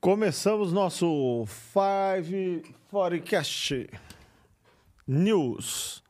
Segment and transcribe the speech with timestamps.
[0.00, 3.86] Começamos nosso Five Forecast
[5.06, 6.02] News.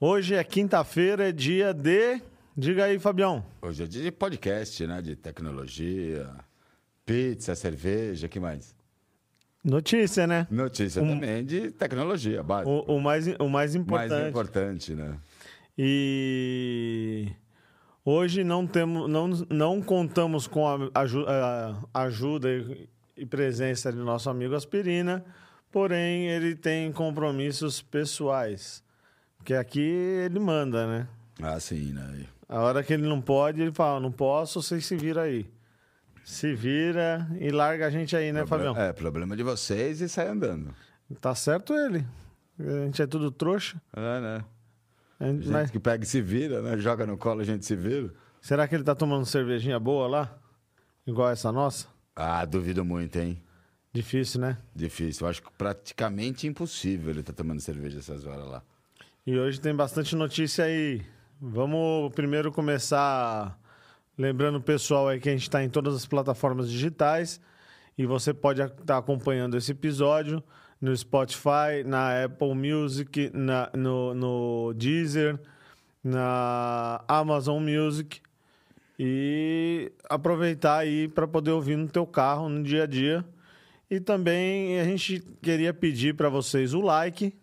[0.00, 2.22] Hoje é quinta-feira, é dia de.
[2.56, 3.44] Diga aí, Fabião.
[3.60, 5.02] Hoje é dia de podcast, né?
[5.02, 6.30] De tecnologia,
[7.04, 8.74] pizza, cerveja, que mais?
[9.62, 10.46] Notícia, né?
[10.50, 12.70] Notícia também de tecnologia, básico.
[12.88, 14.10] O, o mais, o mais importante.
[14.10, 15.18] Mais importante, né?
[15.76, 17.28] E
[18.04, 22.48] hoje não, temos, não, não contamos com a, aju- a ajuda
[23.18, 25.24] e, presença do nosso amigo Aspirina,
[25.70, 28.82] porém ele tem compromissos pessoais.
[29.36, 31.08] Porque aqui ele manda, né?
[31.42, 32.26] Ah, sim, né?
[32.48, 35.46] A hora que ele não pode, ele fala, não posso, vocês se vira aí.
[36.24, 38.88] Se vira e larga a gente aí, né, Problema- Fabião?
[38.90, 40.74] É, problema de vocês e sai andando.
[41.20, 42.04] Tá certo ele.
[42.58, 43.80] A gente é tudo trouxa.
[43.96, 44.44] É, né?
[45.20, 46.76] A gente- Gente mas- que pega e se vira, né?
[46.78, 48.12] Joga no colo, a gente se vira.
[48.40, 50.38] será que ele tá tomando cervejinha boa lá?
[51.06, 51.86] Igual essa nossa?
[52.20, 53.40] Ah, duvido muito, hein?
[53.92, 54.58] Difícil, né?
[54.74, 55.24] Difícil.
[55.24, 58.60] Eu acho que praticamente impossível ele estar tomando cerveja essas horas lá.
[59.24, 61.00] E hoje tem bastante notícia aí.
[61.40, 63.56] Vamos primeiro começar
[64.18, 67.40] lembrando o pessoal aí que a gente está em todas as plataformas digitais
[67.96, 70.42] e você pode estar acompanhando esse episódio
[70.80, 75.38] no Spotify, na Apple Music, na, no, no Deezer,
[76.02, 78.20] na Amazon Music
[78.98, 83.24] e aproveitar aí para poder ouvir no teu carro no dia a dia.
[83.90, 87.34] E também a gente queria pedir para vocês o like.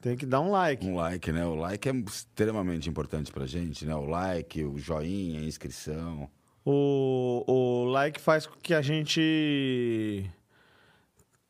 [0.00, 0.86] Tem que dar um like.
[0.86, 1.44] Um like, né?
[1.44, 3.94] O like é extremamente importante pra gente, né?
[3.94, 6.28] O like, o joinha, a inscrição.
[6.64, 10.24] O, o like faz com que a gente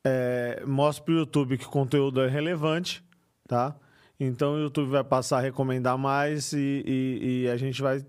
[0.05, 3.03] é, mostre para o YouTube que o conteúdo é relevante,
[3.47, 3.77] tá?
[4.19, 8.05] Então o YouTube vai passar a recomendar mais e, e- e a gente vai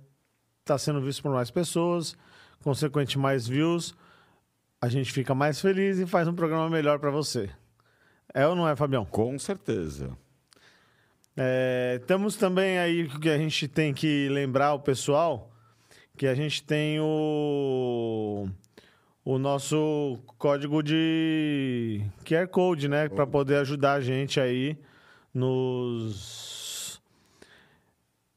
[0.70, 2.16] estar sendo visto por mais pessoas,
[2.64, 3.96] consequente mais views,
[4.82, 7.50] a gente fica mais feliz e faz um programa melhor para você.
[8.34, 9.04] É ou não é, Fabião?
[9.04, 10.16] Com certeza.
[11.36, 15.52] É, temos também aí que a gente tem que lembrar o pessoal
[16.18, 18.46] que a gente tem o,
[19.24, 23.08] o nosso código de QR Code, né?
[23.08, 24.78] Para poder ajudar a gente aí
[25.34, 26.59] nos,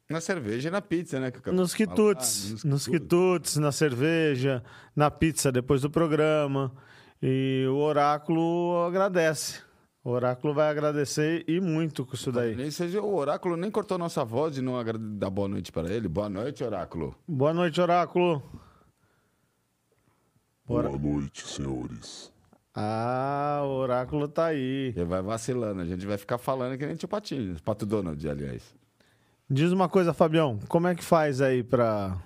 [0.09, 1.31] Na cerveja e na pizza, né?
[1.31, 2.63] que nos quitutes.
[2.63, 4.63] Ah, nos quitutes, na cerveja,
[4.95, 6.71] na pizza depois do programa.
[7.21, 9.61] E o Oráculo agradece.
[10.03, 12.53] O Oráculo vai agradecer e muito com isso daí.
[12.53, 14.73] Nem seja, o oráculo nem cortou nossa voz de não
[15.17, 16.09] dar boa noite para ele.
[16.09, 17.15] Boa noite, oráculo.
[17.25, 18.43] Boa noite, Oráculo.
[20.65, 20.89] Bora.
[20.89, 22.33] Boa noite, senhores.
[22.75, 24.93] Ah, o oráculo tá aí.
[24.93, 25.81] Ele vai vacilando.
[25.81, 27.55] A gente vai ficar falando que nem tio Patinho.
[27.61, 28.75] Pato Donald, aliás.
[29.53, 30.57] Diz uma coisa, Fabião.
[30.67, 32.17] Como é que faz aí pra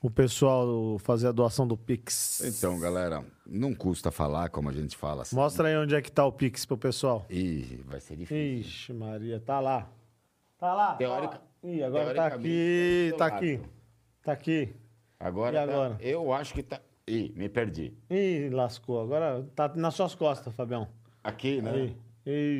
[0.00, 2.40] o pessoal fazer a doação do Pix?
[2.44, 5.34] Então, galera, não custa falar como a gente fala assim.
[5.34, 7.26] Mostra aí onde é que tá o Pix pro pessoal.
[7.28, 8.60] Ih, vai ser difícil.
[8.60, 9.88] Ixi, Maria, tá lá.
[10.58, 10.94] Tá lá.
[10.94, 11.72] Teórica- tá lá.
[11.72, 13.60] Ih, agora tá aqui, tá do aqui.
[14.22, 14.74] Tá aqui.
[15.18, 15.96] Agora, E tá- agora?
[16.00, 16.80] eu acho que tá.
[17.08, 17.92] Ih, me perdi.
[18.08, 19.00] Ih, lascou.
[19.00, 20.86] Agora tá nas suas costas, Fabião.
[21.24, 21.72] Aqui, né?
[21.72, 21.96] Aí,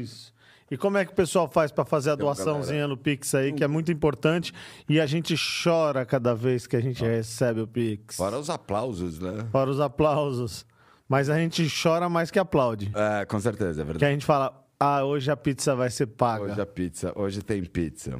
[0.01, 0.35] isso.
[0.71, 3.65] E como é que o pessoal faz para fazer a doaçãozinha no Pix aí, que
[3.65, 4.53] é muito importante
[4.89, 8.17] e a gente chora cada vez que a gente recebe o Pix.
[8.17, 9.47] Fora os aplausos, né?
[9.51, 10.67] Fora os aplausos.
[11.09, 12.93] Mas a gente chora mais que aplaude.
[12.95, 14.05] É, com certeza, é Que verdade.
[14.05, 16.45] a gente fala, ah, hoje a pizza vai ser paga.
[16.45, 18.15] Hoje a pizza, hoje tem pizza.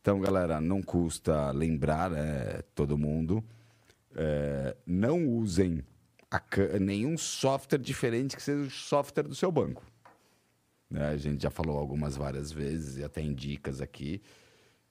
[0.00, 3.44] Então, galera, não custa lembrar, é, todo mundo,
[4.16, 5.82] é, não usem
[6.30, 6.40] a
[6.80, 9.82] nenhum software diferente que seja o software do seu banco.
[10.90, 14.20] Né, A gente já falou algumas várias vezes e até em dicas aqui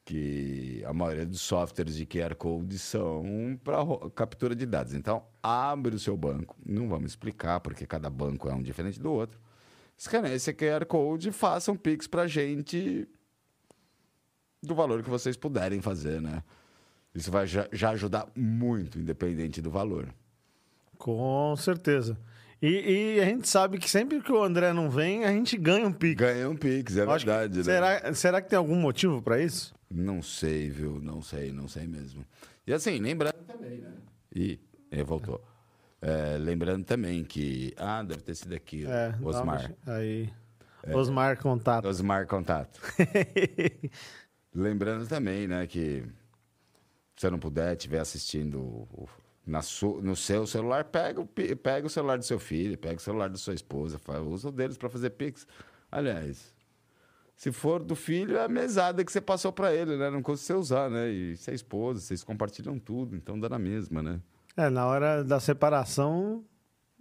[0.05, 3.77] que a maioria dos softwares de QR Code são para
[4.15, 4.95] captura de dados.
[4.95, 6.57] Então, abre o seu banco.
[6.65, 9.39] Não vamos explicar, porque cada banco é um diferente do outro.
[9.95, 13.07] Escaneie esse QR Code e façam Pix para gente
[14.63, 16.41] do valor que vocês puderem fazer, né?
[17.13, 20.13] Isso vai já, já ajudar muito, independente do valor.
[20.97, 22.17] Com certeza.
[22.61, 25.87] E, e a gente sabe que sempre que o André não vem, a gente ganha
[25.87, 26.15] um Pix.
[26.15, 27.63] Ganha um Pix, é acho que- verdade, né?
[27.63, 29.73] será, será que tem algum motivo para isso?
[29.89, 30.99] Não sei, viu?
[31.01, 32.25] Não sei, não sei mesmo.
[32.67, 33.93] E assim, lembrando também, né?
[34.35, 34.59] Ih,
[34.91, 35.41] ele voltou.
[36.01, 37.73] É, lembrando também que.
[37.77, 39.71] Ah, deve ter sido aqui, É, Osmar.
[39.87, 40.29] Aí.
[40.83, 40.95] É.
[40.95, 41.85] Osmar contato.
[41.87, 42.79] Osmar Contato.
[44.53, 46.03] Lembrando também, né, que
[47.15, 49.07] se você não puder, estiver assistindo o-
[49.61, 51.25] su- no seu celular, pega
[51.61, 54.51] pega o celular do seu filho, pega o celular da sua esposa, fa- usa o
[54.51, 55.47] deles para fazer Pix.
[55.91, 56.53] Aliás,
[57.35, 60.09] se for do filho, é a mesada que você passou para ele, né?
[60.09, 61.09] Não você usar, né?
[61.09, 64.19] E se é esposa, vocês compartilham tudo, então dá na mesma, né?
[64.57, 66.43] É, na hora da separação,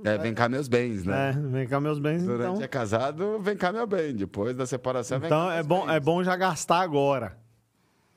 [0.04, 1.30] É, vem cá meus bens, né?
[1.30, 2.62] É, vem cá meus bens, Durante então.
[2.62, 4.14] é casado, vem cá meu bem.
[4.14, 5.94] Depois da separação, vem Então cá é bom, bens.
[5.96, 7.36] é bom já gastar agora.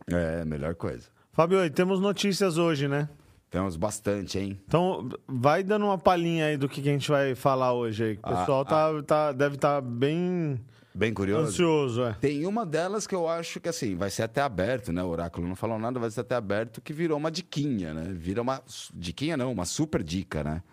[0.08, 1.08] É, melhor coisa.
[1.32, 3.10] Fábio, temos notícias hoje, né?
[3.52, 4.58] Temos bastante, hein?
[4.66, 8.14] Então, vai dando uma palhinha aí do que, que a gente vai falar hoje aí.
[8.14, 10.58] O Ah, pessoal tá, tá, deve estar bem
[10.96, 11.50] Bem curioso.
[11.50, 12.14] ansioso, é.
[12.14, 15.04] Tem uma delas que eu acho que assim, vai ser até aberto, né?
[15.04, 18.14] O Oráculo não falou nada, vai ser até aberto, que virou uma diquinha, né?
[18.14, 18.62] Vira uma.
[18.94, 20.64] Diquinha não, uma super dica, né?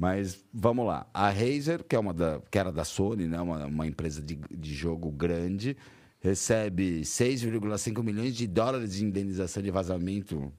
[0.00, 1.04] Mas vamos lá.
[1.12, 3.40] A Razer, que, é uma da, que era da Sony, né?
[3.40, 5.76] Uma, uma empresa de, de jogo grande,
[6.20, 10.52] recebe 6,5 milhões de dólares de indenização de vazamento.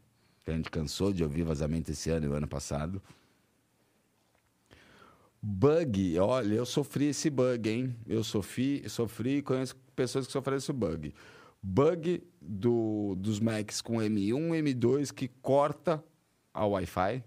[0.50, 3.00] Que a gente cansou de ouvir vazamento esse ano e o ano passado.
[5.40, 7.96] Bug, olha, eu sofri esse bug, hein?
[8.08, 11.14] Eu sofri, sofri e conheço pessoas que sofreram esse bug.
[11.62, 16.04] Bug do, dos Macs com M1, M2 que corta
[16.52, 17.24] a Wi-Fi,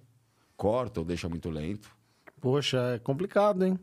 [0.57, 1.95] corta ou deixa muito lento.
[2.41, 3.79] Poxa, é complicado, hein?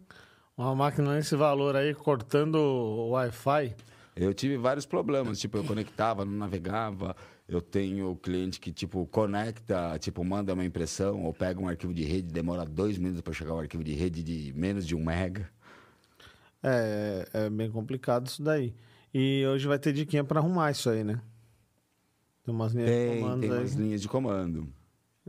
[0.58, 3.74] Uma máquina nesse valor aí, cortando o Wi-Fi.
[4.22, 7.16] Eu tive vários problemas, tipo, eu conectava, não navegava.
[7.48, 12.04] Eu tenho cliente que, tipo, conecta, tipo, manda uma impressão ou pega um arquivo de
[12.04, 15.50] rede, demora dois minutos para chegar o arquivo de rede de menos de um mega.
[16.62, 18.76] É, é bem complicado isso daí.
[19.14, 21.22] E hoje vai ter diquinha pra arrumar isso aí, né?
[22.44, 23.58] Tem umas linhas de Tem, comandos tem aí.
[23.58, 24.68] umas linhas de comando.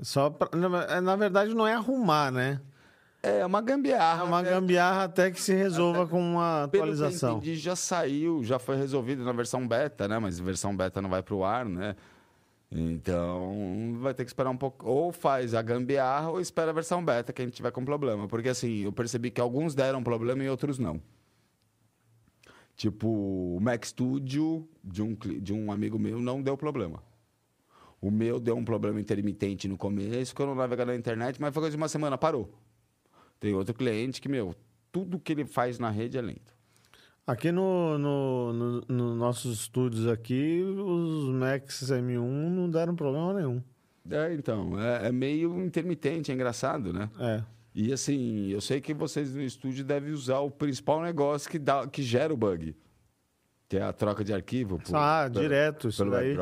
[0.03, 2.61] Só pra, na, na verdade, não é arrumar, né?
[3.23, 4.25] É uma É gambiarra.
[4.25, 4.51] uma né?
[4.51, 7.37] gambiarra até que se resolva com uma Pelo que eu atualização.
[7.39, 10.19] entendi, já saiu, já foi resolvido na versão beta, né?
[10.19, 11.95] Mas a versão beta não vai para o ar, né?
[12.73, 14.89] Então, vai ter que esperar um pouco.
[14.89, 18.27] Ou faz a gambiarra ou espera a versão beta que a gente tiver com problema.
[18.29, 21.01] Porque, assim, eu percebi que alguns deram problema e outros não.
[22.77, 27.03] Tipo, o Mac Studio de um, de um amigo meu não deu problema.
[28.01, 31.61] O meu deu um problema intermitente no começo, quando eu navegava na internet, mas foi
[31.63, 32.51] coisa de uma semana, parou.
[33.41, 34.55] Tem outro cliente que, meu,
[34.93, 36.55] tudo que ele faz na rede é lento.
[37.27, 43.63] Aqui no, no, no, no nossos estúdios aqui, os Max M1 não deram problema nenhum.
[44.11, 47.09] É, então, é, é meio intermitente, é engraçado, né?
[47.19, 47.43] É.
[47.75, 51.87] E assim, eu sei que vocês no estúdio devem usar o principal negócio que, dá,
[51.87, 52.75] que gera o bug,
[53.69, 54.79] que é a troca de arquivo.
[54.81, 55.89] por- Ah, pelo- direto.
[55.89, 56.37] Isso Pelo daí,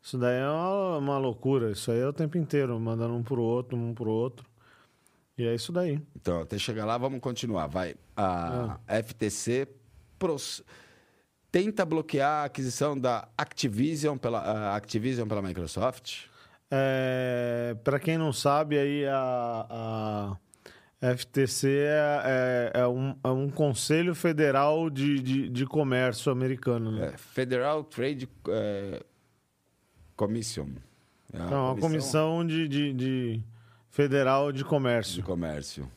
[0.00, 1.72] isso daí é uma, uma loucura.
[1.72, 4.47] Isso aí é o tempo inteiro, mandando um pro outro, um pro outro.
[5.38, 6.02] E é isso daí.
[6.16, 7.68] Então, até chegar lá, vamos continuar.
[7.68, 7.94] Vai.
[8.16, 9.68] A FTC
[10.18, 10.62] pros-
[11.52, 16.24] tenta bloquear a aquisição da Activision pela, Activision pela Microsoft.
[16.70, 20.36] É, para quem não sabe, aí a,
[21.00, 26.90] a FTC é, é- é um, é um conselho federal de, de, de comércio americano.
[26.92, 27.12] Né?
[27.14, 29.02] É, Federal Trade é,
[30.16, 30.68] Commission.
[31.32, 33.40] É a Não, a comissão de, de, de
[33.98, 35.22] federal de de comércio.
[35.24, 35.90] comércio.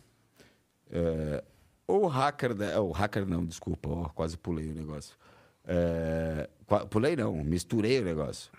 [0.89, 1.43] É,
[1.87, 5.15] o hacker, o hacker não, desculpa, ó, quase pulei o negócio.
[5.63, 6.49] É,
[6.89, 8.51] pulei não, misturei o negócio.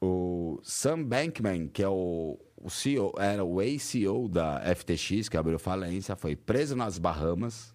[0.00, 5.58] O Sam Bankman, que é o, o CEO, era o ex-CEO da FTX, que abriu
[5.58, 7.73] falência, foi preso nas Bahamas.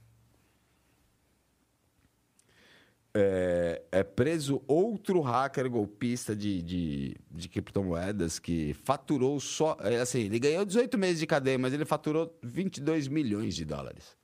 [3.14, 9.76] É, é preso outro hacker golpista de, de, de criptomoedas que faturou só.
[9.82, 14.16] é, Assim, ele ganhou 18 meses de cadeia, mas ele faturou 22 milhões de dólares.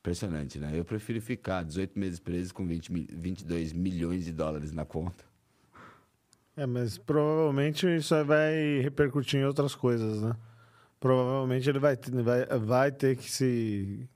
[0.00, 0.72] Impressionante, né?
[0.74, 5.24] Eu prefiro ficar 18 meses preso com 20, mi- 22 milhões de dólares na conta.
[6.56, 10.34] É, mas provavelmente isso vai repercutir em outras coisas, né?
[11.00, 14.08] Provavelmente ele vai, vai, vai ter que se,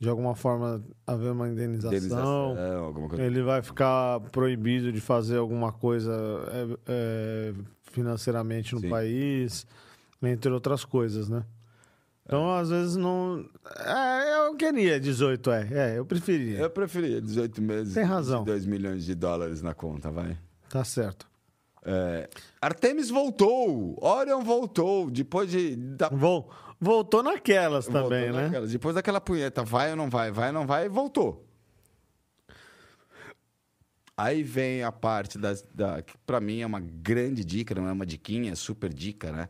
[0.00, 1.90] de alguma forma, haver uma indenização.
[1.90, 3.24] Indenização, alguma coisa.
[3.24, 6.12] Ele vai ficar proibido de fazer alguma coisa
[6.52, 7.54] é, é,
[7.90, 8.88] financeiramente no Sim.
[8.88, 9.66] país,
[10.22, 11.44] entre outras coisas, né?
[12.24, 13.44] Então, às vezes, não.
[13.76, 15.68] É, eu queria 18, é.
[15.72, 16.58] É, eu preferia.
[16.58, 18.44] Eu preferia 18 meses Tem razão.
[18.44, 20.36] 2 milhões de dólares na conta, vai.
[20.68, 21.26] Tá certo.
[21.82, 22.28] É,
[22.60, 23.96] Artemis voltou!
[24.00, 25.10] Orion voltou!
[25.10, 25.74] Depois de.
[25.74, 26.50] Da, Vol,
[26.80, 28.66] voltou naquelas também, voltou né?
[28.66, 31.44] depois daquela punheta, vai ou não vai, vai ou não vai, voltou.
[34.16, 37.92] Aí vem a parte das, da, que pra mim é uma grande dica, não é
[37.92, 39.48] uma diquinha, é super dica, né?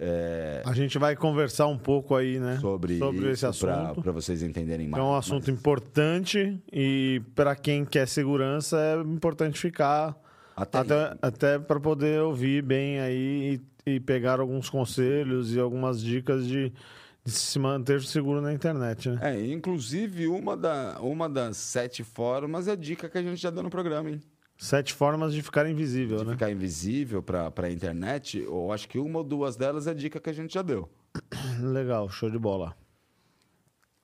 [0.00, 2.58] É, A gente vai conversar um pouco aí, né?
[2.58, 3.00] sobre,
[3.32, 4.00] esse assunto.
[4.00, 5.02] para vocês entenderem É mais.
[5.02, 10.16] um assunto mas importante e para quem quer segurança é importante ficar
[10.62, 16.02] até, até, até para poder ouvir bem aí e, e pegar alguns conselhos e algumas
[16.02, 16.72] dicas de,
[17.24, 19.18] de se manter seguro na internet, né?
[19.34, 23.50] É, inclusive uma, da, uma das sete formas é a dica que a gente já
[23.50, 24.20] deu no programa, hein?
[24.60, 26.32] Sete formas de ficar invisível, de né?
[26.32, 30.18] ficar invisível para a internet, eu acho que uma ou duas delas é a dica
[30.18, 30.88] que a gente já deu.
[31.62, 32.76] Legal, show de bola.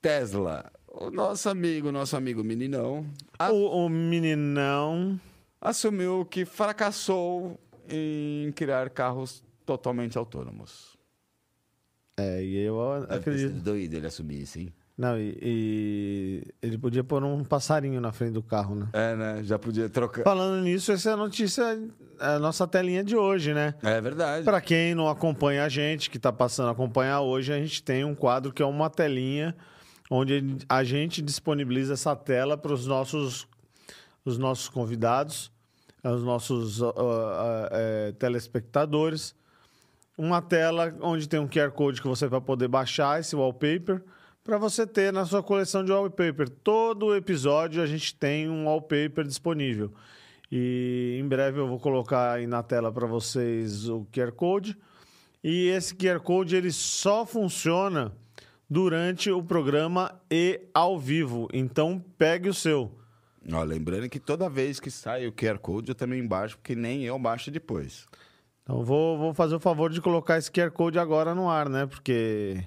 [0.01, 3.05] Tesla, o nosso amigo, nosso amigo meninão,
[3.39, 5.19] a- O, o meninão.
[5.64, 10.97] Assumiu que fracassou em criar carros totalmente autônomos.
[12.16, 12.78] É, e eu
[13.09, 13.61] Deve acredito.
[13.61, 14.73] doido ele assumir isso, hein?
[14.97, 18.88] Não, e, e ele podia pôr um passarinho na frente do carro, né?
[18.92, 19.42] É, né?
[19.42, 20.23] Já podia trocar.
[20.23, 21.64] Falando nisso, essa é a notícia,
[22.21, 23.75] a nossa telinha de hoje, né?
[23.83, 24.44] É verdade.
[24.44, 28.04] Para quem não acompanha a gente, que está passando a acompanhar hoje, a gente tem
[28.04, 29.56] um quadro que é uma telinha
[30.09, 33.49] onde a gente disponibiliza essa tela para os nossos,
[34.25, 35.50] os nossos convidados,
[36.11, 39.35] os nossos ah, ah, eh, telespectadores.
[40.17, 44.03] Uma tela onde tem um QR Code que você vai poder baixar esse wallpaper
[44.45, 46.49] para você ter na sua coleção de wallpaper.
[46.49, 49.93] Todo episódio a gente tem um wallpaper disponível.
[50.53, 54.77] E em breve eu vou colocar aí na tela para vocês o QR Code.
[55.43, 58.13] E esse QR Code ele só funciona
[58.69, 61.49] durante o programa e ao vivo.
[61.53, 62.93] Então pegue o seu.
[63.53, 67.05] Ó, lembrando que toda vez que sai o QR Code, eu também baixo, porque nem
[67.05, 68.07] eu baixo depois.
[68.63, 71.85] Então vou, vou fazer o favor de colocar esse QR Code agora no ar, né?
[71.85, 72.65] Porque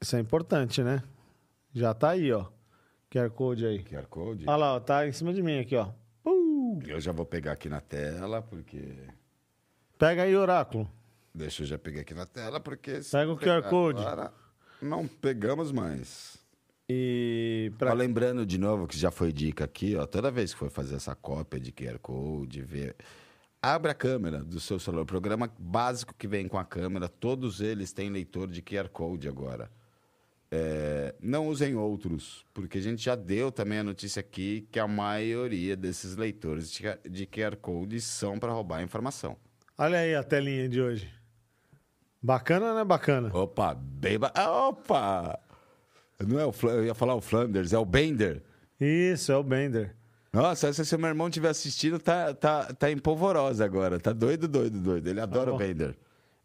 [0.00, 1.02] isso é importante, né?
[1.72, 2.46] Já tá aí, ó.
[3.10, 3.82] QR Code aí.
[3.82, 4.44] QR Code?
[4.46, 5.88] Olha lá, ó, tá em cima de mim aqui, ó.
[6.24, 6.80] Uh!
[6.86, 9.08] Eu já vou pegar aqui na tela, porque.
[9.98, 10.90] Pega aí, Oráculo.
[11.34, 13.00] Deixa eu já pegar aqui na tela, porque.
[13.10, 14.02] Pega o QR Code.
[14.02, 14.32] agora,
[14.80, 16.41] não pegamos mais.
[16.94, 17.92] E pra...
[17.94, 21.14] Lembrando de novo que já foi dica aqui, ó, toda vez que for fazer essa
[21.14, 22.94] cópia de QR Code, ver.
[23.62, 25.02] Abra a câmera do seu celular.
[25.04, 29.26] O programa básico que vem com a câmera, todos eles têm leitor de QR Code
[29.28, 29.70] agora.
[30.50, 34.86] É, não usem outros, porque a gente já deu também a notícia aqui que a
[34.86, 36.70] maioria desses leitores
[37.08, 39.36] de QR Code são para roubar informação.
[39.78, 41.08] Olha aí a telinha de hoje.
[42.22, 42.84] Bacana, né?
[42.84, 43.30] Bacana.
[43.34, 44.18] Opa, bem.
[44.18, 44.32] ba-
[44.68, 45.40] Opa!
[46.20, 48.42] Não é o eu ia falar o Flanders, é o Bender.
[48.80, 49.94] Isso, é o Bender.
[50.32, 54.00] Nossa, se seu meu irmão estiver assistindo, tá, tá, tá em polvorosa agora.
[54.00, 55.06] Tá doido, doido, doido.
[55.06, 55.56] Ele adora bom.
[55.56, 55.94] o Bender.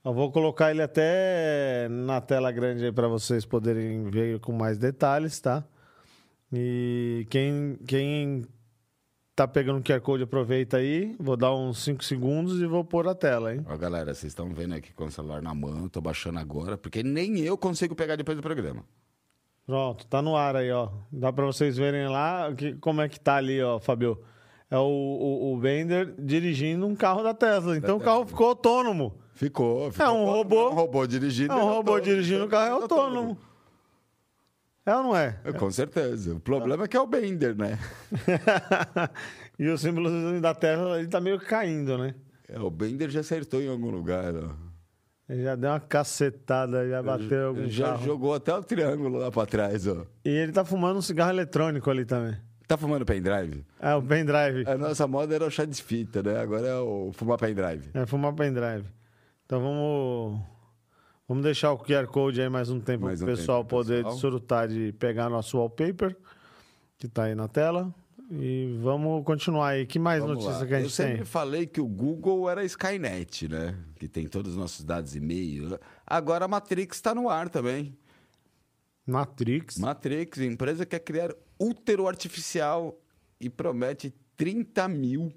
[0.04, 4.78] Eu vou colocar ele até na tela grande aí para vocês poderem ver com mais
[4.78, 5.64] detalhes, tá?
[6.52, 8.46] E quem, quem
[9.36, 11.16] tá pegando o QR Code, aproveita aí.
[11.20, 13.66] Vou dar uns 5 segundos e vou pôr a tela, hein?
[13.68, 17.04] Ó, galera, vocês estão vendo aqui com o celular na mão, tô baixando agora, porque
[17.04, 18.84] nem eu consigo pegar depois do programa.
[19.68, 20.90] Pronto, tá no ar aí, ó.
[21.12, 24.18] Dá para vocês verem lá que, como é que tá ali, ó, Fabio.
[24.72, 27.76] É o, o, o Bender dirigindo um carro da Tesla.
[27.76, 29.18] Então o carro ficou autônomo.
[29.34, 30.06] Ficou, ficou.
[30.06, 30.70] É um robô.
[30.70, 31.52] Um robô dirigindo.
[31.52, 32.02] É um robô autônomo.
[32.02, 33.38] dirigindo o carro é autônomo.
[34.86, 35.38] É ou não é?
[35.44, 36.34] É, Com certeza.
[36.36, 37.78] O problema é que é o Bender, né?
[39.60, 42.16] e o símbolo da Tesla ele tá meio caindo, né?
[42.48, 44.67] É, o Bender já acertou em algum lugar, ó.
[45.30, 48.06] Ele já deu uma cacetada, já bateu algum já carro.
[48.06, 50.06] jogou até o triângulo lá pra trás, ó.
[50.24, 52.38] E ele tá fumando um cigarro eletrônico ali também.
[52.66, 53.66] Tá fumando pendrive?
[53.80, 54.64] É, o pendrive.
[54.66, 56.40] A nossa moda era o chá de fita, né?
[56.40, 57.90] Agora é o fumar pendrive.
[57.94, 58.86] É, fumar pendrive.
[59.46, 60.40] Então vamos...
[61.28, 64.14] Vamos deixar o QR Code aí mais um tempo Mais um pessoal tempo poder pessoal.
[64.14, 66.16] desfrutar de pegar nosso wallpaper,
[66.98, 67.94] que tá aí na tela.
[68.30, 69.86] E vamos continuar aí.
[69.86, 70.68] Que mais Vamos notícia lá.
[70.68, 71.26] que a Eu gente sempre tem?
[71.26, 73.78] falei que o Google era a Skynet, né?
[73.96, 75.80] Que tem todos os nossos dados e e-mail.
[76.06, 77.98] Agora a Matrix está no ar também.
[79.06, 79.78] Matrix.
[79.78, 83.00] Matrix, empresa quer criar útero artificial
[83.40, 85.32] e promete 30 mil.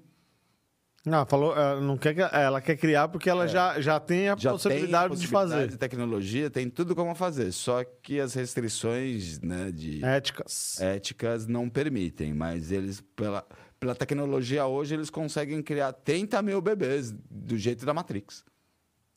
[1.07, 4.33] Ah, falou, ela não quer que, ela quer criar porque ela já, já tem a
[4.33, 4.37] É.
[4.37, 5.67] Já possibilidade, tem de possibilidade fazer.
[5.71, 7.51] de tecnologia, tem tudo como fazer.
[7.51, 10.79] Só que as restrições né, de Éticas.
[10.79, 12.33] éticas não permitem.
[12.35, 13.43] Mas eles, pela,
[13.79, 18.43] pela tecnologia hoje, eles conseguem criar 30 mil bebês do jeito da Matrix.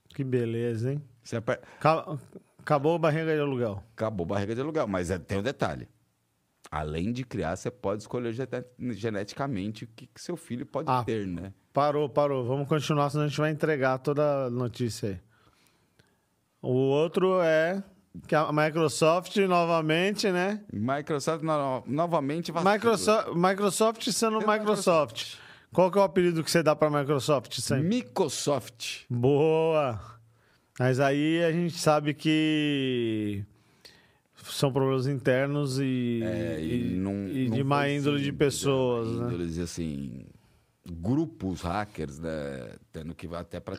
[0.08, 1.02] Que beleza, hein?
[1.22, 2.16] Você aper- Ca-
[2.60, 3.82] Acabou a barriga de aluguel.
[3.94, 5.86] Acabou barriga de aluguel, mas é- tem um detalhe.
[6.76, 11.04] Além de criar, você pode escolher gene- geneticamente o que, que seu filho pode Ah.
[11.04, 11.52] ter, né?
[11.72, 12.44] Parou, parou.
[12.44, 15.20] Vamos continuar, senão a gente vai entregar toda a notícia aí.
[16.60, 17.80] O outro é
[18.26, 20.64] que a Microsoft novamente, né?
[20.72, 22.72] Microsoft no- novamente vacila.
[22.72, 25.36] Microsoft, Microsoft sendo Pela Microsoft.
[25.72, 27.86] Qual que é o apelido que você dá pra Microsoft sempre?
[27.88, 29.02] Microsoft.
[29.08, 30.00] Boa!
[30.78, 33.44] Mas aí a gente sabe que
[34.44, 39.08] são problemas internos e, É, e, e não, e não de má índole de pessoas,
[39.08, 39.20] né?
[39.20, 39.26] né?
[39.26, 40.26] Índoles, assim,
[40.86, 42.76] grupos hackers, né?
[42.92, 43.78] Tendo que até para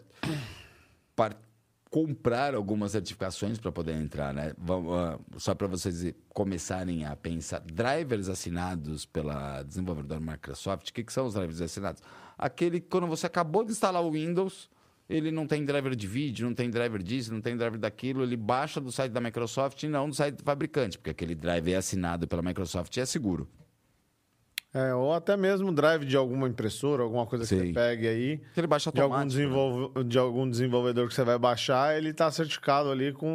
[1.90, 4.54] comprar algumas certificações para poder entrar, né?
[4.58, 11.04] Vamos, ah, só para vocês começarem a pensar, drivers assinados pela desenvolvedora Microsoft, o que,
[11.04, 12.02] que são os drivers assinados?
[12.38, 14.70] Aquele que quando você acabou de instalar o Windows,
[15.10, 18.36] ele não tem driver de vídeo, não tem driver disso, não tem driver daquilo, ele
[18.36, 21.78] baixa do site da Microsoft e não do site do fabricante, porque aquele driver é
[21.78, 23.48] assinado pela Microsoft e é seguro.
[24.78, 27.68] É, ou até mesmo drive de alguma impressora, alguma coisa que Sim.
[27.68, 28.42] você pegue aí.
[28.58, 29.40] Ele baixa De algum, automático.
[29.40, 29.46] né?
[29.48, 33.26] desenvolve- de algum desenvolvedor que você vai baixar, ele está certificado ali com,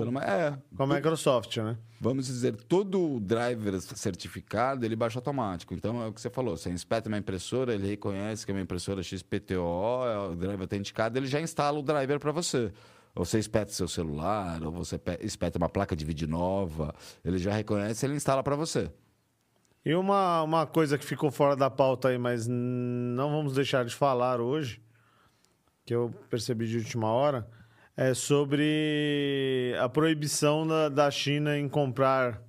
[0.00, 1.76] o- não- É, com a Microsoft, né?
[2.00, 5.72] vamos dizer, todo driver certificado, ele baixa automático.
[5.74, 8.60] Então, é o que você falou, você inspeta uma impressora, ele reconhece que é uma
[8.60, 12.72] impressora XPTO, é o driver autenticado, ele já instala o driver para você.
[13.14, 16.92] Ou você espeta seu celular, ou você pe- espeta uma placa de vídeo nova,
[17.24, 18.90] ele já reconhece, ele instala para você.
[19.84, 23.94] E uma, uma coisa que ficou fora da pauta aí, mas não vamos deixar de
[23.94, 24.80] falar hoje,
[25.84, 27.46] que eu percebi de última hora,
[27.96, 32.42] é sobre a proibição da, da China em comprar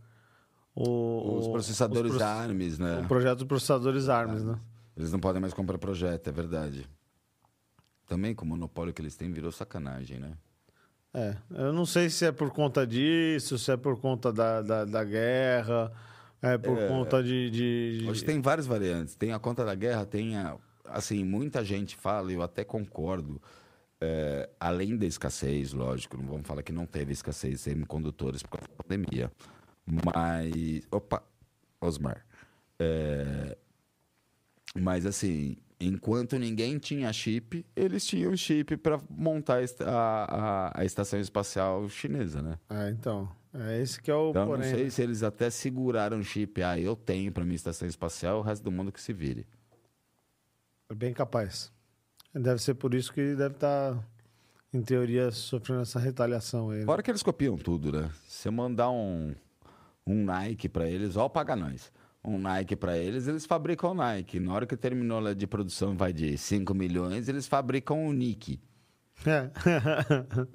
[0.74, 3.02] o, Os processadores os pro- ARMS, né?
[3.04, 4.60] o projeto dos processadores ARMS, né?
[4.98, 6.90] Eles não podem mais comprar projeto, é verdade.
[8.08, 10.34] Também com o monopólio que eles têm, virou sacanagem, né?
[11.14, 14.86] É, eu não sei se é por conta disso, se é por conta da, da,
[14.86, 15.92] da guerra,
[16.54, 19.16] é por conta de, de- Hoje tem várias variantes.
[19.16, 20.58] Tem a conta da guerra, tem a.
[20.86, 23.42] Assim, muita gente fala, eu até concordo,
[24.00, 28.52] é, além da escassez, lógico, não vamos falar que não teve escassez de semicondutores por
[28.60, 29.32] causa da pandemia.
[29.86, 30.88] Mas.
[30.92, 31.24] Opa,
[31.82, 32.26] Osmar.
[32.80, 33.58] É,
[34.76, 41.20] mas assim, enquanto ninguém tinha chip, eles tinham chip para montar a a, a, estação
[41.20, 42.58] espacial chinesa, né?
[42.70, 44.70] É, então, é esse que é o Então, porém.
[44.70, 44.90] não sei né?
[44.90, 46.62] se eles até seguraram chip.
[46.62, 49.46] Ah, eu tenho para minha estação espacial, o resto do mundo que se vire.
[50.90, 51.72] É bem capaz.
[52.34, 53.98] Deve ser por isso que deve estar,
[54.74, 56.80] em teoria, sofrendo essa retaliação aí.
[56.80, 56.86] né?
[56.86, 58.12] Fora que eles copiam tudo, né?
[58.28, 59.34] Se eu mandar um,
[60.06, 61.92] um Nike para eles, ó, paga nós.
[62.26, 64.40] Um Nike para eles, eles fabricam o Nike.
[64.40, 68.60] Na hora que terminou de produção, vai de 5 milhões, eles fabricam o Nike.
[69.26, 69.50] É.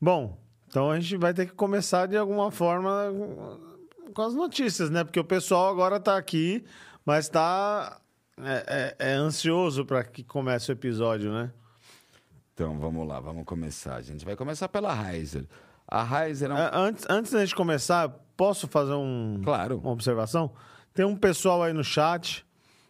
[0.00, 2.90] Bom, então a gente vai ter que começar de alguma forma
[4.14, 5.04] com as notícias, né?
[5.04, 6.64] Porque o pessoal agora tá aqui,
[7.04, 8.00] mas tá
[8.38, 11.52] é, é- é ansioso para que comece o episódio, né?
[12.54, 13.96] Então, vamos lá, vamos começar.
[13.96, 15.46] A gente vai começar pela Heiser.
[15.88, 16.58] A Heiser é um...
[16.58, 19.78] É, Antes, antes da gente começar, posso fazer um, Claro.
[19.78, 20.50] uma observação?
[20.92, 22.44] Tem um pessoal aí no chat,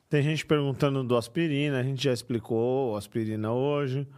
[0.09, 4.09] tem gente perguntando do aspirina, a gente já explicou aspirina hoje.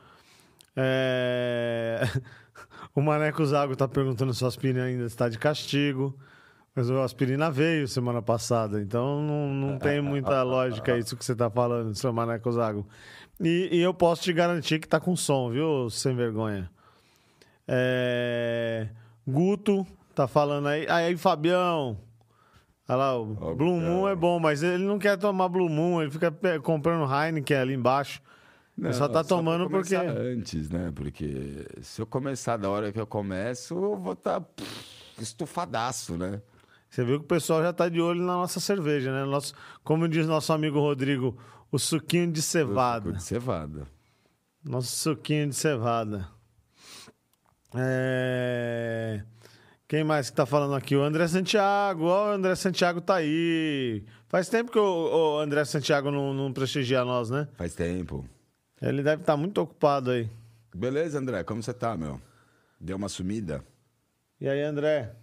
[0.76, 2.02] É,
[2.94, 6.16] O Maneco Zago tá perguntando se o aspirina ainda está de castigo.
[6.72, 11.34] Mas o aspirina veio semana passada, então não, não tem muita lógica isso que você
[11.34, 12.86] tá falando, seu Maneco Zago.
[13.40, 16.70] E, e eu posso te garantir que tá com som, viu, sem vergonha.
[17.66, 18.88] É,
[19.26, 20.86] Guto tá falando aí.
[20.88, 21.98] Aí, Fabião.
[22.88, 24.14] Olha lá, o Ó, Blue Moon é.
[24.14, 26.30] bom, mas ele não quer tomar Blue Moon, ele fica
[26.62, 28.20] comprando Heineken ali embaixo.
[28.76, 29.94] ele só tá pra tomando porque.
[29.96, 30.92] antes, né?
[30.94, 34.42] Porque se eu começar da hora que eu começo, eu vou estar
[35.18, 36.42] estufadaço, né?
[36.90, 39.24] Você viu que o pessoal já tá de olho na nossa cerveja, né?
[39.24, 41.36] Nosso, como diz nosso amigo Rodrigo,
[41.72, 43.12] o suquinho de cevada.
[43.12, 43.88] De cevada.
[44.62, 46.28] Nosso suquinho de cevada.
[47.74, 49.24] É...
[49.94, 50.96] Quem mais que tá falando aqui?
[50.96, 52.06] O André Santiago.
[52.06, 54.02] Ó, o André Santiago tá aí.
[54.26, 54.82] Faz tempo que o,
[55.36, 57.46] o André Santiago não, não prestigia nós, né?
[57.52, 58.28] Faz tempo.
[58.82, 60.28] Ele deve estar muito ocupado aí.
[60.74, 61.44] Beleza, André?
[61.44, 62.20] Como você tá, meu?
[62.80, 63.64] Deu uma sumida?
[64.40, 65.14] E aí, André?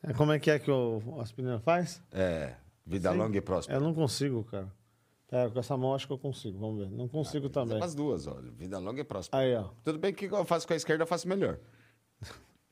[0.00, 2.00] É, Como é que é que o aspirina faz?
[2.12, 2.54] É.
[2.86, 3.18] Vida Sim.
[3.18, 3.76] longa e próspera.
[3.76, 4.68] Eu não consigo, cara.
[5.32, 6.60] É, com essa mão acho que eu consigo.
[6.60, 6.96] Vamos ver.
[6.96, 7.82] Não consigo também.
[7.82, 8.52] As duas, olha.
[8.52, 9.42] Vida longa e próspera.
[9.42, 9.70] Aí, ó.
[9.82, 11.58] Tudo bem que eu faço com a esquerda, eu faço melhor.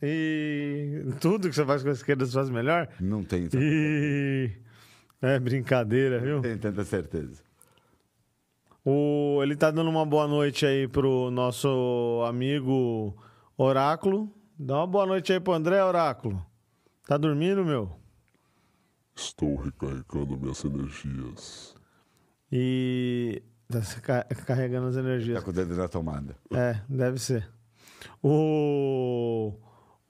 [0.02, 2.88] E tudo que você faz com a esquerda você faz melhor?
[3.00, 4.50] Não não E...
[5.20, 6.40] É brincadeira, viu?
[6.40, 7.40] tenho tanta certeza.
[8.84, 9.40] O...
[9.42, 13.16] Ele tá dando uma boa noite aí pro nosso amigo
[13.56, 14.28] Oráculo.
[14.58, 16.44] Dá uma boa noite aí pro André, Oráculo.
[17.06, 17.96] Tá dormindo, meu?
[19.14, 21.76] Estou recarregando minhas energias.
[22.50, 23.42] E.
[23.70, 25.38] Tá carregando as energias.
[25.38, 26.36] Tá com o dedo na tomada.
[26.52, 27.48] É, deve ser.
[28.22, 29.54] O,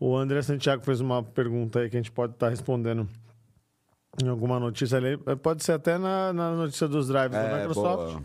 [0.05, 3.09] o André Santiago fez uma pergunta aí que a gente pode estar respondendo
[4.23, 5.17] em alguma notícia ali.
[5.43, 8.13] Pode ser até na, na notícia dos drives da É, Microsoft.
[8.15, 8.25] boa.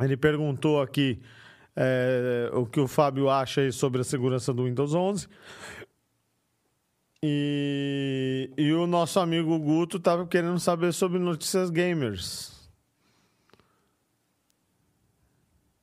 [0.00, 1.20] Ele perguntou aqui
[1.74, 5.26] é, o que o Fábio acha sobre a segurança do Windows 11.
[7.22, 12.70] E, e o nosso amigo Guto estava querendo saber sobre notícias gamers.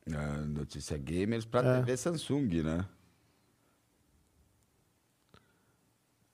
[0.08, 1.80] É, notícia gamers pra É.
[1.80, 2.86] TV Samsung, né?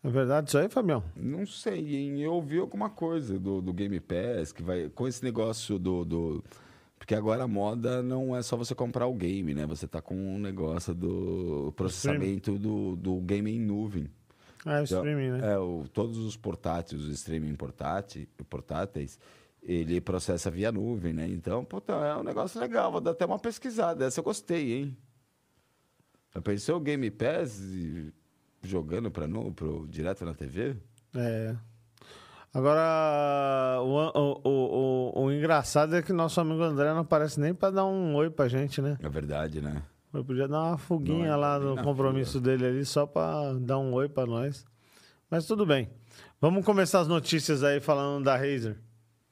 [0.03, 1.03] É verdade isso aí, Fabião?
[1.15, 2.21] Não sei, hein?
[2.21, 4.89] Eu ouvi alguma coisa do, do Game Pass, que vai.
[4.89, 6.03] Com esse negócio do.
[6.03, 6.43] do
[6.97, 9.65] Porque agora a moda não é só você comprar o game, né?
[9.67, 14.09] Você tá com um negócio do processamento do, do game em nuvem.
[14.65, 15.53] É, o Então, streaming, né?
[15.53, 19.19] É, o, todos os portáteis, os streaming portátil, portáteis,
[19.61, 21.27] ele processa via nuvem, né?
[21.27, 22.91] Então, puta, é um negócio legal.
[22.91, 24.05] Vou dar até uma pesquisada.
[24.05, 24.97] Essa eu gostei, hein?
[26.33, 28.11] Já pensou o Game Pass e-
[28.63, 30.76] jogando pra, nu- pro, direto na TV?
[31.15, 31.56] É.
[32.54, 37.71] Agora, o, o, o, o, engraçado é que nosso amigo André não aparece nem pra
[37.71, 38.97] dar um oi pra gente, né?
[39.02, 39.82] É verdade, né?
[40.13, 43.93] Eu podia dar uma fuguinha Não, lá no compromisso dele ali, só pra dar um
[43.93, 44.65] oi pra nós.
[45.30, 45.89] Mas tudo bem.
[46.41, 48.78] Vamos começar as notícias aí falando da Razer.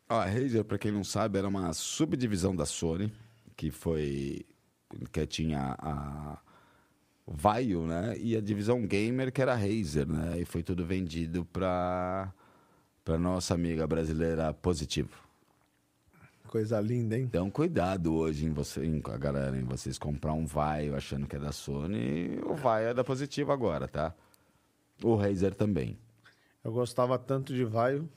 [0.07, 3.11] Ó, a Razer, para quem não sabe, era uma subdivisão da Sony,
[3.57, 4.45] que foi
[5.11, 6.39] que tinha a
[7.31, 8.15] Vaio, né?
[8.17, 10.39] E a divisão gamer que era Razer, né?
[10.39, 12.33] E foi tudo vendido para
[13.03, 15.09] para nossa amiga brasileira Positivo.
[16.47, 17.23] Coisa linda, hein?
[17.23, 21.35] Então, cuidado hoje em você, em, a galera, em vocês comprar um Vaio achando que
[21.35, 24.13] é da Sony, o Vaio é da Positivo agora, tá?
[25.03, 25.97] O Razer também.
[26.63, 28.09] Eu gostava tanto de Vaio.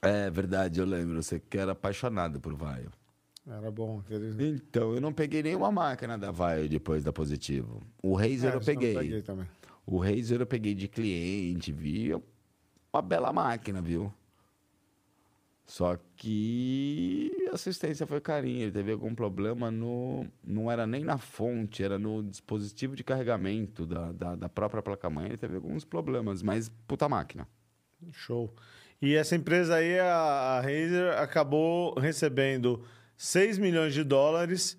[0.00, 2.90] É verdade, eu lembro, você que era apaixonado por Vaio.
[3.46, 4.02] Era bom.
[4.38, 7.82] Então, eu não peguei nenhuma máquina da Vaio depois da Positivo.
[8.02, 8.94] O Razer É, eu peguei.
[8.94, 9.24] peguei.
[9.86, 12.14] O Razer eu peguei de cliente, vi
[12.92, 14.12] uma bela máquina, viu?
[15.66, 18.64] Só que a assistência foi carinha.
[18.64, 20.26] Ele teve algum problema no.
[20.44, 25.26] Não era nem na fonte, era no dispositivo de carregamento da, da, da própria placa-mãe.
[25.26, 27.46] Ele teve alguns problemas, mas puta máquina.
[28.12, 28.52] Show.
[29.00, 32.82] E essa empresa aí, a, a Razer, acabou recebendo
[33.20, 34.78] 6 milhões de dólares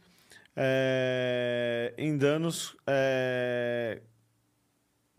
[0.56, 4.02] é, em danos é,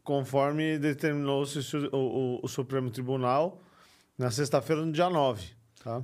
[0.03, 3.63] conforme determinou o, o, o Supremo Tribunal
[4.19, 5.53] na sexta-feira, no dia 9.
[5.85, 6.03] Tá?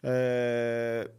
[0.00, 1.10] É,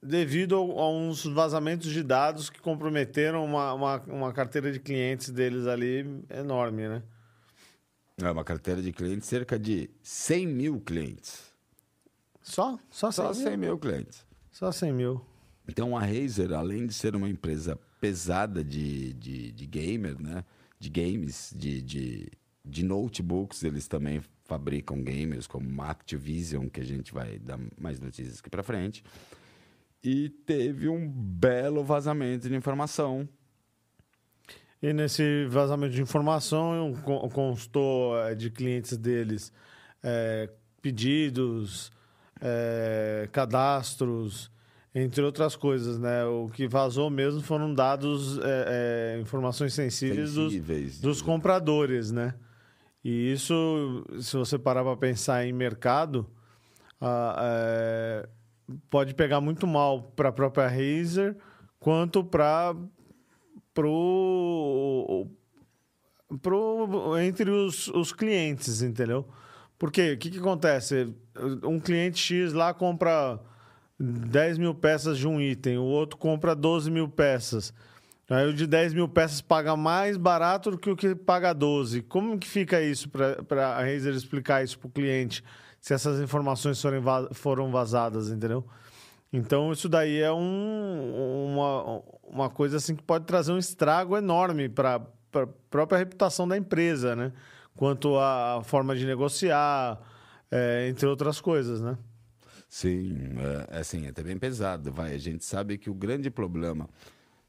[0.00, 5.66] devido a uns vazamentos de dados que comprometeram uma, uma, uma carteira de clientes deles
[5.66, 7.02] ali enorme, né?
[8.16, 11.52] É uma carteira de clientes, cerca de 100 mil clientes.
[12.40, 12.78] Só?
[12.88, 13.34] Só 100 Só mil?
[13.34, 14.31] 100 mil clientes.
[14.52, 15.20] Só 100 mil.
[15.66, 20.44] Então a Razer, além de ser uma empresa pesada de, de, de gamer, né?
[20.78, 22.28] De games, de, de,
[22.64, 28.40] de notebooks, eles também fabricam gamers como Activision, que a gente vai dar mais notícias
[28.40, 29.02] aqui para frente.
[30.04, 33.28] E teve um belo vazamento de informação.
[34.82, 39.52] E nesse vazamento de informação con- constou eh, de clientes deles
[40.02, 40.50] eh,
[40.82, 41.92] pedidos,
[42.42, 44.50] eh, cadastros,
[44.94, 46.24] entre outras coisas, né?
[46.24, 51.00] O que vazou mesmo foram dados, eh, eh, informações sensíveis dos, Sensíveis.
[51.00, 52.34] dos compradores, né?
[53.04, 56.28] E isso, se você parar para pensar em mercado,
[57.00, 58.28] ah, é,
[58.88, 61.36] pode pegar muito mal para a própria Razer,
[61.80, 62.76] quanto para
[63.74, 65.26] pro,
[66.40, 69.26] pro entre os, os clientes, entendeu?
[69.82, 71.12] Porque o que, que acontece?
[71.64, 73.40] Um cliente X lá compra
[73.98, 77.74] 10 mil peças de um item, o outro compra 12 mil peças.
[78.30, 82.00] Aí o de 10 mil peças paga mais barato do que o que paga 12.
[82.02, 85.42] Como que fica isso para a Razer explicar isso para o cliente,
[85.80, 88.64] se essas informações forem foram vazadas, entendeu?
[89.32, 94.68] Então isso daí é um- uma, uma coisa assim que pode trazer um estrago enorme
[94.68, 95.02] para
[95.34, 97.32] a própria reputação da empresa, né?
[97.76, 100.00] Quanto à forma de negociar,
[100.50, 101.96] é, entre outras coisas, né?
[102.68, 103.18] Sim,
[103.70, 104.92] é, assim, é bem pesado.
[104.92, 106.88] Vai, a gente sabe que o grande problema.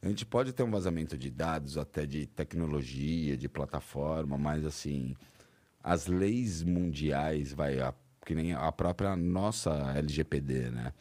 [0.01, 5.15] A gente pode ter um vazamento de dados, até de tecnologia, de plataforma, mas assim,
[5.81, 7.93] as leis mundiais, vai, a-
[8.25, 10.93] que nem a própria nossa LGPD, né?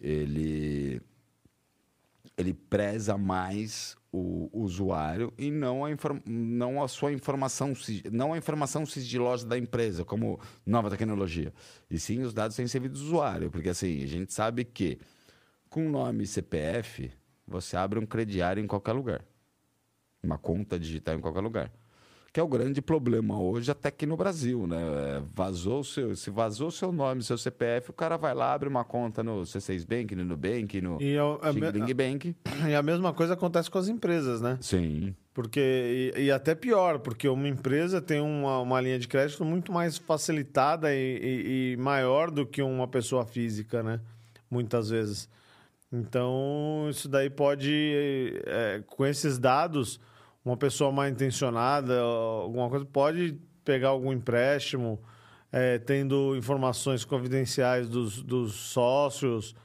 [0.00, 1.00] Ele,
[2.36, 5.88] ele preza mais o usuário e não a,
[6.24, 7.72] não a sua informação,
[8.10, 11.52] não a informação sigilosa da empresa, como nova tecnologia,
[11.90, 14.98] e sim os dados sensíveis do usuário, porque assim, a gente sabe que
[15.68, 17.10] com nome e CPF,
[17.46, 19.24] você abre um crediário em qualquer lugar.
[20.22, 21.70] Uma conta digital em qualquer lugar.
[22.36, 24.76] Que é o grande problema hoje, até aqui no Brasil, né?
[24.76, 28.68] É, Vazou o seu, se vazou seu nome, seu CPF, o cara vai lá, abre
[28.68, 32.36] uma conta no C6 Bank, no Nubank, no E, é- é me- Bank.
[32.68, 34.58] e a mesma coisa acontece com as empresas, né?
[34.60, 35.14] Sim.
[35.32, 39.72] Porque, e, e até pior, porque uma empresa tem uma, uma linha de crédito muito
[39.72, 43.98] mais facilitada e, e- e maior do que uma pessoa física, né?
[44.50, 45.26] Muitas vezes.
[45.90, 47.72] Então, isso daí pode,
[48.44, 49.98] é, com esses dados,
[50.46, 55.00] uma pessoa mal intencionada, alguma coisa, pode pegar algum empréstimo,
[55.50, 59.56] é, tendo informações confidenciais dos, dos sócios,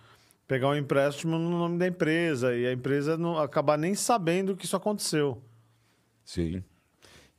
[0.47, 4.65] pegar um empréstimo no nome da empresa e a empresa não acabar nem sabendo que
[4.65, 5.41] isso aconteceu.
[6.25, 6.63] Sim.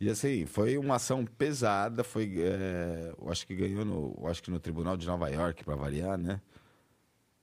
[0.00, 4.50] E assim, foi uma ação pesada, foi, é, eu acho que ganhou no, acho que
[4.50, 6.40] no Tribunal de Nova York, para variar, né?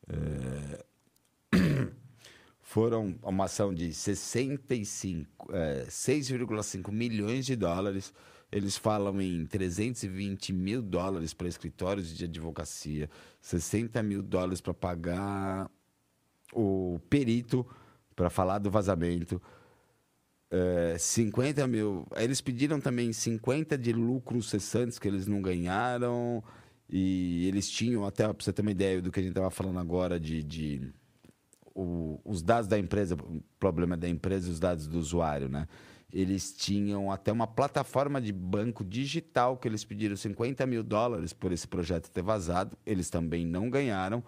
[0.07, 0.85] É,
[2.69, 8.13] foram uma ação de 65, é, 6,5 milhões de dólares.
[8.51, 13.09] Eles falam em 320 mil dólares para escritórios de advocacia,
[13.41, 15.67] 60 mil dólares para pagar
[16.53, 17.65] o perito
[18.15, 19.41] para falar do vazamento.
[20.51, 22.05] É, 50 mil.
[22.17, 26.43] Eles pediram também 50 de lucros cessantes que eles não ganharam.
[26.87, 29.79] E eles tinham, até para você ter uma ideia do que a gente estava falando
[29.79, 30.93] agora, de, de
[31.81, 35.67] o, os dados da empresa, o problema da empresa os dados do usuário, né?
[36.11, 41.51] Eles tinham até uma plataforma de banco digital que eles pediram 50 mil dólares por
[41.51, 42.75] esse projeto ter vazado.
[42.83, 44.23] Eles também não ganharam.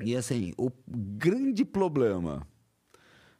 [0.00, 2.46] E assim, o grande problema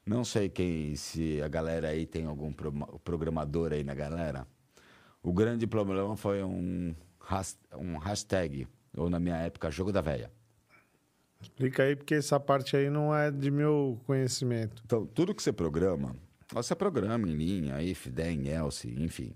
[0.06, 4.46] não sei quem, se a galera aí tem algum pro, programador aí na galera.
[5.20, 6.94] O grande problema foi um,
[7.76, 10.30] um hashtag, ou na minha época, jogo da véia.
[11.46, 14.82] Explica aí, porque essa parte aí não é de meu conhecimento.
[14.85, 16.14] Então, tudo que você programa,
[16.52, 19.32] você programa em linha, if, then, else, enfim.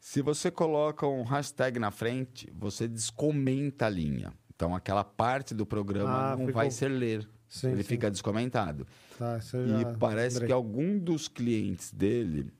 [0.00, 4.32] Se você coloca um hashtag na frente, você descomenta a linha.
[4.54, 6.54] Então, aquela parte do programa ah, não ficou...
[6.54, 7.28] vai ser ler.
[7.48, 7.88] Sim, ele sim.
[7.88, 8.86] fica descomentado.
[9.16, 10.48] Tá, e parece lembrei.
[10.48, 12.52] que algum dos clientes dele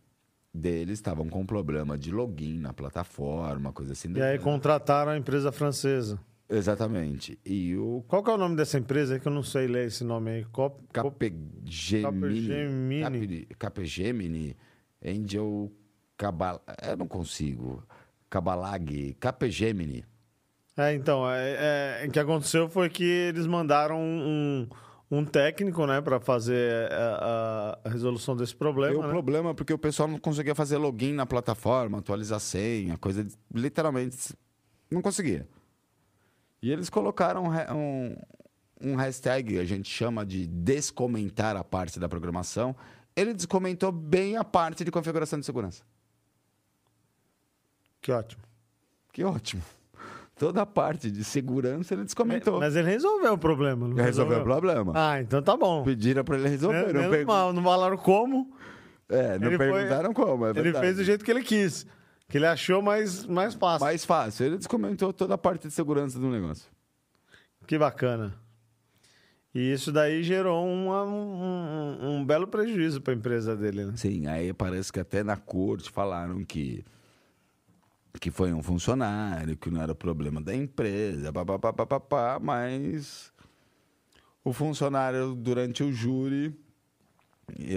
[0.53, 4.13] deles estavam com problema de login na plataforma, coisa assim.
[4.15, 6.19] E aí contrataram a empresa francesa.
[6.51, 7.39] Exatamente.
[7.45, 9.87] E o Qual que é o nome dessa empresa aí que eu não sei ler
[9.87, 10.45] esse nome aí?
[10.47, 10.83] Cop...
[10.93, 11.77] Capgemini.
[13.59, 14.57] Capgemini.
[15.05, 15.71] Angel
[16.17, 16.63] Cabal...
[16.83, 17.87] Eu não consigo.
[18.31, 19.15] Cabalag.
[19.21, 20.05] Capgemini.
[20.77, 24.69] É, então, é, é, o que aconteceu foi que eles mandaram um,
[25.11, 28.95] um técnico, né, para fazer a, a, resolução desse problema.
[28.95, 29.09] E o né?
[29.09, 33.35] problema é porque o pessoal não conseguia fazer login na plataforma, atualizar senha, coisa de,
[33.53, 34.33] literalmente
[34.89, 35.49] não conseguia.
[36.61, 38.17] E eles colocaram um,
[38.81, 42.75] um hashtag, a gente chama de descomentar a parte da programação.
[43.15, 45.83] Ele descomentou bem a parte de configuração de segurança.
[48.01, 48.43] Que ótimo.
[49.13, 49.63] Que ótimo
[50.39, 52.61] toda a parte de segurança ele descomentou.
[52.61, 54.05] Mas ele resolveu o problema, não resolveu?
[54.05, 54.93] resolveu o problema.
[54.95, 55.83] Ah, então tá bom.
[55.83, 56.95] Pediram para ele resolver.
[56.95, 57.33] não, pergun...
[57.33, 58.51] mal, não falaram como.
[59.09, 60.25] É, não ele perguntaram foi...
[60.25, 61.87] como, é Ele fez do jeito que ele quis.
[62.29, 63.85] Que ele achou mais, mais fácil.
[63.87, 64.47] Mais fácil.
[64.47, 66.71] Ele descomentou toda a parte de segurança do negócio.
[67.67, 68.35] Que bacana.
[69.55, 73.93] E isso daí gerou uma, um, um belo prejuízo para a empresa dele, né?
[73.97, 76.85] Sim, aí parece que até na corte falaram que
[78.21, 83.33] que foi um funcionário, que não era problema da empresa, papapá, papapá, mas
[84.43, 86.59] o funcionário, durante o júri,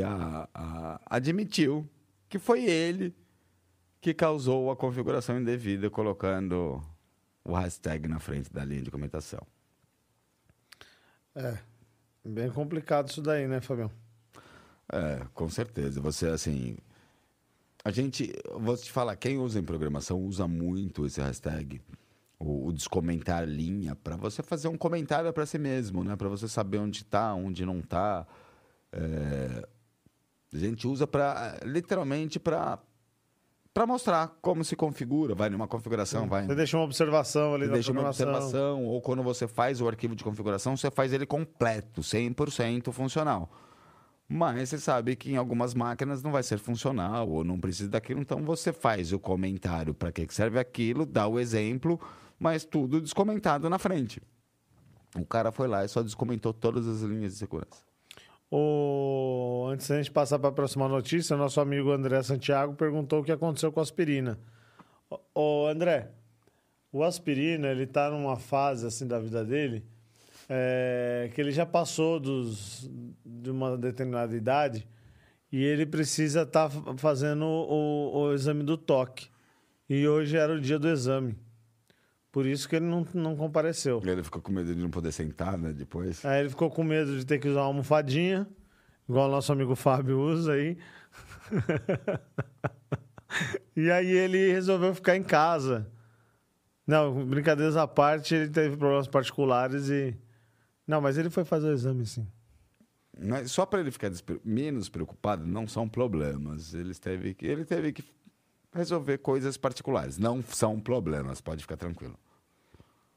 [0.03, 1.87] a, a, admitiu
[2.27, 3.13] que foi ele
[4.01, 6.81] que causou a configuração indevida, colocando
[7.45, 9.41] o hashtag na frente da linha de comentação.
[11.35, 11.57] É,
[12.25, 13.91] bem complicado isso daí, né, Fabião?
[14.91, 16.01] É, com certeza.
[16.01, 16.75] Você, assim,
[17.85, 21.79] a gente, vou te falar, quem usa em programação usa muito esse hashtag,
[22.39, 26.15] o, o descomentar linha, para você fazer um comentário para si mesmo, né?
[26.15, 28.25] Para você saber onde está, onde não está.
[28.91, 29.67] É...
[30.53, 32.77] A gente usa para, literalmente, para
[33.73, 36.29] para mostrar como se configura, vai numa configuração, Sim.
[36.29, 36.45] vai.
[36.45, 40.15] Você deixa uma observação ali você deixa uma observação, ou quando você faz o arquivo
[40.15, 43.49] de configuração, você faz ele completo, 100% funcional.
[44.27, 48.21] Mas você sabe que em algumas máquinas não vai ser funcional ou não precisa daquilo,
[48.21, 51.99] então você faz o comentário para que serve aquilo, dá o exemplo,
[52.39, 54.21] mas tudo descomentado na frente.
[55.15, 57.90] O cara foi lá e só descomentou todas as linhas de segurança.
[58.51, 59.69] O...
[59.71, 63.31] Antes da gente passar para a próxima notícia, nosso amigo André Santiago perguntou o que
[63.31, 64.37] aconteceu com a aspirina.
[65.33, 66.11] Ô, André,
[66.91, 69.85] o aspirina, ele está numa fase assim da vida dele
[70.53, 72.89] é, que ele já passou dos,
[73.25, 74.85] de uma determinada idade
[75.49, 79.29] e ele precisa estar tá fazendo o, o, exame do toque.
[79.89, 81.37] E hoje era o dia do exame.
[82.31, 84.01] Por isso que ele não, não compareceu.
[84.05, 85.73] Ele ficou com medo de não poder sentar, né?
[85.73, 86.23] Depois.
[86.23, 88.47] Aí ele ficou com medo de ter que usar uma almofadinha,
[89.07, 90.77] igual o nosso amigo Fábio usa aí.
[93.75, 95.91] e aí ele resolveu ficar em casa.
[96.87, 100.17] Não, brincadeiras à parte, ele teve problemas particulares e
[100.91, 102.27] não, mas ele foi fazer o exame, sim.
[103.17, 104.11] Mas só para ele ficar
[104.43, 106.73] menos preocupado, não são problemas.
[106.73, 108.03] Ele teve, que, ele teve que
[108.73, 110.17] resolver coisas particulares.
[110.17, 112.15] Não são problemas, pode ficar tranquilo.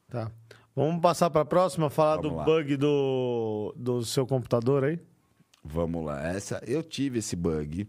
[0.08, 0.30] Tá.
[0.74, 2.44] Vamos passar para a próxima, falar Vamos do lá.
[2.44, 5.00] bug do, do seu computador aí?
[5.62, 6.26] Vamos lá.
[6.28, 7.86] Essa, eu tive esse bug,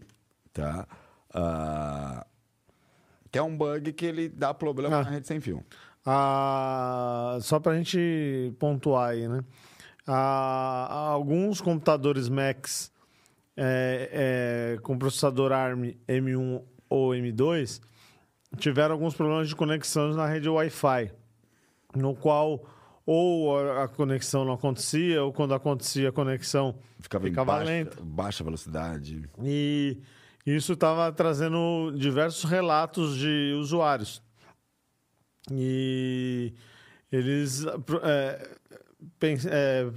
[0.52, 0.86] tá?
[1.34, 2.24] Ah,
[3.30, 5.02] que é um bug que ele dá problema Ah.
[5.04, 5.64] na rede sem fio.
[6.04, 9.44] Ah, só para a gente pontuar aí, né?
[10.06, 12.92] Ah, alguns computadores Macs
[13.56, 17.80] é, é, com processador ARM M1 ou M2
[18.58, 21.10] tiveram alguns problemas de conexão na rede Wi-Fi,
[21.94, 22.64] no qual
[23.04, 28.02] ou a conexão não acontecia, ou quando acontecia a conexão Ficava, Ficava baixa, lento.
[28.02, 29.28] baixa velocidade.
[29.42, 29.98] E
[30.44, 34.20] isso estava trazendo diversos relatos de usuários.
[35.52, 36.52] E
[37.12, 37.64] eles
[38.02, 38.48] é,
[39.48, 39.90] é,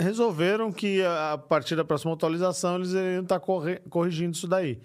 [0.00, 4.80] resolveram que a partir da próxima atualização eles iriam estar corre- corrigindo isso daí.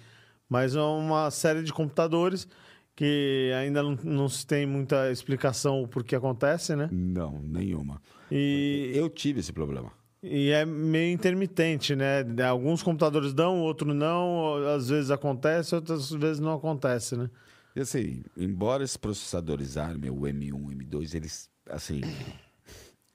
[0.49, 2.47] Mas é uma série de computadores
[2.95, 6.87] que ainda não, não se tem muita explicação o porquê acontece, né?
[6.91, 8.01] Não, nenhuma.
[8.31, 9.91] E, Eu tive esse problema.
[10.23, 12.23] e é meio intermitente, né?
[12.47, 14.55] Alguns computadores dão, outros não.
[14.67, 17.29] Às vezes acontece, outras vezes não acontece, né?
[17.75, 21.99] E assim, embora esses processadores ARM, o M1, M2, eles, assim,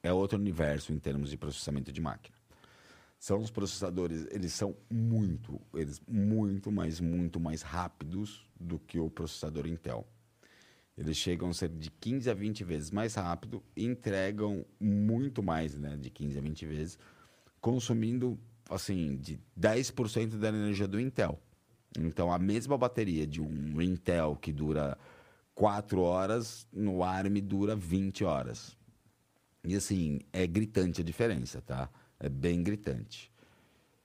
[0.02, 2.36] é outro universo em termos de processamento de máquina.
[3.20, 9.10] São os processadores, eles são muito, eles muito, mas muito mais rápidos do que o
[9.10, 10.08] processador Intel.
[10.96, 15.98] Eles chegam a ser de 15 a 20 vezes mais rápido entregam muito mais, né,
[15.98, 16.98] de 15 a 20 vezes,
[17.60, 21.38] consumindo, assim, de 10% da energia do Intel.
[21.98, 24.96] Então, a mesma bateria de um Intel que dura
[25.54, 28.78] 4 horas, no ARM dura 20 horas.
[29.62, 31.90] E assim, é gritante a diferença, tá?
[32.20, 33.32] É bem gritante.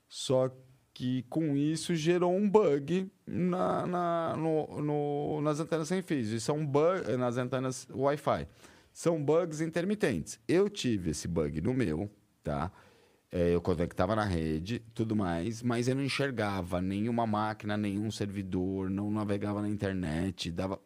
[0.08, 0.50] Só
[0.94, 6.42] que com isso gerou um bug na, na- no- no- nas antenas sem fios.
[6.42, 8.48] São bug nas antenas Wi-Fi.
[8.92, 10.40] São bugs intermitentes.
[10.48, 12.10] Eu tive esse bug no meu,
[12.42, 12.72] tá?
[13.30, 18.88] É, eu conectava na rede, tudo mais, mas eu não enxergava nenhuma máquina, nenhum servidor,
[18.88, 20.80] não navegava na internet, dava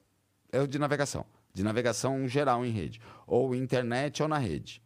[0.50, 4.82] é o de navegação, de navegação geral em rede, ou internet ou na rede.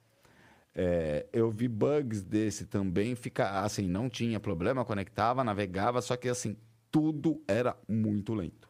[0.75, 6.29] É, eu vi bugs desse também, fica assim, não tinha problema, conectava, navegava, só que
[6.29, 6.57] assim,
[6.91, 8.69] tudo era muito lento.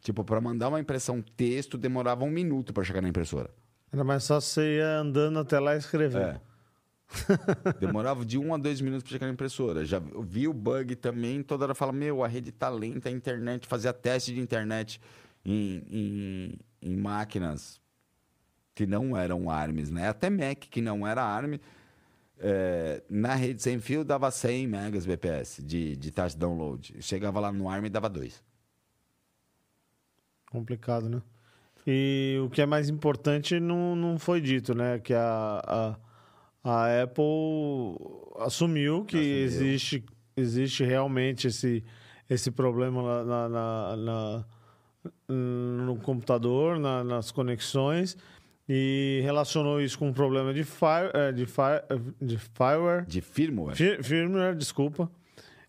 [0.00, 3.50] Tipo, para mandar uma impressão texto, demorava um minuto para chegar na impressora.
[3.92, 6.22] Era mais só você ir andando até lá e escrever.
[6.22, 6.40] É.
[7.80, 9.84] Demorava de um a dois minutos para chegar na impressora.
[9.84, 13.66] Já vi o bug também, toda hora fala, meu, a rede tá lenta, a internet,
[13.66, 15.00] fazia teste de internet
[15.44, 17.79] em, em, em máquinas
[18.74, 20.08] que não eram ARMs, né?
[20.08, 21.58] Até Mac, que não era ARM,
[22.38, 26.96] é, na rede sem fio dava 100 megas bps de, de taxa de download.
[27.00, 28.42] Chegava lá no ARM e dava 2.
[30.50, 31.22] Complicado, né?
[31.86, 34.98] E o que é mais importante não, não foi dito, né?
[34.98, 35.96] Que a,
[36.64, 37.24] a, a Apple
[38.40, 39.44] assumiu que Assumiu.
[39.44, 40.04] existe,
[40.36, 41.84] existe realmente esse,
[42.28, 44.44] esse problema na, na- na-
[45.28, 48.16] no computador, na- nas conexões,
[48.72, 51.82] e relacionou isso com um problema de, fire, eh, de, fire,
[52.22, 53.04] de fireware.
[53.04, 53.74] De firmware.
[53.76, 55.10] Fir- Firmware, desculpa.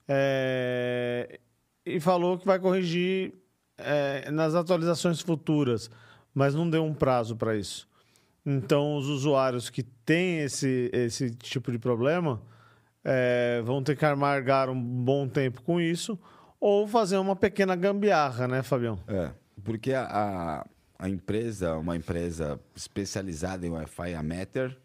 [0.07, 1.39] É,
[1.83, 3.33] e falou que vai corrigir
[3.75, 5.89] é, nas atualizações futuras,
[6.31, 7.89] mas não deu um prazo para isso.
[8.45, 12.39] Então, os usuários que têm esse, esse tipo de problema
[13.03, 16.19] é, vão ter que amargar um bom tempo com isso
[16.59, 18.99] ou fazer uma pequena gambiarra, né, Fabião?
[19.07, 19.31] É,
[19.63, 20.65] porque a, a,
[21.01, 24.77] a empresa, uma empresa especializada em Wi-Fi, a Matter,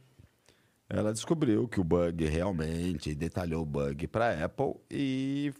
[0.88, 5.52] ela descobriu que o bug realmente detalhou o bug para a Apple e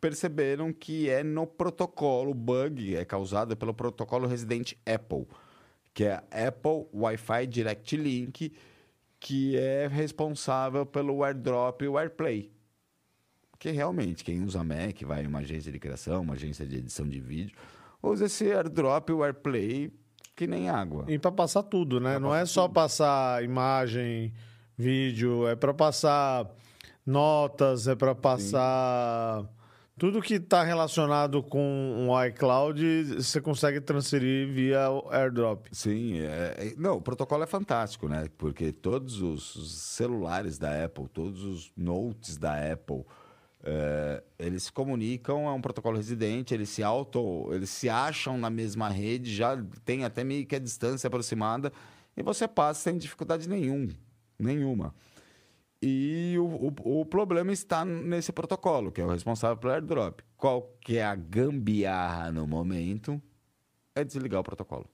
[0.00, 5.26] perceberam que é no protocolo, o bug é causado pelo protocolo residente Apple,
[5.92, 8.52] que é a Apple Wi-Fi Direct Link,
[9.18, 12.52] que é responsável pelo AirDrop e o AirPlay.
[13.50, 17.08] Porque realmente, quem usa Mac, vai em uma agência de criação, uma agência de edição
[17.08, 17.56] de vídeo,
[18.02, 19.92] usa esse AirDrop o AirPlay
[20.34, 21.06] que nem água.
[21.08, 22.18] E para passar tudo, né?
[22.18, 24.34] Não é só passar imagem,
[24.76, 26.46] vídeo, é para passar
[27.06, 29.46] notas, é para passar
[29.98, 35.68] tudo que está relacionado com o iCloud, você consegue transferir via o AirDrop.
[35.72, 38.28] Sim, é, é- não, o protocolo é fantástico, né?
[38.36, 43.06] Porque todos os celulares da Apple, todos os notes da Apple,
[43.62, 48.50] é, eles se comunicam, é um protocolo residente, eles se auto, eles se acham na
[48.50, 51.72] mesma rede, já tem até meio que a distância aproximada,
[52.16, 53.88] e você passa sem dificuldade nenhum,
[54.38, 54.94] nenhuma.
[55.82, 60.20] E o, o, o problema está nesse protocolo, que é o responsável pelo airdrop.
[60.36, 63.20] Qual que é a gambiarra no momento?
[63.94, 64.88] É desligar o protocolo.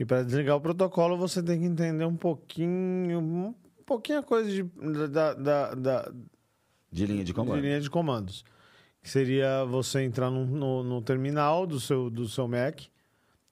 [0.00, 3.54] E para desligar o protocolo, você tem que entender um pouquinho, um
[3.86, 4.62] pouquinho a coisa de,
[5.08, 6.12] da, da, da,
[6.92, 7.56] De linha de comando.
[7.56, 8.44] de linha de comandos.
[9.02, 12.82] Que seria você entrar no, no, no terminal do seu, do seu Mac,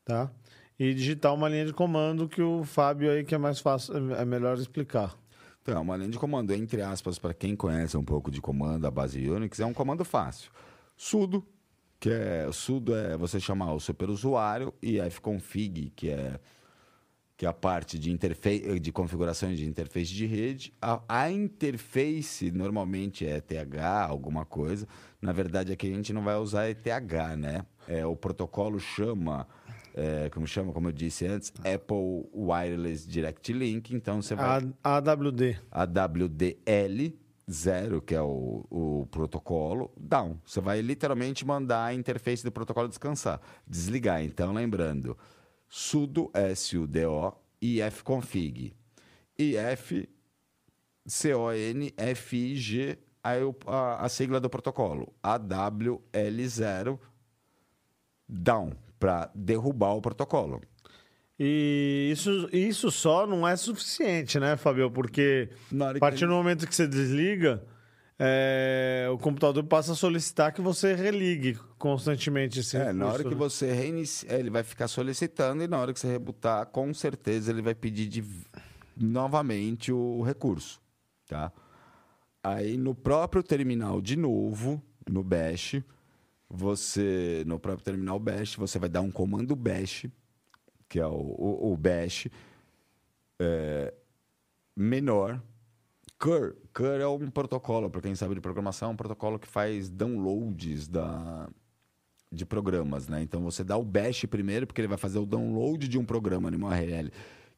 [0.05, 0.31] tá?
[0.79, 4.25] E digitar uma linha de comando que o Fábio aí que é mais fácil, é
[4.25, 5.17] melhor explicar.
[5.63, 8.91] Então, uma linha de comando, entre aspas, para quem conhece um pouco de comando, a
[8.91, 10.51] base Unix, é um comando fácil.
[10.97, 11.47] sudo,
[11.99, 16.41] que é sudo é você chamar o superusuário e fconfig, que é
[17.41, 20.75] que é a parte de interface de configuração de interface de rede.
[20.79, 24.87] A, a interface normalmente é ETH, alguma coisa.
[25.23, 26.85] Na verdade, aqui a gente não vai usar ETH,
[27.39, 27.65] né?
[27.89, 29.49] É, o protocolo chama
[29.95, 33.95] é, como chama, como eu disse antes, Apple Wireless Direct Link.
[33.95, 34.63] Então você vai.
[34.85, 35.59] A, AWD.
[35.71, 37.19] AWDL
[37.51, 40.37] 0, que é o, o protocolo, down.
[40.45, 44.23] Você vai literalmente mandar a interface do protocolo descansar, desligar.
[44.23, 45.17] Então, lembrando,
[45.71, 48.75] sudo, S-U-D-O, ifconfig.
[49.39, 50.09] if,
[51.07, 56.99] C-O-N-F-I-G, a, a sigla do protocolo, AWL0,
[58.29, 60.61] down, para derrubar o protocolo.
[61.39, 64.91] E isso, isso só não é suficiente, né, Fabio?
[64.91, 67.65] Porque a partir do momento que você desliga,
[68.23, 73.31] é, o computador passa a solicitar que você religue constantemente esse É, na hora que
[73.31, 73.35] né?
[73.35, 77.63] você reinicia, ele vai ficar solicitando e na hora que você rebutar, com certeza ele
[77.63, 78.23] vai pedir de
[78.95, 80.83] novamente o recurso,
[81.27, 81.51] tá?
[82.43, 85.83] Aí no próprio terminal de novo, no bash,
[86.47, 90.05] você no próprio terminal bash, você vai dar um comando bash,
[90.91, 92.29] que é o, o, o bash
[93.39, 93.95] é,
[94.77, 95.41] menor
[96.19, 96.55] Cur.
[96.73, 100.87] Cur é um protocolo, para quem sabe de programação, é um protocolo que faz downloads
[100.89, 101.49] da,
[102.33, 103.23] de programas, né?
[103.23, 106.51] Então você dá o bash primeiro, porque ele vai fazer o download de um programa
[106.51, 107.11] numa URL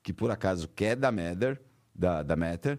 [0.02, 1.60] que por acaso quer da Matter,
[1.94, 2.78] da, da Matter,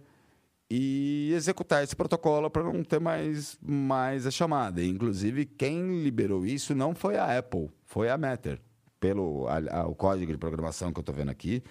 [0.69, 4.81] e executar esse protocolo para não ter mais, mais a chamada.
[4.81, 8.59] E, inclusive, quem liberou isso não foi a Apple, foi a Matter.
[8.99, 11.61] Pelo a- a- o código de programação que eu estou vendo aqui,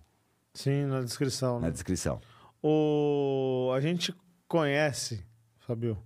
[0.54, 1.60] Sim, na descrição.
[1.60, 1.72] na né?
[1.72, 2.20] descrição.
[2.62, 3.70] O...
[3.74, 4.14] A gente
[4.46, 5.24] conhece,
[5.60, 5.96] Fabio,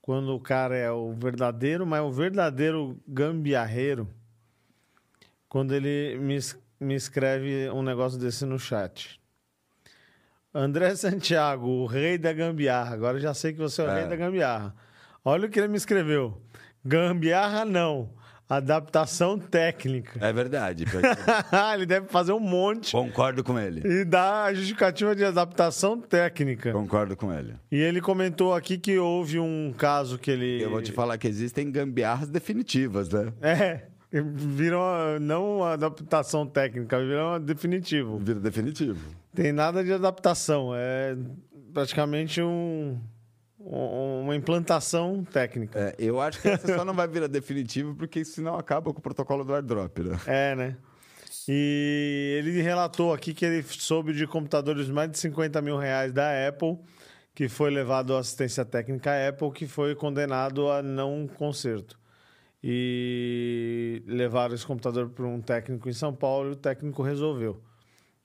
[0.00, 4.08] quando o cara é o verdadeiro, mas o verdadeiro gambiarreiro,
[5.48, 6.38] quando ele me,
[6.80, 9.20] me escreve um negócio desse no chat.
[10.54, 12.94] André Santiago, o rei da gambiarra.
[12.94, 14.00] Agora já sei que você é o É.
[14.00, 14.74] rei da gambiarra.
[15.24, 16.40] Olha o que ele me escreveu.
[16.84, 18.10] Gambiarra não.
[18.48, 20.24] Adaptação técnica.
[20.24, 20.84] É verdade.
[21.74, 23.82] ele deve fazer um monte Concordo com ele.
[23.84, 26.70] e dar a justificativa de adaptação técnica.
[26.72, 27.56] Concordo com ele.
[27.72, 30.62] E ele comentou aqui que houve um caso que ele.
[30.62, 33.32] Eu vou te falar que existem gambiarras definitivas, né?
[33.42, 33.80] É,
[34.12, 38.18] viram a- não a adaptação técnica, viram a definitivo.
[38.18, 38.98] Vira definitivo.
[39.34, 41.16] Tem nada de adaptação, é
[41.74, 42.98] praticamente um,
[43.60, 45.78] um- uma implantação técnica.
[45.78, 49.02] É, eu acho que essa só não vai virar definitivo porque senão acaba com o
[49.02, 50.18] protocolo do airdrop, né?
[50.26, 50.76] É, né?
[51.48, 56.12] E ele relatou aqui que ele soube de computadores de mais de 50 mil reais
[56.12, 56.76] da Apple,
[57.34, 61.96] que foi levado à assistência técnica à Apple, que foi condenado a não conserto.
[62.68, 67.62] E levaram esse computador para um técnico em São Paulo e o técnico resolveu.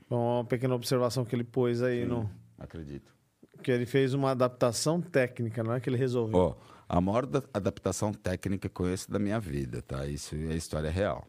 [0.03, 2.27] Então, uma pequena observação que ele pôs aí no.
[2.57, 3.13] Acredito.
[3.61, 6.35] Que ele fez uma adaptação técnica, não é que ele resolveu.
[6.39, 6.55] Ó,
[6.89, 10.07] a maior da- adaptação técnica que eu conheço da minha vida, tá?
[10.07, 11.27] Isso é história real.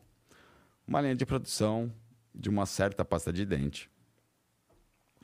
[0.88, 1.92] Uma linha de produção
[2.34, 3.90] de uma certa pasta de dente.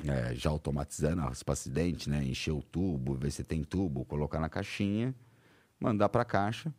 [0.06, 2.22] É, já automatizando a pasta de dente, né?
[2.22, 5.14] Encher o tubo, ver se tem tubo, colocar na caixinha,
[5.80, 6.70] mandar para a caixa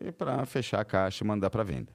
[0.00, 1.92] e para fechar a caixa e mandar para venda.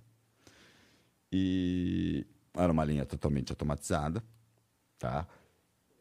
[1.31, 4.23] E era uma linha totalmente automatizada,
[4.99, 5.27] tá?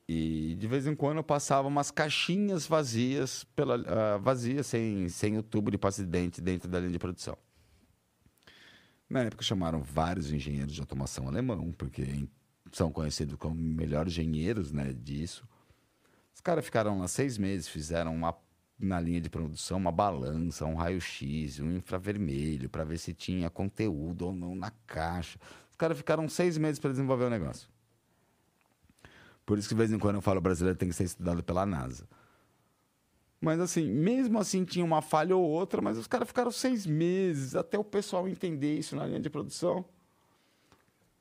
[0.09, 5.38] E de vez em quando eu passava umas caixinhas vazias, pela, ah, vazias sem, sem
[5.38, 7.38] o tubo de pasta de dente dentro da linha de produção.
[9.09, 12.28] Na época chamaram vários engenheiros de automação alemão, porque
[12.72, 15.48] são conhecidos como melhores engenheiros né, disso.
[16.34, 18.36] Os caras ficaram lá seis meses, fizeram uma,
[18.81, 24.26] na linha de produção uma balança, um raio-x, um infravermelho, para ver se tinha conteúdo
[24.26, 25.39] ou não na caixa.
[25.70, 27.68] Os caras ficaram seis meses para desenvolver o negócio.
[29.45, 31.66] Por isso que de vez em quando eu falo brasileiro tem que ser estudado pela
[31.66, 32.09] NASA.
[33.41, 37.55] Mas assim, mesmo assim tinha uma falha ou outra, mas os caras ficaram seis meses
[37.55, 39.85] até o pessoal entender isso na linha de produção.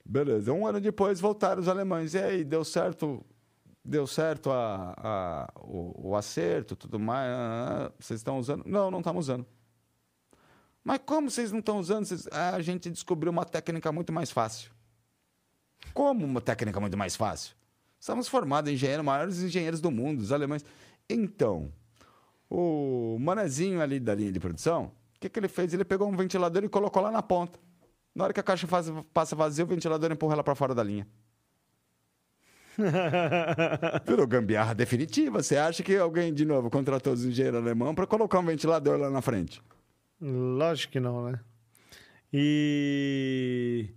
[0.03, 0.51] Beleza.
[0.51, 2.13] Um ano depois voltaram os alemães.
[2.13, 3.23] E aí, deu certo?
[3.83, 7.29] Deu certo a, a o, o, acerto, tudo mais?
[7.31, 8.63] Ah, vocês estão usando?
[8.65, 9.45] Não, não estamos usando.
[10.83, 12.05] Mas como vocês não estão usando?
[12.05, 12.27] Vocês...
[12.31, 14.71] Ah, a gente descobriu uma técnica muito mais fácil.
[15.93, 17.55] Como uma técnica muito mais fácil?
[17.99, 20.63] Estamos formados em engenheiros, maiores engenheiros do mundo, os alemães.
[21.09, 21.71] Então,
[22.49, 25.73] o manezinho ali da linha de produção, o que, que ele fez?
[25.73, 27.59] Ele pegou um ventilador e colocou lá na ponta.
[28.15, 30.83] Na hora que a caixa faz, passa vazia, o ventilador empurra ela para fora da
[30.83, 31.07] linha.
[34.07, 35.43] Virou gambiarra definitiva.
[35.43, 39.09] Você acha que alguém, de novo, contratou os engenheiros alemão para colocar um ventilador lá
[39.09, 39.61] na frente?
[40.21, 41.39] Lógico que não, né?
[42.31, 43.89] E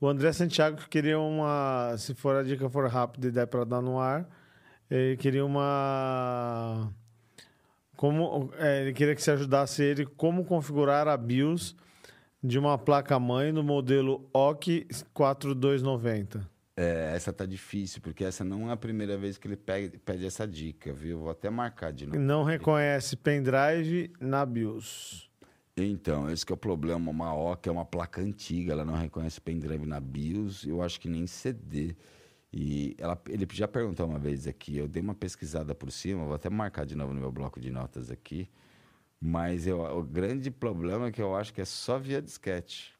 [0.00, 1.94] o André Santiago queria uma.
[1.98, 4.28] Se for a dica for rápida e der para dar no ar,
[4.90, 6.92] ele queria uma
[8.02, 11.76] como, é, ele queria que você ajudasse ele como configurar a BIOS
[12.42, 16.51] de uma placa-mãe no modelo OC 4290.
[16.76, 20.24] É, essa tá difícil, porque essa não é a primeira vez que ele pede, pede
[20.24, 21.18] essa dica, viu?
[21.18, 22.18] Vou até marcar de novo.
[22.18, 25.30] Não reconhece pendrive na BIOS.
[25.76, 27.10] Então, esse é o problema.
[27.10, 31.08] Uma OC é uma placa antiga, ela não reconhece pendrive na BIOS, eu acho que
[31.08, 31.94] nem CD.
[32.52, 36.34] E ela, ele já perguntou uma vez aqui, eu dei uma pesquisada por cima, vou
[36.34, 38.48] até marcar de novo no meu bloco de notas aqui.
[39.20, 42.94] Mas eu, o grande problema é que eu acho que é só via disquete.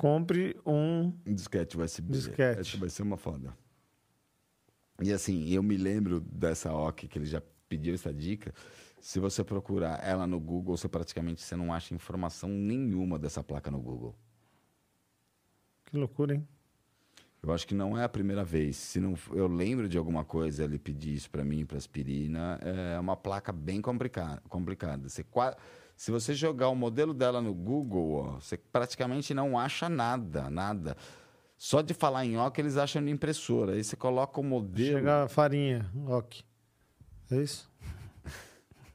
[0.00, 2.10] Compre um disquete USB.
[2.10, 2.60] Disquete.
[2.60, 3.54] Essa vai ser uma foda.
[4.98, 8.54] E assim, eu me lembro dessa OC que ele já pediu essa dica.
[8.98, 13.70] Se você procurar ela no Google, você praticamente você não acha informação nenhuma dessa placa
[13.70, 14.16] no Google.
[15.84, 16.48] Que loucura, hein?
[17.42, 18.76] Eu acho que não é a primeira vez.
[18.76, 22.98] Se não, eu lembro de alguma coisa ele pedir isso para mim, para aspirina, é
[22.98, 24.42] uma placa bem complicada.
[24.48, 25.10] complicada.
[25.10, 25.22] Você,
[26.00, 30.96] se você jogar o modelo dela no Google, ó, você praticamente não acha nada, nada.
[31.58, 33.72] Só de falar em OK eles acham de impressora.
[33.74, 34.96] Aí você coloca o modelo.
[34.96, 36.42] Chega a farinha, OK.
[37.30, 37.70] É isso?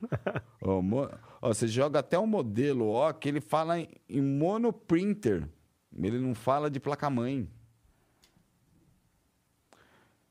[0.63, 1.07] ó, mo...
[1.43, 5.47] ó, você joga até o modelo OK, ele fala em, em monoprinter.
[5.95, 7.47] Ele não fala de placa-mãe.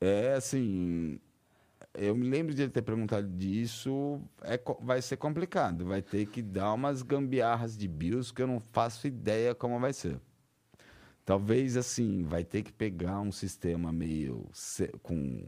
[0.01, 1.21] É assim.
[1.97, 4.21] Eu me lembro de ele ter perguntado disso.
[4.43, 5.85] É, vai ser complicado.
[5.87, 9.93] Vai ter que dar umas gambiarras de BIOS que eu não faço ideia como vai
[9.93, 10.21] ser.
[11.25, 14.49] Talvez assim, vai ter que pegar um sistema meio
[15.03, 15.47] com.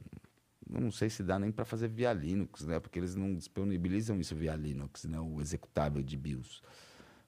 [0.68, 2.78] Não sei se dá nem para fazer via Linux, né?
[2.80, 5.18] Porque eles não disponibilizam isso via Linux, né?
[5.20, 6.62] O executável de BIOS.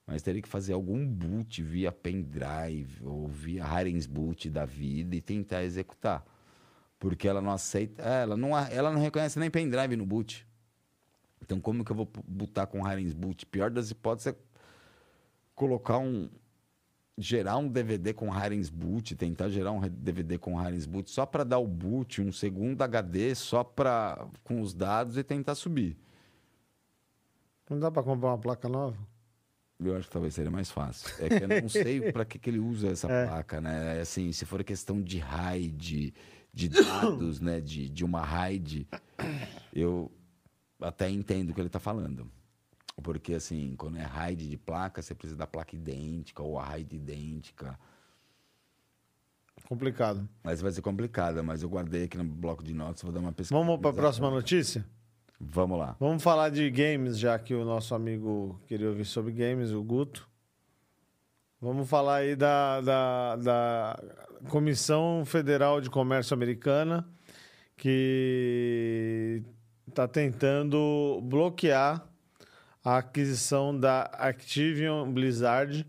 [0.06, 5.20] Mas teria que fazer algum boot via pendrive ou via Hirens boot da vida e
[5.20, 6.24] tentar executar.
[6.98, 8.02] Porque ela não aceita.
[8.02, 10.46] É, ela não, ela não reconhece nem pendrive no boot.
[11.42, 13.46] Então, como que eu vou botar com Hirens boot?
[13.46, 14.36] Pior das hipóteses é
[15.54, 16.28] colocar um.
[17.16, 21.44] gerar um DVD com Hirens boot, tentar gerar um DVD com Hirens boot só para
[21.44, 25.96] dar o boot, um segundo HD só para com os dados e tentar subir.
[27.70, 28.96] Não dá para comprar uma placa nova?
[29.78, 31.08] Eu acho que talvez seria mais fácil.
[31.24, 33.26] É que eu não sei para que, que ele usa essa é.
[33.26, 34.00] placa, né?
[34.00, 36.14] Assim, se for questão de RAID de
[36.68, 38.88] dados, né, de, de uma RAID,
[39.72, 40.10] eu
[40.80, 42.26] até entendo o que ele está falando.
[43.02, 46.96] Porque, assim, quando é RAID de placa, você precisa da placa idêntica ou a RAID
[46.96, 47.78] idêntica.
[49.68, 50.28] Complicado.
[50.42, 53.32] Mas vai ser complicada, mas eu guardei aqui no bloco de notas, vou dar uma
[53.32, 53.58] pesquisa.
[53.58, 54.84] Vamos para a próxima notícia?
[55.40, 55.96] Vamos lá.
[56.00, 60.28] Vamos falar de games, já que o nosso amigo queria ouvir sobre games, o Guto.
[61.60, 64.02] Vamos falar aí da, da, da
[64.48, 67.04] Comissão Federal de Comércio Americana,
[67.76, 69.42] que
[69.88, 72.06] está tentando bloquear
[72.84, 75.84] a aquisição da Activision Blizzard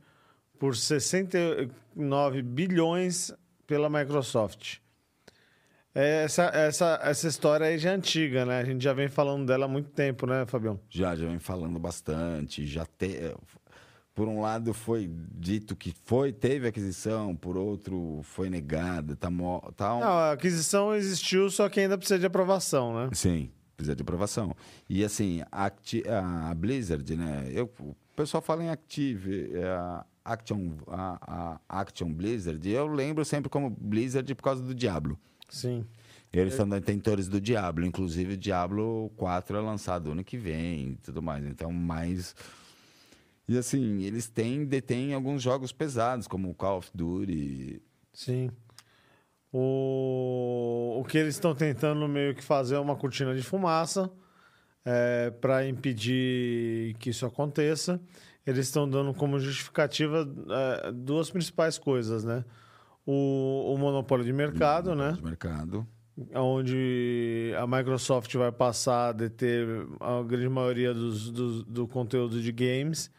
[0.57, 3.31] por 69 bilhões
[3.67, 4.79] pela Microsoft.
[5.93, 8.59] Essa, essa, essa história aí já é antiga, né?
[8.59, 10.79] A gente já vem falando dela há muito tempo, né, Fabião?
[10.89, 12.65] Já, já vem falando bastante.
[12.65, 13.35] Já te
[14.19, 19.29] por um lado foi dito que foi teve aquisição, por outro foi negada, tá,
[19.77, 19.99] tá um...
[20.01, 23.09] Não, a aquisição existiu, só que ainda precisa de aprovação, né?
[23.13, 24.53] Sim, precisa de aprovação.
[24.89, 25.71] E assim, a,
[26.49, 27.49] a Blizzard, né?
[27.49, 33.23] Eu, o pessoal fala em Active, é, a Action, a, a Action Blizzard, eu lembro
[33.23, 35.17] sempre como Blizzard por causa do Diablo.
[35.47, 35.85] Sim.
[36.31, 40.95] Eles são detentores do Diablo, inclusive o Diablo 4 é lançado ano que vem e
[40.97, 41.45] tudo mais.
[41.45, 42.35] Então, mais.
[43.49, 47.81] E assim, eles têm, detêm alguns jogos pesados, como Call of Duty.
[48.13, 48.51] Sim.
[49.51, 54.09] O, o que eles estão tentando meio que fazer é uma cortina de fumaça
[54.85, 57.99] é, para impedir que isso aconteça.
[58.45, 60.27] Eles estão dando como justificativa
[60.85, 62.45] é, duas principais coisas, né?
[63.05, 65.13] O, o monopólio de mercado, né?
[65.13, 65.87] De mercado.
[66.35, 69.67] onde a Microsoft vai passar a deter
[69.99, 73.11] a grande maioria dos, dos- do conteúdo de games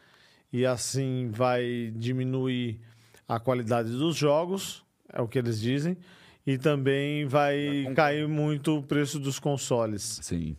[0.51, 2.79] e assim vai diminuir
[3.27, 5.97] a qualidade dos jogos, é o que eles dizem,
[6.45, 10.19] e também vai cair muito o preço dos consoles.
[10.21, 10.55] Sim.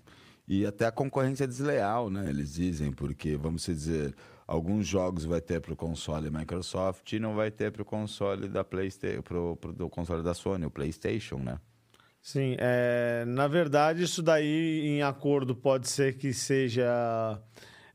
[0.46, 2.28] E até a concorrência desleal, né?
[2.28, 4.14] Eles dizem, porque, vamos dizer,
[4.46, 8.48] alguns jogos vai ter para o console Microsoft e não vai ter para o console
[8.48, 11.58] da PlayStation, pro, pro, do console da Sony, o PlayStation, né?
[12.20, 17.40] Sim, é, na verdade, isso daí em acordo pode ser que seja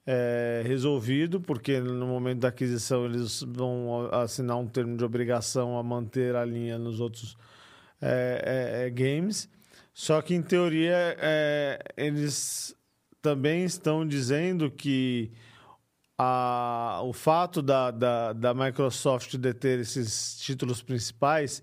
[0.09, 5.83] é, resolvido, porque no momento da aquisição eles vão assinar um termo de obrigação a
[5.83, 7.37] manter a linha nos outros
[8.01, 9.49] é, é, é, games.
[9.93, 12.73] Só que, em teoria, é, eles
[13.21, 15.29] também estão dizendo que
[16.17, 21.61] a, o fato da, da, da Microsoft deter esses títulos principais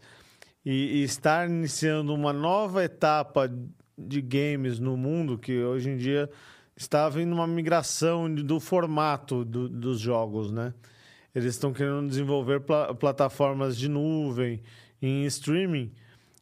[0.62, 3.50] e, e estar iniciando uma nova etapa
[3.96, 6.28] de games no mundo, que hoje em dia
[6.76, 10.74] está havendo uma migração do formato do- dos jogos, né?
[11.34, 14.62] Eles estão querendo desenvolver pla- plataformas de nuvem
[15.02, 15.92] em streaming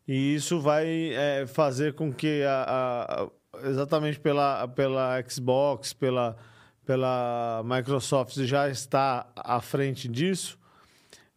[0.06, 6.36] e isso vai é, fazer com que a- a- exatamente pela, pela Xbox, pela,
[6.84, 10.58] pela Microsoft já está à frente disso,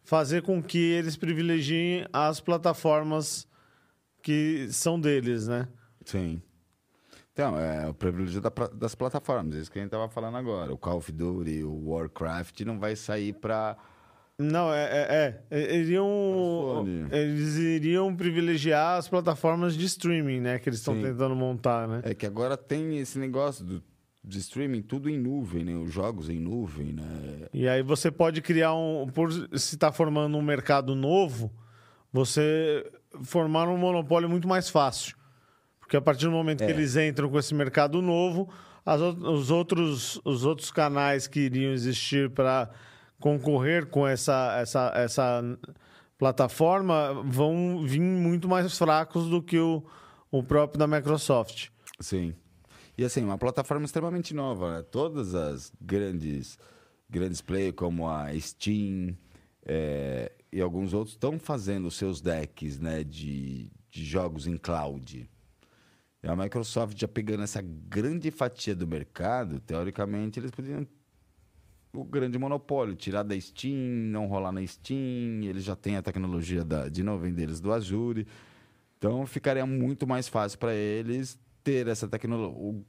[0.04, 3.46] fazer com que eles privilegiem as plataformas
[4.22, 5.68] que são deles, né?
[6.04, 6.40] Sim.
[7.36, 10.72] Então, é o privilégio da das plataformas, isso que a gente estava falando agora.
[10.72, 13.76] O Call of Duty, o Warcraft não vai sair para.
[14.38, 15.76] Não, é, é, é.
[15.76, 17.06] Iriam, Sony.
[17.10, 20.58] eles iriam privilegiar as plataformas de streaming, né?
[20.58, 22.00] Que eles estão tentando montar, né?
[22.04, 23.82] É que agora tem esse negócio do,
[24.24, 25.74] de streaming, tudo em nuvem, né?
[25.76, 27.48] Os jogos em nuvem, né?
[27.52, 29.08] E aí você pode criar um.
[29.12, 31.52] Por se está formando um mercado novo,
[32.10, 32.90] você
[33.24, 35.15] formar um monopólio muito mais fácil.
[35.86, 36.70] Porque a partir do momento que É.
[36.70, 38.48] eles entram com esse mercado novo,
[38.84, 42.68] as os, outros, os outros canais que iriam existir para
[43.20, 45.42] concorrer com essa, essa, essa
[46.18, 49.84] plataforma vão vir muito mais fracos do que o,
[50.28, 51.68] o próprio da Microsoft.
[52.00, 52.34] Sim.
[52.98, 54.82] E assim, uma plataforma extremamente nova, né?
[54.90, 56.58] Todas as grandes,
[57.08, 59.16] grandes players, como a Steam
[59.64, 65.28] é, e alguns outros, estão fazendo seus decks né, de, de jogos em cloud.
[66.26, 70.84] E a Microsoft já pegando essa grande fatia do mercado, teoricamente, eles poderiam
[71.94, 73.76] o grande monopólio, tirar da Steam,
[74.10, 78.26] não rolar na Steam, eles já têm a tecnologia da, de nuvem deles do Azure.
[78.98, 82.82] Então ficaria muito mais fácil para eles ter essa tecnologia,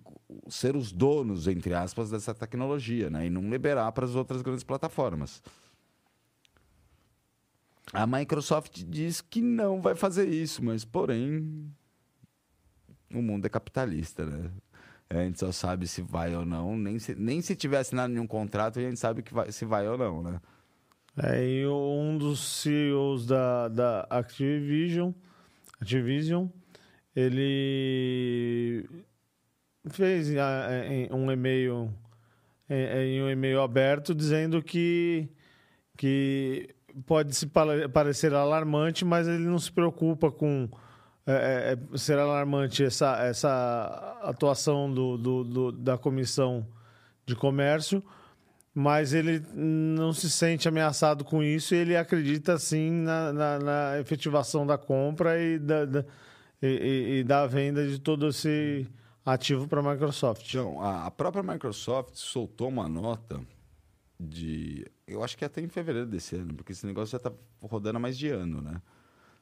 [0.50, 3.28] ser os donos, entre aspas, dessa tecnologia, né?
[3.28, 5.44] E não liberar para as outras grandes plataformas.
[7.94, 11.72] A Microsoft diz que não vai fazer isso, mas porém
[13.14, 14.50] o mundo é capitalista, né?
[15.10, 18.28] A gente só sabe se vai ou não, nem se, nem se tiver assinado nenhum
[18.28, 20.42] contrato, a gente sabe que vai, se vai ou não, né?
[21.24, 25.12] É, e um dos CEOs da, da Activision,
[25.80, 26.48] Activision,
[27.16, 28.88] ele
[29.90, 31.92] fez ah, em um e-mail
[32.70, 35.30] em, em um e-mail aberto dizendo que
[35.98, 36.70] que
[37.06, 40.70] pode se pare- parecer alarmante, mas ele não se preocupa com
[41.28, 46.66] é, é, é, ser alarmante essa, essa atuação do, do- do- da comissão
[47.26, 48.02] de comércio,
[48.74, 54.00] mas ele não se sente ameaçado com isso e ele acredita sim na, na- na
[54.00, 56.06] efetivação da compra e da, da-
[56.62, 58.88] e- e- da venda de todo esse
[59.26, 60.48] ativo para a Microsoft.
[60.50, 63.42] Então, a própria Microsoft soltou uma nota
[64.20, 64.86] de.
[65.06, 68.00] Eu acho que até em fevereiro desse ano, porque esse negócio já está rodando há
[68.00, 68.82] mais de ano, né?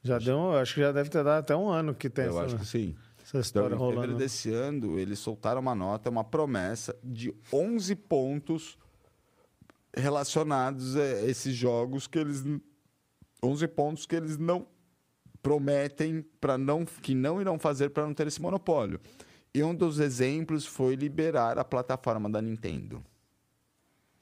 [0.06, 2.30] Já deu, eu acho que já deve ter dado até um ano que tem Eu
[2.32, 2.94] essa, acho que sim.
[3.18, 4.18] essa Então, história em fevereiro rolando.
[4.18, 8.78] desse ano, eles soltaram uma nota, uma promessa de 11 pontos
[9.94, 12.44] relacionados a esses jogos que eles
[13.42, 14.66] 11 pontos que eles não
[15.42, 19.00] prometem para não que não irão fazer para não ter esse monopólio.
[19.54, 23.02] E um dos exemplos foi liberar a plataforma da Nintendo.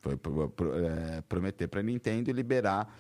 [0.01, 2.95] Foi é, prometer para Nintendo liberar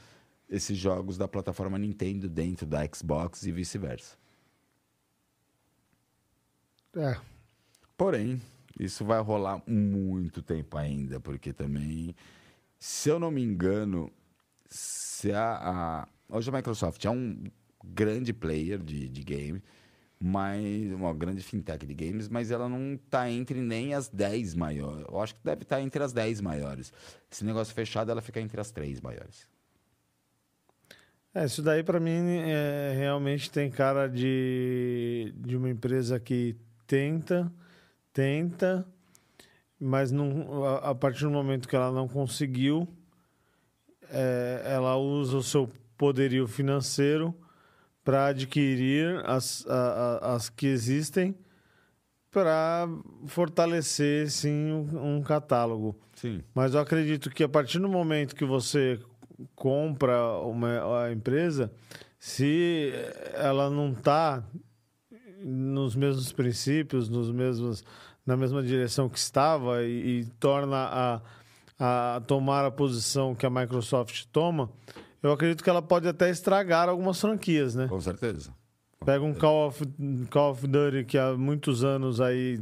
[0.55, 4.17] esses jogos da plataforma Nintendo dentro da Xbox e vice-versa.
[6.97, 7.17] É.
[7.97, 8.41] Porém,
[8.79, 12.15] isso vai rolar muito tempo ainda, porque também,
[12.79, 14.11] se eu não me engano,
[14.69, 17.45] se a, a- hoje a Microsoft é um
[17.85, 19.63] grande player de, de game,
[20.19, 25.05] mas uma grande fintech de games, mas ela não está entre nem as 10 maiores.
[25.09, 26.93] Eu acho que deve estar entre as 10 maiores.
[27.31, 29.47] Esse negócio fechado, ela fica entre as três maiores.
[31.35, 36.57] É, isso daí pra mim é, realmente tem cara de, de uma empresa que
[36.87, 37.53] tenta,
[38.13, 38.87] tenta,
[39.81, 42.87] mas não, a, a partir do momento que ela não conseguiu,
[44.11, 45.69] é, ela usa o seu
[45.99, 47.35] poderio financeiro
[48.05, 51.35] para adquirir as, a- a- as que existem
[52.31, 52.87] para
[53.27, 55.97] fortalecer sim um, um catálogo.
[56.15, 56.43] Sim.
[56.55, 59.01] Mas eu acredito que a partir do momento que você
[59.55, 61.71] compra uma, a empresa,
[62.19, 62.93] se
[63.35, 64.43] ela não está
[65.43, 67.85] nos mesmos princípios, nos mesmos,
[68.25, 71.21] na mesma direção que estava e, e torna
[71.79, 74.71] a, a tomar a posição que a Microsoft toma,
[75.23, 77.89] eu acredito que ela pode até estragar algumas franquias, né?
[77.89, 78.55] Com certeza.
[79.05, 79.85] Pega um Call of,
[80.31, 82.61] Call of Duty que há muitos anos aí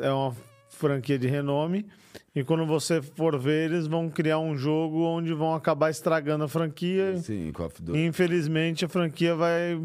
[0.00, 0.34] é uma
[0.78, 1.86] franquia de renome.
[2.34, 6.48] E quando você for ver, eles vão criar um jogo onde vão acabar estragando a
[6.48, 7.16] franquia.
[7.18, 7.98] Sim, Call of Duty.
[7.98, 9.78] E infelizmente a franquia vai.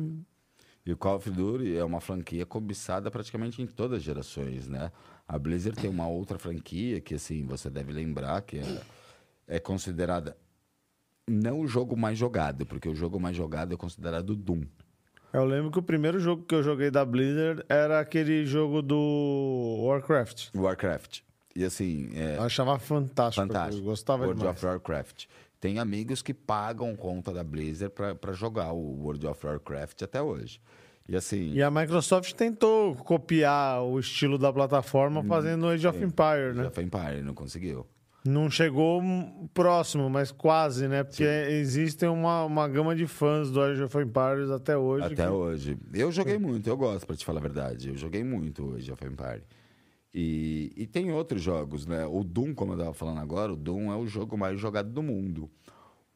[0.86, 4.92] E o Call of Duty é uma franquia cobiçada praticamente em todas as gerações, né?
[5.28, 8.82] A Blizzard tem uma outra franquia que, assim, você deve lembrar que é,
[9.48, 10.36] é considerada
[11.26, 14.64] não o jogo mais jogado, porque o jogo mais jogado é considerado Doom.
[15.34, 19.80] Eu lembro que o primeiro jogo que eu joguei da Blizzard era aquele jogo do
[19.84, 20.50] Warcraft.
[20.56, 21.22] Warcraft.
[21.56, 23.48] E assim, é Eu achava fantástico.
[23.48, 23.82] fantástico.
[23.82, 24.58] Eu gostava World demais.
[24.58, 25.26] of Warcraft.
[25.60, 30.60] Tem amigos que pagam conta da Blizzard para jogar o World of Warcraft até hoje.
[31.08, 36.54] E assim, E a Microsoft tentou copiar o estilo da plataforma fazendo Age of Empire,
[36.56, 36.64] né?
[36.66, 37.86] já foi Empire, não conseguiu.
[38.26, 39.02] Não chegou
[39.54, 41.04] próximo, mas quase, né?
[41.04, 45.06] Porque existe uma, uma gama de fãs do Age of Empires até hoje.
[45.08, 45.78] Até que- hoje.
[45.94, 47.90] Eu joguei muito, eu gosto, pra te falar a verdade.
[47.90, 49.44] Eu joguei muito hoje, of Empire.
[50.14, 52.06] E, e tem outros jogos, né?
[52.06, 55.04] O Doom, como eu tava falando agora, o Doom é o jogo mais jogado do
[55.04, 55.50] mundo.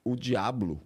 [0.06, 0.80] O Diablo,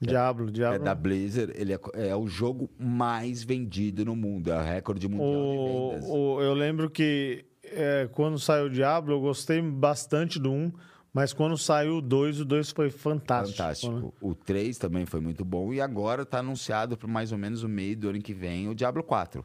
[0.00, 0.84] Diablo, é Diablo.
[0.84, 4.52] da Blizzard, ele é, é o jogo mais vendido no mundo.
[4.52, 5.50] É o recorde mundial O,
[5.90, 6.04] de vendas.
[6.08, 10.72] o- eu lembro que é, quando saiu o Diablo, eu gostei bastante do 1,
[11.12, 13.58] mas quando saiu o 2, o 2 foi fantástico.
[13.58, 13.92] Fantástico.
[13.92, 14.10] né?
[14.20, 15.72] O 3 também foi muito bom.
[15.72, 18.74] E agora tá anunciado para mais ou menos o meio do ano que vem o
[18.74, 19.44] Diablo 4.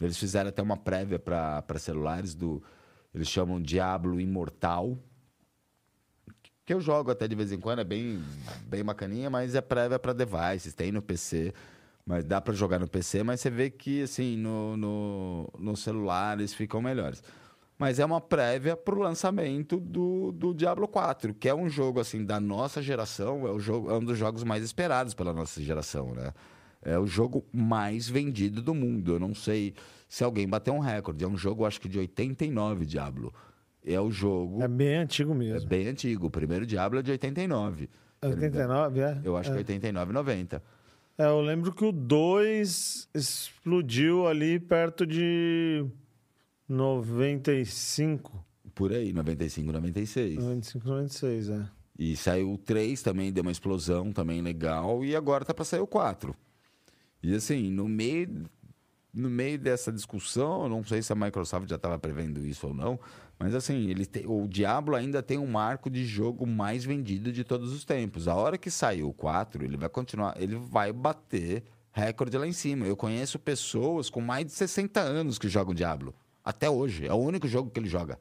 [0.00, 2.62] Eles fizeram até uma prévia para celulares do.
[3.14, 4.98] Eles chamam Diablo Imortal.
[6.64, 8.22] Que eu jogo até de vez em quando, é bem,
[8.66, 11.52] bem bacaninha, mas é prévia para devices, tem no PC.
[12.06, 16.38] Mas dá para jogar no PC, mas você vê que assim, no, no, no celular
[16.38, 17.22] eles ficam melhores.
[17.78, 21.98] Mas é uma prévia para o lançamento do, do Diablo 4, que é um jogo
[22.00, 25.60] assim da nossa geração, é, o jogo, é um dos jogos mais esperados pela nossa
[25.60, 26.32] geração, né?
[26.84, 29.14] É o jogo mais vendido do mundo.
[29.14, 29.74] Eu não sei
[30.08, 31.24] se alguém bateu um recorde.
[31.24, 33.32] É um jogo, acho que de 89, Diablo.
[33.84, 34.62] É o jogo.
[34.62, 35.68] É bem antigo É mesmo.
[35.68, 36.26] bem antigo.
[36.26, 37.88] O primeiro Diablo é de 89.
[38.20, 39.20] É 89, é?
[39.24, 39.52] Eu acho é.
[39.52, 40.62] que 89, 90.
[41.18, 45.84] É, eu lembro que o 2 explodiu ali perto de
[46.68, 48.44] 95.
[48.74, 50.36] Por aí, 95, 96.
[50.36, 51.68] 95, 96, é.
[51.98, 55.04] E saiu o 3 também, deu uma explosão também legal.
[55.04, 56.34] E agora tá para sair o 4.
[57.22, 58.46] E assim, no meio,
[59.12, 62.74] no meio dessa discussão, eu não sei se a Microsoft já estava prevendo isso ou
[62.74, 62.98] não,
[63.38, 67.72] mas assim, ele o Diablo ainda tem um marco de jogo mais vendido de todos
[67.72, 68.26] os tempos.
[68.26, 72.52] A hora que sair o 4, ele vai continuar, ele vai bater recorde lá em
[72.52, 72.86] cima.
[72.86, 76.14] Eu conheço pessoas com mais de 60 anos que jogam Diablo.
[76.44, 77.06] Até hoje.
[77.06, 78.18] É o único jogo que ele joga.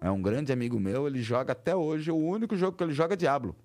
[0.00, 3.14] É um grande amigo meu, ele joga até hoje, o único jogo que ele joga
[3.14, 3.56] é Diablo.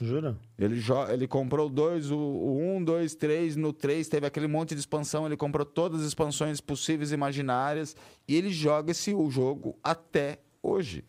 [0.00, 0.36] Jura?
[0.58, 3.56] Ele, jo- ele comprou dois, o, o um, dois, três.
[3.56, 5.24] No três teve aquele monte de expansão.
[5.24, 7.96] Ele comprou todas as expansões possíveis e imaginárias.
[8.28, 11.02] E ele joga esse o jogo até hoje.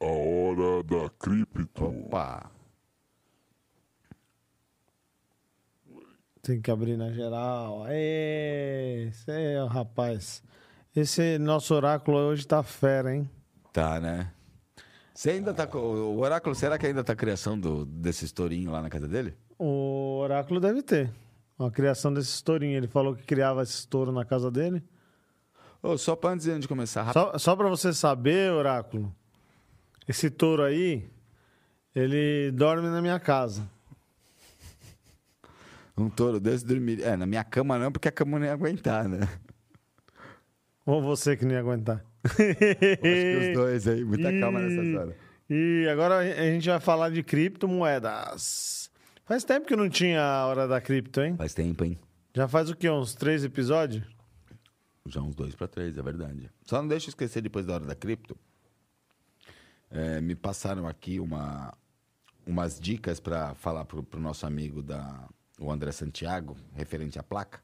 [0.00, 1.84] A hora da cripto.
[1.86, 2.50] Opa!
[6.44, 7.86] Tem que abrir na geral.
[7.88, 9.08] É
[9.64, 10.42] o rapaz.
[10.94, 13.28] Esse nosso oráculo hoje tá fera, hein?
[13.72, 14.30] Tá, né?
[15.14, 15.78] Você ainda tá com.
[15.78, 19.34] O Oráculo, será que ainda tá a criação do, desse estourinho lá na casa dele?
[19.58, 21.10] O oráculo deve ter.
[21.58, 22.76] A criação desse estourinho.
[22.76, 24.82] Ele falou que criava esse estouro na casa dele.
[25.82, 27.22] Ô, só pra antes de começar, rápido.
[27.22, 29.14] Só, só para você saber, Oráculo,
[30.06, 31.08] esse touro aí,
[31.94, 33.72] ele dorme na minha casa.
[35.96, 37.02] Um touro desse dormir.
[37.02, 39.20] É, na minha cama não, porque a cama não ia aguentar, né?
[40.84, 42.04] Ou você que não ia aguentar.
[42.24, 45.16] Acho que os dois aí, muita calma nessa hora.
[45.48, 48.90] E agora a gente vai falar de criptomoedas.
[49.24, 51.36] Faz tempo que não tinha a hora da cripto, hein?
[51.36, 51.98] Faz tempo, hein?
[52.34, 52.90] Já faz o quê?
[52.90, 54.04] Uns três episódios?
[55.06, 56.50] Já uns dois pra três, é verdade.
[56.64, 58.36] Só não deixa eu esquecer depois da hora da cripto.
[59.90, 61.72] É, me passaram aqui uma,
[62.46, 65.28] umas dicas para falar pro, pro nosso amigo da,
[65.58, 67.60] o André Santiago, referente à placa.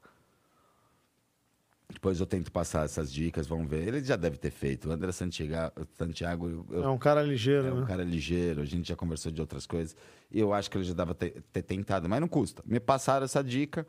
[1.91, 3.85] Depois eu tento passar essas dicas, vamos ver.
[3.85, 4.87] Ele já deve ter feito.
[4.87, 7.85] O André Santiago, Santiago eu- É um cara ligeiro, é um né?
[7.85, 9.95] cara ligeiro, a gente já conversou de outras coisas.
[10.31, 12.63] E eu acho que ele já dava ter, ter tentado, mas não custa.
[12.65, 13.85] Me passaram essa dica,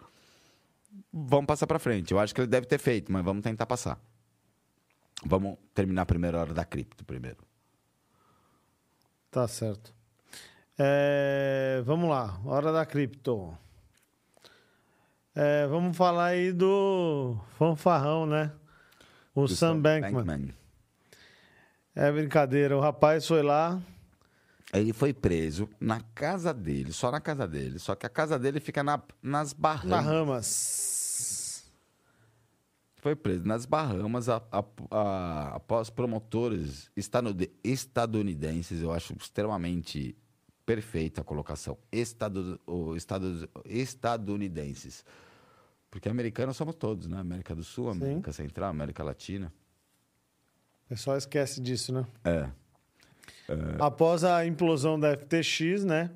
[1.12, 2.10] vamos passar pra frente.
[2.12, 4.00] Eu acho que ele deve ter feito, mas vamos tentar passar.
[5.24, 7.38] Vamos terminar a primeira hora da cripto primeiro.
[9.30, 9.94] Tá certo.
[10.76, 13.56] É, vamos lá, hora da cripto.
[15.34, 18.52] É, vamos falar aí do fanfarrão, né?
[19.34, 20.52] O Do Sam Bankman.
[21.94, 23.80] É brincadeira, o rapaz foi lá,
[24.74, 27.78] Ele foi preso na casa dele, só na casa dele.
[27.78, 29.90] Só que a casa dele fica na- nas Bahamas.
[30.06, 31.72] Bahamas.
[32.96, 38.80] Foi preso nas Bahamas a- a- a- após promotores estaduni- estadunidenses.
[38.80, 40.16] Eu acho extremamente
[40.64, 41.76] perfeita a colocação.
[41.90, 45.04] Estado, o estado, estadunidenses.
[45.90, 47.18] Porque americanos somos todos, né?
[47.18, 49.52] América do Sul, América Central, América Latina.
[50.86, 52.06] O pessoal esquece disso, né?
[52.24, 52.48] É.
[53.78, 56.10] Após a implosão da FTX, né?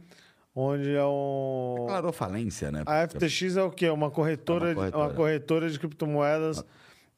[0.55, 1.75] Onde é um.
[1.81, 2.83] Declarou falência, né?
[2.87, 3.91] A FTX é o quê?
[3.91, 5.05] Uma corretora, É uma corretora.
[5.05, 6.65] Uma corretora de criptomoedas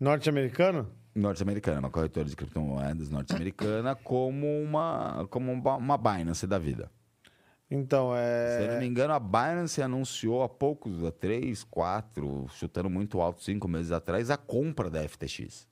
[0.01, 0.89] norte-americana?
[1.15, 6.91] Norte-americana, uma corretora de criptomoedas norte-americana, como uma, como uma Binance da vida.
[7.71, 8.81] Então, Se eu não é.
[8.81, 13.93] me engano, a Binance anunciou há poucos, há três, quatro, chutando muito alto, cinco meses
[13.93, 15.69] atrás, a compra da FTX.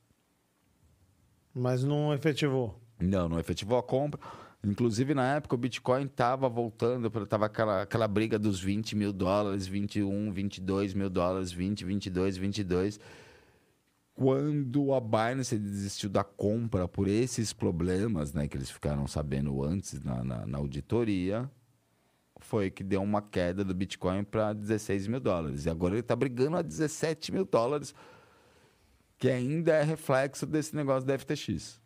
[1.54, 2.78] Mas não efetivou.
[3.00, 4.20] Não, não efetivou a compra.
[4.62, 9.66] Inclusive, na época, o Bitcoin estava voltando, estava aquela, aquela briga dos 20 mil dólares,
[9.66, 13.00] 21, 22 mil dólares, 20, 22, 22.
[14.12, 20.02] Quando a Binance desistiu da compra por esses problemas, né, que eles ficaram sabendo antes
[20.02, 21.50] na, na, na auditoria,
[22.46, 25.66] foi que deu uma queda do Bitcoin para 16 mil dólares.
[25.66, 27.94] E agora ele está brigando a 17 mil dólares,
[29.18, 31.80] que ainda é reflexo desse negócio da FTX.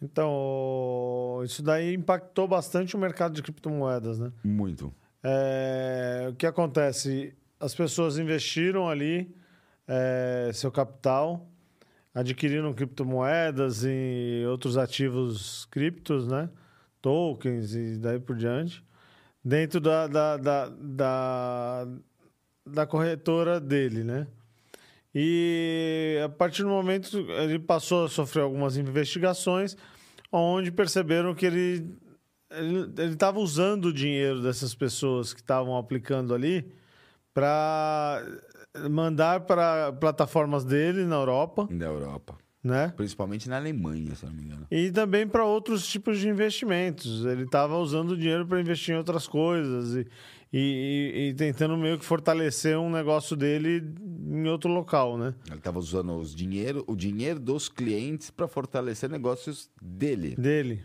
[0.00, 4.32] Então, isso daí impactou bastante o mercado de criptomoedas, né?
[4.44, 4.94] Muito.
[5.22, 7.34] É, o que acontece?
[7.58, 9.34] As pessoas investiram ali
[9.88, 11.48] é, seu capital,
[12.14, 16.48] adquiriram criptomoedas e outros ativos criptos, né?
[17.00, 18.84] Tokens e daí por diante,
[19.46, 21.88] dentro da, da, da, da,
[22.66, 24.26] da corretora dele, né?
[25.14, 29.76] E a partir do momento ele passou a sofrer algumas investigações,
[30.32, 31.96] onde perceberam que ele
[32.50, 36.72] ele estava usando o dinheiro dessas pessoas que estavam aplicando ali
[37.32, 38.22] para
[38.90, 42.36] mandar para plataformas dele na Europa, Da Europa.
[42.66, 42.92] Né?
[42.96, 44.66] Principalmente na Alemanha, se não me engano.
[44.70, 47.24] E também para outros tipos de investimentos.
[47.24, 50.06] Ele estava usando o dinheiro para investir em outras coisas e,
[50.52, 53.82] e, e- tentando meio que fortalecer um negócio dele
[54.28, 55.34] em outro local, né?
[55.46, 60.34] Ele estava usando os dinheiro, o dinheiro dos clientes para fortalecer negócios dele.
[60.36, 60.82] Dele.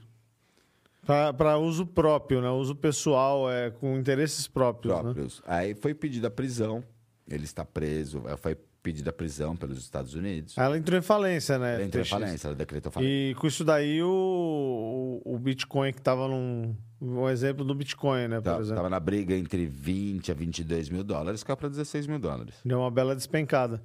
[1.04, 2.50] Para uso próprio, né?
[2.52, 4.94] Uso pessoal, é, com interesses próprios.
[4.96, 5.02] Né?
[5.02, 5.42] próprios.
[5.48, 6.84] Aí foi pedida a prisão.
[7.28, 8.22] Ele está preso.
[8.38, 10.58] Foi pedida a prisão pelos Estados Unidos.
[10.58, 11.76] Ela entrou em falência, né?
[11.76, 13.12] Ela entrou em falência, ela decretou falência.
[13.12, 16.76] E com isso daí, o, o o Bitcoin que estava num.
[17.02, 18.42] Um exemplo do Bitcoin, né?
[18.42, 18.76] Por exemplo.
[18.76, 22.56] tava na briga entre 20 a 22 mil dólares, caiu para 16 mil dólares.
[22.64, 23.82] Deu uma bela despencada.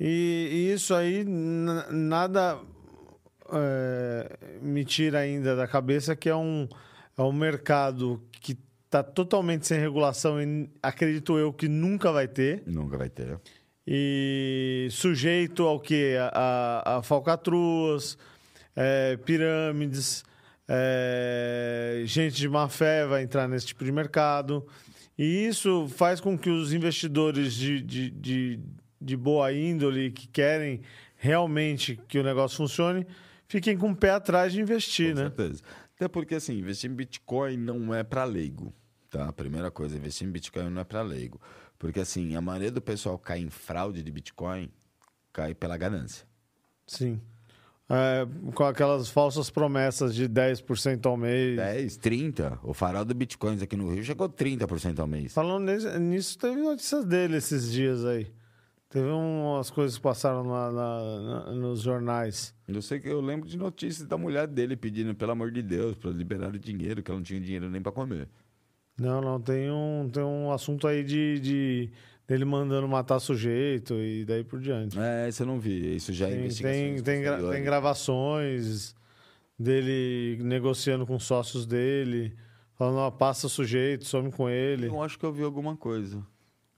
[0.00, 2.58] E, e isso aí, nada
[3.52, 6.66] é, me tira ainda da cabeça que é um,
[7.18, 8.56] é um mercado que
[8.86, 12.62] está totalmente sem regulação e acredito eu que nunca vai ter.
[12.66, 13.38] Nunca vai ter.
[13.86, 16.16] E sujeito ao que?
[16.32, 18.18] A, a, falcatruas,
[18.74, 20.24] é, pirâmides,
[20.68, 24.66] é, gente de má fé vai entrar nesse tipo de mercado.
[25.16, 28.60] E isso faz com que os investidores de, de, de,
[29.00, 30.80] de boa índole que querem
[31.16, 33.06] realmente que o negócio funcione
[33.48, 35.22] fiquem com o pé atrás de investir, Com né?
[35.24, 35.62] certeza.
[35.94, 38.74] Até porque, assim, investir em Bitcoin não é para leigo,
[39.08, 39.28] tá?
[39.28, 41.40] A primeira coisa, investir em Bitcoin não é para leigo.
[41.78, 44.70] Porque, assim, a maioria do pessoal cai em fraude de Bitcoin
[45.32, 46.26] cai pela ganância.
[46.86, 47.20] Sim.
[47.88, 51.56] É, com aquelas falsas promessas de 10% ao mês.
[51.56, 52.58] 10, 30.
[52.64, 55.32] O farol do Bitcoins aqui no Rio chegou 30% ao mês.
[55.34, 58.26] Falando nisso, nisso, teve notícias dele esses dias aí.
[58.88, 62.54] Teve umas coisas que passaram na- na- na- nos jornais.
[62.66, 65.96] Eu sei que eu lembro de notícias da mulher dele pedindo, pelo amor de Deus,
[65.96, 68.28] para liberar o dinheiro, que ela não tinha dinheiro nem para comer.
[68.98, 71.90] Não, não, tem um, tem um assunto aí de, de
[72.26, 74.98] dele mandando matar sujeito e daí por diante.
[74.98, 75.94] É, isso eu não vi.
[75.96, 78.94] Isso já é Tem, investigações tem, tem, gra- tem gravações
[79.58, 82.34] dele negociando com sócios dele,
[82.74, 84.86] falando, ó, passa sujeito, some com ele.
[84.86, 86.22] Eu acho que eu vi alguma coisa.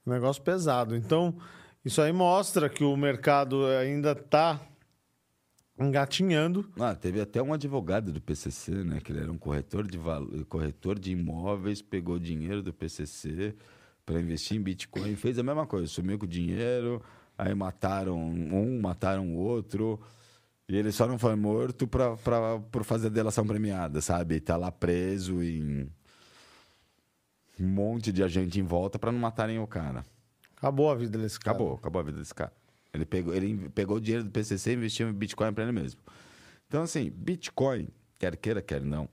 [0.05, 0.95] Negócio pesado.
[0.95, 1.35] Então,
[1.83, 4.59] isso aí mostra que o mercado ainda está
[5.79, 6.69] engatinhando.
[6.79, 8.99] Ah, teve até um advogado do PCC, né?
[9.01, 13.55] Que ele era um corretor de, valo- corretor de imóveis, pegou dinheiro do PCC
[14.05, 17.01] para investir em Bitcoin, fez a mesma coisa, sumiu com o dinheiro,
[17.37, 19.99] aí mataram um, mataram o outro,
[20.67, 24.39] e ele só não foi morto pra, pra, por fazer delação premiada, sabe?
[24.39, 25.87] Tá lá preso em
[27.59, 30.03] um monte de agente em volta para não matarem o cara.
[30.57, 31.55] Acabou a vida desse cara.
[31.57, 32.51] Acabou, acabou a vida desse cara.
[32.93, 36.01] Ele pegou, ele pegou o dinheiro do PCC e investiu em Bitcoin para ele mesmo.
[36.67, 37.87] Então, assim, Bitcoin,
[38.17, 39.07] quer queira, quer não,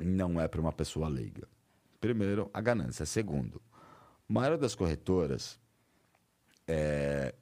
[0.00, 1.48] não é para uma pessoa leiga.
[2.00, 3.06] Primeiro, a ganância.
[3.06, 3.62] Segundo,
[4.28, 5.58] a maioria das corretoras,
[6.66, 7.34] é,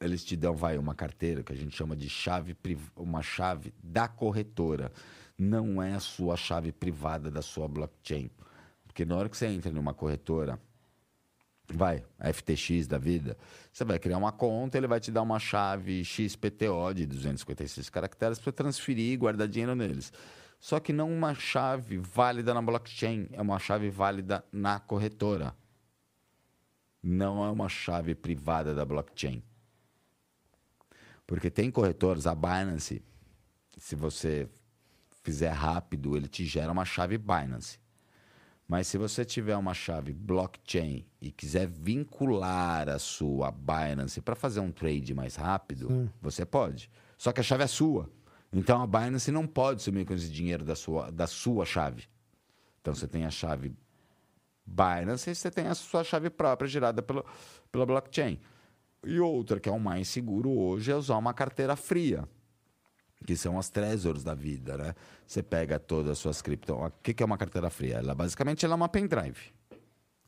[0.00, 2.56] eles te dão, vai, uma carteira que a gente chama de chave,
[2.96, 4.92] uma chave da corretora.
[5.36, 8.30] Não é a sua chave privada da sua blockchain.
[8.86, 10.58] Porque na hora que você entra numa corretora,
[11.72, 13.36] vai, FTX da vida,
[13.72, 18.38] você vai criar uma conta, ele vai te dar uma chave XPTO de 256 caracteres
[18.38, 20.12] para transferir e guardar dinheiro neles.
[20.58, 25.54] Só que não uma chave válida na blockchain, é uma chave válida na corretora.
[27.02, 29.42] Não é uma chave privada da blockchain.
[31.26, 33.02] Porque tem corretores, a Binance,
[33.76, 34.48] se você
[35.22, 37.78] fizer rápido, ele te gera uma chave Binance.
[38.68, 44.60] Mas se você tiver uma chave blockchain e quiser vincular a sua Binance para fazer
[44.60, 45.88] um trade mais rápido,
[46.20, 46.90] você pode.
[47.16, 48.10] Só que a chave é sua.
[48.52, 52.04] Então a Binance não pode sumir com esse dinheiro da sua, da sua chave.
[52.82, 53.74] Então você tem a chave
[54.66, 57.24] Binance e você tem a sua chave própria gerada pelo,
[57.72, 58.38] pela blockchain.
[59.02, 62.28] E outra, que é o mais seguro hoje, é usar uma carteira fria
[63.26, 64.94] que são as Trezors da vida, né?
[65.26, 66.74] Você pega todas as suas cripto...
[66.74, 67.96] O que é uma carteira fria?
[67.96, 69.52] Ela, basicamente, ela é uma pendrive,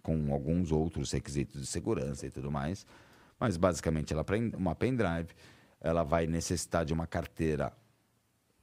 [0.03, 2.87] com alguns outros requisitos de segurança e tudo mais.
[3.39, 5.29] Mas, basicamente, ela é uma pendrive.
[5.81, 7.73] Ela vai necessitar de uma carteira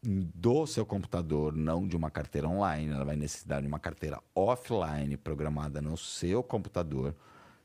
[0.03, 2.91] do seu computador, não de uma carteira online.
[2.93, 7.15] Ela vai necessitar de uma carteira offline, programada no seu computador,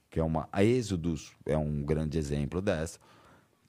[0.09, 0.49] que é uma...
[0.51, 2.99] A Exodus é um grande exemplo dessa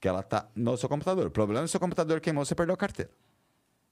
[0.04, 1.28] que ela está no seu computador.
[1.28, 3.10] O problema é que seu computador queimou, você perdeu a carteira.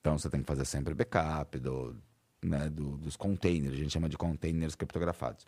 [0.02, 1.96] Então você tem que fazer sempre backup do,
[2.44, 5.48] né, do- dos containers, a gente chama de containers criptografados.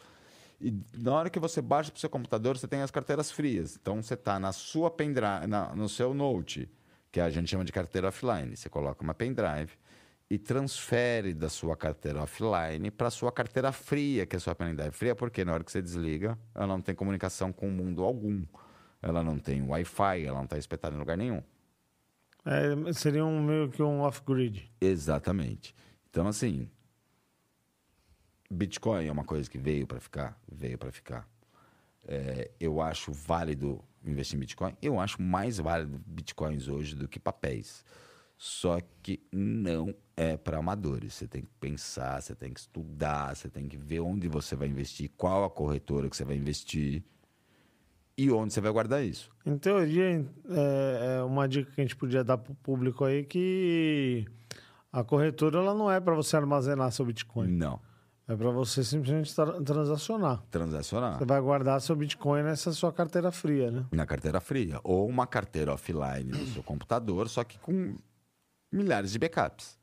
[0.62, 3.76] E na hora que você baixa para o seu computador, você tem as carteiras frias.
[3.76, 6.70] Então você está na sua pendrive, na, no seu note,
[7.12, 8.56] que a gente chama de carteira offline.
[8.56, 9.74] Você coloca uma pendrive
[10.30, 14.56] e transfere da sua carteira offline para a sua carteira fria, que é a sua
[14.56, 18.02] pendrive fria, porque na hora que você desliga, ela não tem comunicação com o mundo
[18.02, 18.46] algum.
[19.04, 21.44] Ela não tem Wi-Fi, ela não está espetada em lugar nenhum.
[22.46, 24.72] É, seria um, meio que um off-grid.
[24.80, 25.76] Exatamente.
[26.10, 26.70] Então, assim,
[28.50, 31.28] Bitcoin é uma coisa que veio para ficar, veio para ficar.
[32.08, 34.74] É, eu acho válido investir em Bitcoin.
[34.82, 37.84] Eu acho mais válido Bitcoins hoje do que papéis.
[38.38, 41.14] Só que não é para amadores.
[41.14, 44.70] Você tem que pensar, você tem que estudar, você tem que ver onde você vai
[44.70, 47.04] investir, qual a corretora que você vai investir
[48.18, 49.30] e onde você vai guardar isso.
[49.46, 53.24] Em teoria, é, é uma dica que a gente podia dar para o público aí
[53.24, 54.26] que
[54.92, 57.48] a corretora ela não é para você armazenar seu Bitcoin.
[57.48, 57.80] Não.
[58.26, 60.42] É para você simplesmente tra- transacionar.
[60.50, 61.18] Transacionar.
[61.18, 63.86] Você vai guardar seu Bitcoin nessa sua carteira fria, né?
[63.92, 67.96] na carteira fria ou uma carteira offline no seu computador, só que com
[68.72, 69.78] milhares de backups.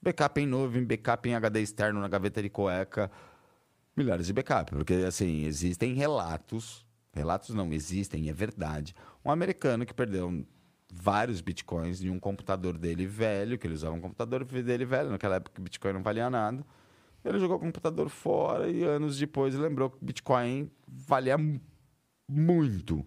[0.00, 3.10] Backup em nuvem, backup em HD externo na gaveta de cueca,
[3.96, 6.85] milhares de backup, porque assim, existem relatos,
[7.16, 8.94] relatos não existem, é verdade.
[9.24, 10.46] Um americano que perdeu
[10.92, 15.36] vários bitcoins em um computador dele velho, que ele usava um computador dele velho, naquela
[15.36, 16.64] época o bitcoin não valia nada.
[17.24, 21.60] Ele jogou o computador fora e anos depois lembrou que Bitcoin valia mu-
[22.28, 23.04] muito.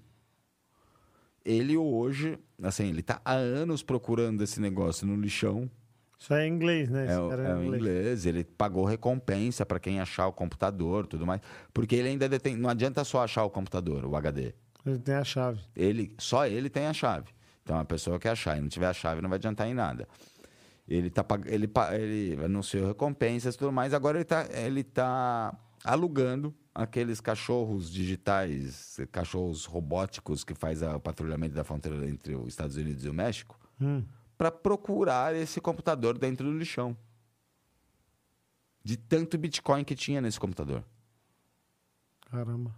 [1.45, 5.71] Ele hoje, assim, ele tá há anos procurando esse negócio no lixão.
[6.19, 7.05] Isso é em inglês, né?
[7.05, 11.39] É, cara é o inglês, ele pagou recompensa para quem achar o computador, tudo mais,
[11.73, 14.53] porque ele ainda detém, não adianta só achar o computador, o HD.
[14.85, 15.61] Ele tem a chave.
[15.75, 17.29] Ele, só ele tem a chave.
[17.63, 20.07] Então a pessoa quer a chave, não tiver a chave não vai adiantar em nada.
[20.87, 26.53] Ele, tá, ele, ele anunciou recompensas e tudo mais, agora ele está ele tá alugando
[26.73, 33.05] aqueles cachorros digitais, cachorros robóticos que faz o patrulhamento da fronteira entre os Estados Unidos
[33.05, 34.03] e o México, Hum,
[34.39, 36.95] para procurar esse computador dentro do lixão.
[38.81, 40.81] De tanto Bitcoin que tinha nesse computador.
[42.31, 42.73] caramba.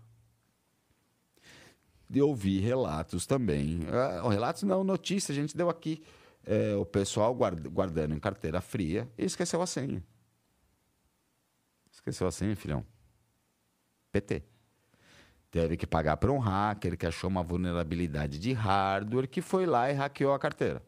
[2.11, 3.81] eu ouvi relatos também.
[3.91, 6.03] Ah, relatos não, notícia, a gente deu aqui.
[6.43, 10.03] É, o pessoal guarda- guardando em carteira fria e esqueceu a senha.
[11.91, 12.83] Esqueceu a senha, filhão.
[14.11, 14.41] PT.
[15.51, 19.91] Teve que pagar para um hacker que achou uma vulnerabilidade de hardware que foi lá
[19.91, 20.81] e hackeou a carteira.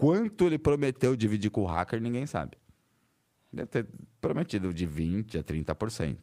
[0.00, 2.56] Quanto ele prometeu dividir com o hacker, ninguém sabe.
[3.52, 3.86] Deve ter
[4.18, 6.16] prometido de 20% a 30%.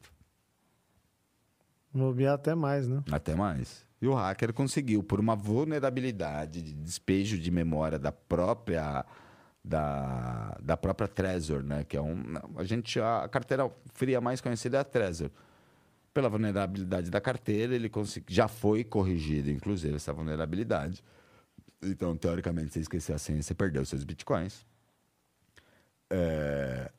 [1.94, 3.04] Mobiar até mais, né?
[3.12, 3.86] Até mais.
[4.02, 9.06] E o hacker conseguiu, por uma vulnerabilidade de despejo de memória da própria
[9.64, 11.84] da, da própria Trezor, né?
[11.84, 12.24] Que é um
[12.56, 15.30] a gente a carteira fria mais conhecida é a Trezor.
[16.16, 21.04] Pela vulnerabilidade da carteira, ele consegui, já foi corrigido, inclusive essa vulnerabilidade.
[21.82, 24.66] Então, teoricamente, você esqueceu a senha, você perdeu seus bitcoins.
[26.10, 26.92] É,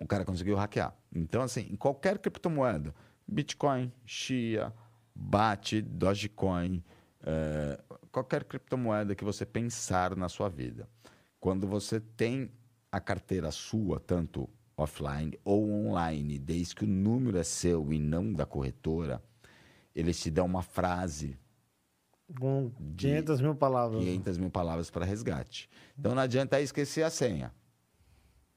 [0.00, 0.94] o cara conseguiu hackear.
[1.14, 2.94] Então, assim, em qualquer criptomoeda,
[3.26, 4.72] Bitcoin, Xia,
[5.14, 6.82] BAT, Dogecoin,
[7.22, 10.88] eh, qualquer criptomoeda que você pensar na sua vida,
[11.40, 12.50] quando você tem
[12.90, 18.32] a carteira sua, tanto offline ou online, desde que o número é seu e não
[18.32, 19.22] da corretora,
[19.94, 21.38] eles te dão uma frase
[22.38, 24.02] Com De 500 mil palavras.
[24.02, 25.68] 500 mil palavras para resgate.
[25.98, 27.52] Então não adianta esquecer a senha.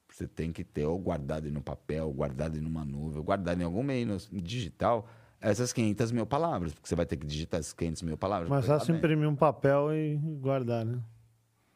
[0.09, 3.61] Você tem que ter ou guardado no papel, ou guardado em uma nuvem, ou guardado
[3.61, 5.07] em algum meio digital
[5.39, 8.49] essas 500 mil palavras, porque você vai ter que digitar essas 500 mil palavras.
[8.49, 9.07] Mas fácil dentro.
[9.07, 10.99] imprimir um papel e guardar, né?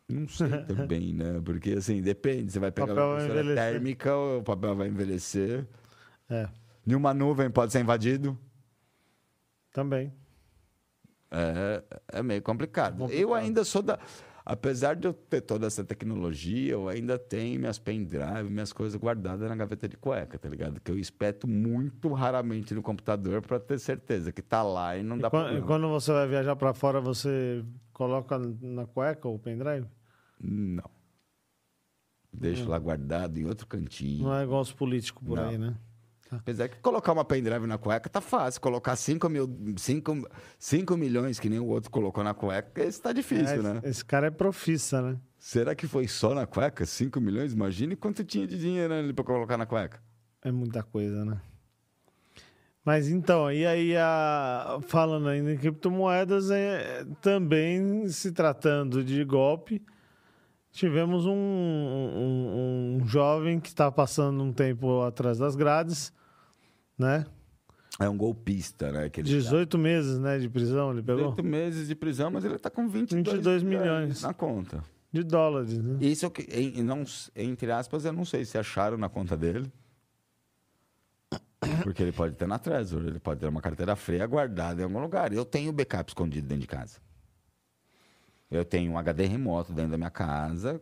[0.10, 1.40] Não sei também, né?
[1.44, 2.52] Porque assim, depende.
[2.52, 5.68] Você vai pegar Papel uma vai impressora térmica, o papel vai envelhecer.
[6.30, 6.50] É,
[6.86, 8.38] Nenhuma nuvem pode ser invadido.
[9.72, 10.12] também.
[11.32, 11.84] É,
[12.20, 12.98] é meio complicado.
[12.98, 13.20] Complicado.
[13.22, 13.98] Eu ainda sou da.
[14.44, 19.48] Apesar de eu ter toda essa tecnologia, eu ainda tenho minhas pendrive, minhas coisas guardadas
[19.48, 20.82] na gaveta de cueca, tá ligado?
[20.82, 25.18] Que eu espeto muito raramente no computador para ter certeza que tá lá e não
[25.18, 25.68] E dá quan- e problema.
[25.68, 27.64] quando você vai viajar pra fora, você
[27.94, 29.86] coloca na cueca o pendrive?
[30.40, 30.90] Não.
[32.34, 34.24] Deixo lá guardado em outro cantinho.
[34.24, 35.50] Não é igual os políticos por Não.
[35.50, 35.76] aí, né?
[36.32, 38.62] Apesar que colocar uma pendrive na cueca tá fácil.
[38.62, 43.12] Colocar 5 mil, 5, 5 milhões, que nem o outro colocou na cueca, esse tá
[43.12, 43.82] difícil, É, né?
[43.84, 45.18] Esse cara é profissa, né?
[45.38, 46.86] Será que foi só na cueca?
[46.86, 47.52] 5 milhões?
[47.54, 50.02] Imagine quanto tinha de dinheiro ali pra colocar na cueca.
[50.42, 51.42] É muita coisa, né?
[52.84, 59.84] Mas então, e aí, a- falando ainda em criptomoedas, é, também se tratando de golpe,
[60.72, 66.12] tivemos um, um- um jovem que está passando um tempo atrás das grades,
[67.02, 67.26] né?
[68.00, 69.10] É um golpista, né?
[69.10, 71.32] Que ele 18 meses né, de prisão, ele tá pegou?
[71.32, 74.22] 18 meses de prisão, mas ele tá com 22, 22 milhões.
[74.22, 74.84] na conta.
[75.12, 75.98] De dólares, né?
[76.00, 77.04] Isso é o que, em- não,
[77.36, 79.70] entre aspas, eu não sei se acharam na conta dele.
[81.84, 85.00] Porque ele pode ter na Trezor, ele pode ter uma carteira fria guardada em algum
[85.00, 85.32] lugar.
[85.34, 86.98] Eu tenho backup escondido dentro de casa.
[88.50, 90.82] Eu tenho um HD remoto dentro da minha casa,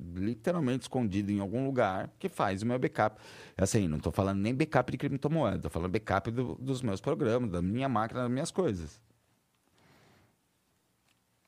[0.00, 3.20] literalmente escondido em algum lugar, que faz o meu backup.
[3.56, 7.50] Assim, não estou falando nem backup de criptomoeda, estou falando backup do- dos meus programas,
[7.50, 9.00] da minha máquina, das minhas coisas.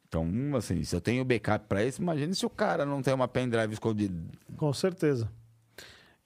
[0.09, 3.29] Então, assim, se eu tenho backup para isso, imagine se o cara não tem uma
[3.29, 4.15] pendrive escondida.
[4.57, 5.31] Com certeza.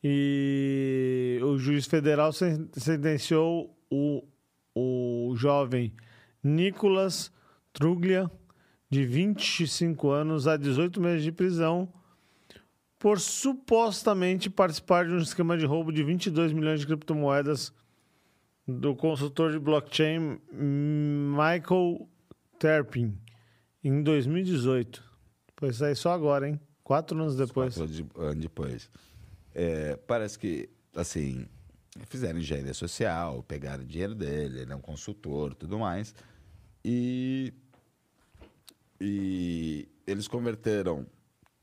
[0.02, 4.22] E o juiz federal sen- sentenciou o,
[4.74, 5.94] o jovem
[6.42, 7.30] Nicolas
[7.72, 8.30] Truglia,
[8.88, 11.92] de 25 anos, a 18 meses de prisão,
[13.04, 17.70] por supostamente participar de um esquema de roubo de 22 milhões de criptomoedas
[18.66, 22.08] do consultor de blockchain Michael
[22.58, 23.14] Terpin,
[23.84, 25.04] em 2018.
[25.54, 26.58] Foi sair só agora, hein?
[26.82, 27.74] Quatro anos depois.
[27.74, 28.90] Quatro anos depois.
[29.54, 31.46] É, parece que, assim,
[32.06, 36.14] fizeram engenharia social, pegaram dinheiro dele, ele é um consultor tudo mais.
[36.82, 37.52] E,
[38.98, 41.06] e eles converteram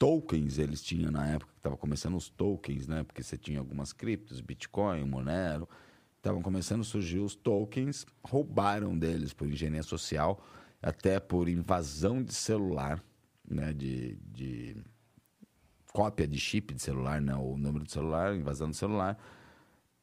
[0.01, 3.03] tokens, eles tinham na época que estava começando os tokens, né?
[3.03, 5.69] Porque você tinha algumas criptos, Bitcoin, Monero.
[6.17, 10.43] Estavam começando a surgir os tokens, roubaram deles por engenharia social,
[10.81, 12.99] até por invasão de celular,
[13.47, 13.71] né?
[13.73, 14.75] De, de
[15.93, 17.35] cópia de chip de celular, né?
[17.35, 19.15] O número de celular, invasão de celular.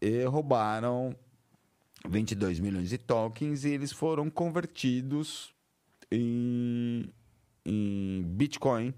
[0.00, 1.16] E roubaram
[2.08, 5.52] 22 milhões de tokens e eles foram convertidos
[6.08, 7.12] em,
[7.66, 8.94] em Bitcoin.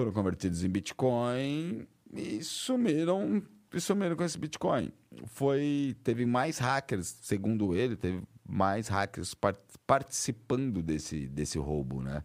[0.00, 3.42] Foram convertidos em Bitcoin e sumiram,
[3.78, 4.90] sumiram com esse Bitcoin.
[5.26, 12.24] Foi, teve mais hackers, segundo ele, teve mais hackers par- participando desse, desse roubo, né?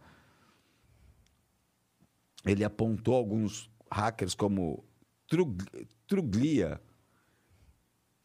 [2.46, 4.82] Ele apontou alguns hackers como
[5.28, 5.68] Trug-
[6.08, 6.80] Truglia,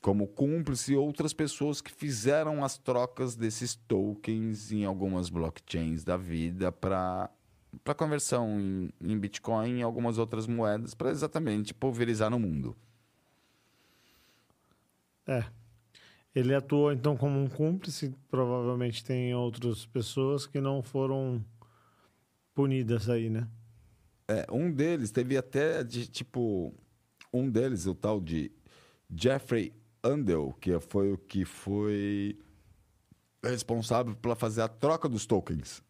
[0.00, 6.16] como cúmplice e outras pessoas que fizeram as trocas desses tokens em algumas blockchains da
[6.16, 7.28] vida para
[7.84, 12.76] para conversão em, em Bitcoin e algumas outras moedas para exatamente pulverizar no mundo.
[15.26, 15.44] É.
[16.34, 21.44] Ele atuou então como um cúmplice, provavelmente tem outras pessoas que não foram
[22.54, 23.48] punidas aí, né?
[24.28, 26.72] É, um deles teve até de tipo
[27.32, 28.50] um deles o tal de
[29.12, 29.72] Jeffrey
[30.04, 32.38] Andel, que foi o que foi
[33.42, 35.82] responsável pela fazer a troca dos tokens,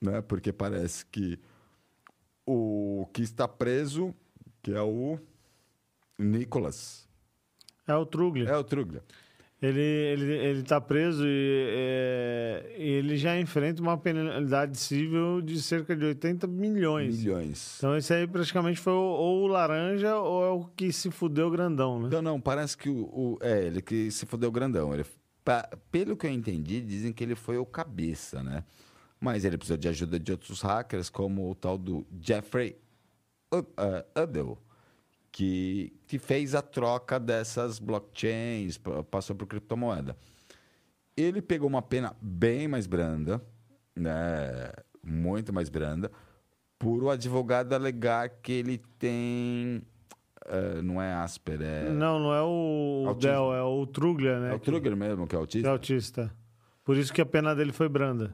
[0.00, 0.20] né?
[0.22, 1.38] Porque parece que
[2.46, 4.14] o que está preso,
[4.62, 5.18] que é o
[6.18, 7.06] Nicholas,
[7.86, 8.48] É o Truglia.
[8.48, 9.02] é o Truglia.
[9.60, 15.96] Ele, ele, ele tá preso e é, ele já enfrenta uma penalidade civil de cerca
[15.96, 17.18] de 80 milhões.
[17.18, 17.74] Milhões.
[17.78, 22.00] Então esse aí praticamente foi ou o laranja ou é o que se fudeu grandão,
[22.00, 22.08] né?
[22.12, 24.94] Não, não, parece que o, o- É, ele que se fodeu grandão.
[24.94, 25.04] Ele,
[25.44, 28.62] pa- pelo que eu entendi, dizem que ele foi o cabeça, né?
[29.20, 32.76] Mas ele precisou de ajuda de outros hackers, como o tal do Jeffrey
[33.52, 34.56] eh, Udell,
[35.32, 40.16] que, que fez a troca dessas blockchains, pa- passou por criptomoeda.
[41.16, 43.42] Ele pegou uma pena bem mais branda,
[43.96, 44.70] né?
[45.02, 46.10] Muito mais branda,
[46.78, 49.82] por o advogado alegar que ele tem.
[50.46, 51.88] eh, não é Asper, é.
[51.90, 53.32] Não, não é o Autismo.
[53.32, 54.52] Del, é o Truglia, né?
[54.52, 55.66] É o Trugger mesmo, que é autista?
[55.68, 56.32] é autista.
[56.84, 58.32] Por isso que a pena dele foi branda.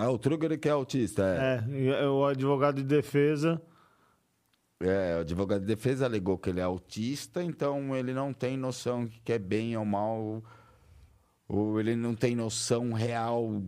[0.00, 1.64] Ah, o Trugger que é autista, é.
[1.64, 3.60] É, e o advogado de defesa
[4.80, 9.06] É, o advogado de defesa alegou que ele é autista, então ele não tem noção
[9.24, 10.42] que é bem ou mal,
[11.46, 13.62] ou ele não tem noção real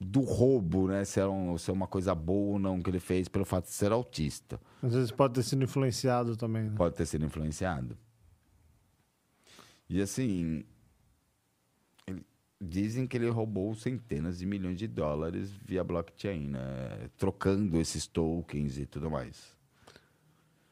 [0.00, 1.04] do roubo, né?
[1.04, 3.64] Se é, um- se é uma coisa boa ou não que ele fez pelo fato
[3.66, 4.58] de ser autista.
[4.82, 6.74] às vezes pode ter sido influenciado também, né?
[6.76, 7.96] Pode ter sido influenciado.
[9.88, 10.64] E assim,
[12.64, 17.08] dizem que ele roubou centenas de milhões de dólares via blockchain, né?
[17.16, 19.54] Trocando esses tokens e tudo mais.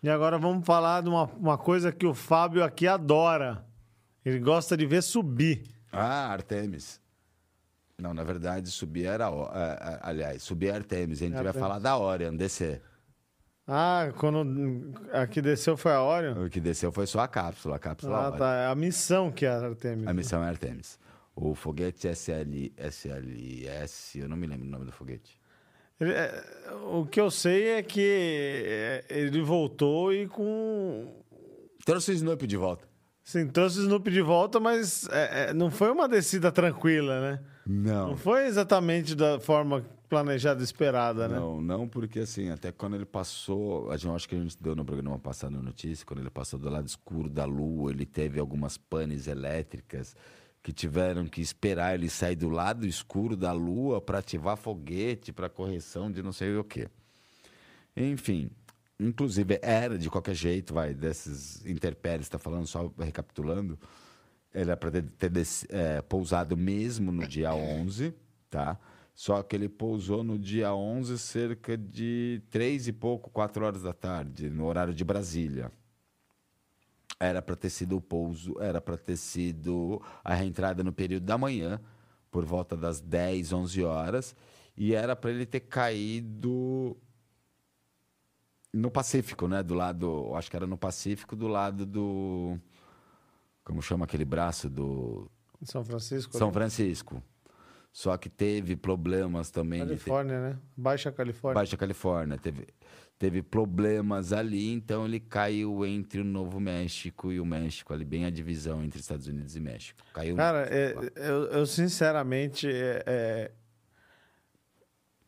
[0.02, 3.64] E agora vamos falar de uma, uma coisa que o Fábio aqui adora.
[4.24, 5.62] Ele gosta de ver subir.
[5.92, 7.00] Ah, Artemis.
[7.98, 9.26] Não, na verdade, subir era.
[9.28, 11.20] é, é, aliás, subir é Artemis.
[11.20, 11.60] A gente vai Artemis.
[11.60, 12.82] falar da Orion, descer.
[13.66, 16.46] Ah, quando a que desceu foi a Orion?
[16.46, 18.38] O que desceu foi só a cápsula, a cápsula Ah, Orion.
[18.38, 18.54] tá.
[18.56, 20.06] É a missão que é a Artemis.
[20.08, 20.98] A missão é Artemis.
[21.34, 25.38] O foguete SL, SLS, eu não me lembro o nome do foguete.
[26.00, 26.44] Ele- é,
[26.92, 28.00] o que eu sei é que
[28.66, 31.22] é, ele voltou e com.
[31.84, 32.86] Trouxe o Snoopy de volta.
[33.22, 37.40] Sim, trouxe o Snoopy de volta, mas é, é, não foi uma descida tranquila, né?
[37.64, 38.16] Não Não.
[38.16, 41.36] foi exatamente da forma planejada e esperada, né?
[41.38, 44.74] Não, não, porque assim, até quando ele passou, a gente acho que a gente deu
[44.74, 48.40] no programa passado a notícia, quando ele passou do lado escuro da lua, ele teve
[48.40, 50.16] algumas panes elétricas
[50.62, 55.48] que tiveram que esperar ele sair do lado escuro da lua para ativar foguete, para
[55.48, 56.88] correção de não sei o quê.
[57.96, 58.50] Enfim,
[58.98, 63.78] inclusive era de qualquer jeito, vai, desses interpéries, está falando só recapitulando,
[64.54, 65.32] ele era para ter, ter
[65.70, 68.14] é, pousado mesmo no dia 11,
[68.48, 68.78] tá?
[69.14, 73.92] Só que ele pousou no dia 11 cerca de três e pouco, quatro horas da
[73.92, 75.70] tarde, no horário de Brasília.
[77.22, 81.38] Era para ter sido o pouso, era para ter sido a reentrada no período da
[81.38, 81.80] manhã,
[82.32, 84.34] por volta das 10, 11 horas,
[84.76, 86.96] e era para ele ter caído
[88.72, 89.62] no Pacífico, né?
[89.62, 92.58] Do lado, acho que era no Pacífico, do lado do.
[93.62, 95.30] Como chama aquele braço do.
[95.62, 96.36] São Francisco.
[96.36, 96.54] São ali.
[96.54, 97.22] Francisco.
[97.92, 100.58] Só que teve problemas também de Califórnia, né?
[100.74, 101.60] Baixa Califórnia.
[101.60, 102.38] Baixa Califórnia.
[102.38, 102.66] Teve,
[103.18, 108.24] teve problemas ali, então ele caiu entre o Novo México e o México, ali, bem
[108.24, 110.02] a divisão entre Estados Unidos e México.
[110.14, 110.34] Caiu.
[110.36, 113.50] Cara, é, eu, eu sinceramente, é, é,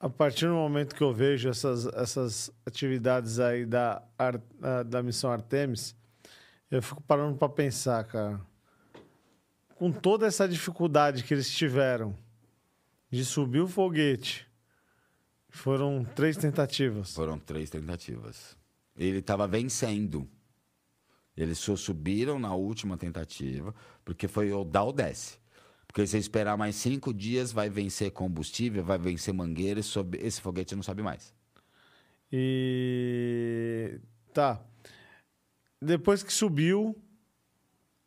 [0.00, 4.02] a partir do momento que eu vejo essas, essas atividades aí da,
[4.86, 5.94] da missão Artemis,
[6.70, 8.40] eu fico parando para pensar, cara.
[9.74, 12.23] Com toda essa dificuldade que eles tiveram
[13.10, 14.46] de subir o foguete,
[15.48, 17.14] foram três tentativas.
[17.14, 18.56] Foram três tentativas.
[18.96, 20.28] Ele estava vencendo.
[21.36, 23.74] Eles só subiram na última tentativa,
[24.04, 25.38] porque foi o dá ou desce.
[25.86, 30.40] Porque se esperar mais cinco dias, vai vencer combustível, vai vencer mangueira e sobe- esse
[30.40, 31.32] foguete não sobe mais.
[32.32, 34.00] E.
[34.32, 34.60] Tá.
[35.80, 36.96] Depois que subiu,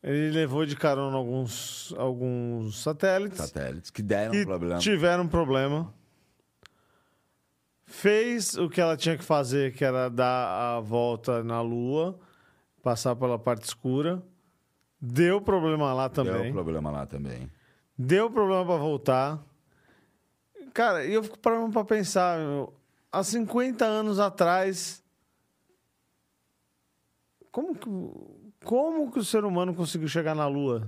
[0.04, 4.80] ele levou de carona alguns, alguns satélites Satélites que deram que problema.
[4.80, 5.94] tiveram problema.
[7.86, 12.20] Fez o que ela tinha que fazer, que era dar a volta na Lua,
[12.84, 14.22] passar pela parte escura.
[15.00, 16.52] Deu problema lá Deu também.
[16.52, 17.50] problema lá também.
[17.98, 19.44] Deu problema pra voltar.
[20.74, 22.74] Cara, e eu fico parando pra pensar, meu,
[23.12, 25.02] há 50 anos atrás,
[27.52, 27.90] como que,
[28.68, 30.88] como que o ser humano conseguiu chegar na Lua?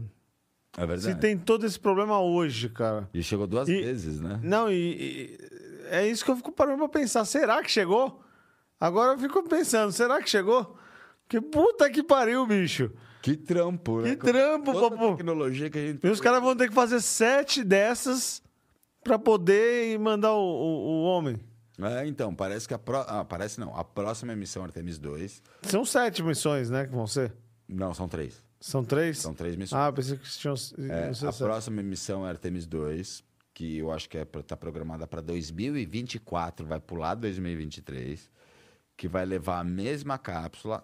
[0.77, 1.01] É verdade.
[1.13, 3.09] Se tem todo esse problema hoje, cara.
[3.13, 4.39] E chegou duas E- vezes, né?
[4.43, 5.37] Não, e, e
[5.89, 7.25] é isso que eu fico parando pra pensar.
[7.25, 8.21] Será que chegou?
[8.79, 10.77] Agora eu fico pensando, será que chegou?
[11.27, 12.91] Que puta que pariu, bicho.
[13.21, 14.15] Que trampo, né?
[14.15, 15.15] Que trampo, Toda papo.
[15.17, 16.05] tecnologia que a gente...
[16.05, 18.41] E os caras vão ter que fazer sete dessas
[19.03, 21.37] pra poder mandar o, o- o homem.
[21.81, 23.03] É, então, parece que a pró...
[23.07, 23.75] ah, parece não.
[23.75, 25.41] A próxima missão Artemis 2...
[25.63, 27.33] São sete missões, né, que vão ser?
[27.69, 28.43] Não, são três.
[28.59, 29.19] São três?
[29.19, 29.79] São três missões.
[29.79, 30.55] Ah, pensei que tinham
[30.89, 31.31] É, a é.
[31.31, 33.23] próxima missão é Artemis 2,
[33.53, 38.29] que eu acho que é tá programada para 2024, vai pular 2023,
[38.97, 40.83] que vai levar a mesma cápsula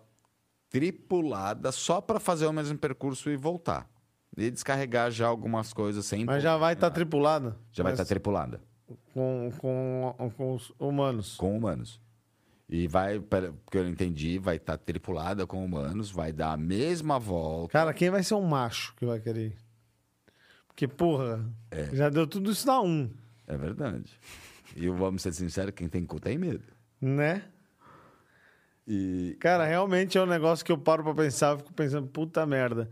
[0.69, 3.89] tripulada só para fazer o mesmo percurso e voltar.
[4.37, 7.57] E descarregar já algumas coisas sem Mas já vai estar tripulada?
[7.71, 8.61] já vai estar tripulada
[9.13, 11.35] com, com, com os humanos.
[11.37, 12.01] com humanos.
[12.67, 17.19] E vai, pelo que eu entendi, vai estar tripulada com humanos, vai dar a mesma
[17.19, 17.71] volta.
[17.71, 19.55] Cara, quem vai ser um macho que vai querer?
[20.67, 21.47] Porque, porra,
[21.93, 23.09] já deu tudo isso na um,
[23.47, 24.19] É verdade.
[24.75, 26.65] E vamos ser sinceros, quem tem cu tem medo.
[26.99, 27.43] né?
[28.87, 32.89] E Cara, realmente é um negócio que eu paro pra pensar, fico pensando, puta merda.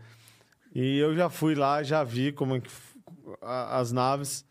[0.74, 2.70] E eu já fui lá, já vi como é que
[3.42, 4.46] as naves.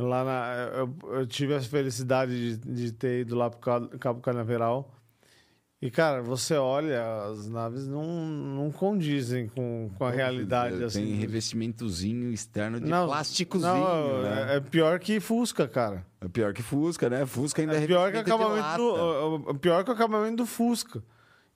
[0.00, 4.20] Lá na, eu, eu tive a felicidade de, de ter ido lá pro Ca- Cabo
[4.20, 4.94] Canaveral.
[5.82, 10.76] E, cara, você olha, as naves não, não condizem com, com a realidade.
[10.76, 11.14] Tem assim.
[11.14, 14.52] revestimentozinho externo de Não, plásticozinho, não, né?
[14.54, 16.04] é, é pior que Fusca, cara.
[16.20, 17.26] É pior que Fusca, né?
[17.26, 20.46] Fusca ainda é, É pior que, o acabamento do, é pior que o acabamento do
[20.46, 21.02] Fusca.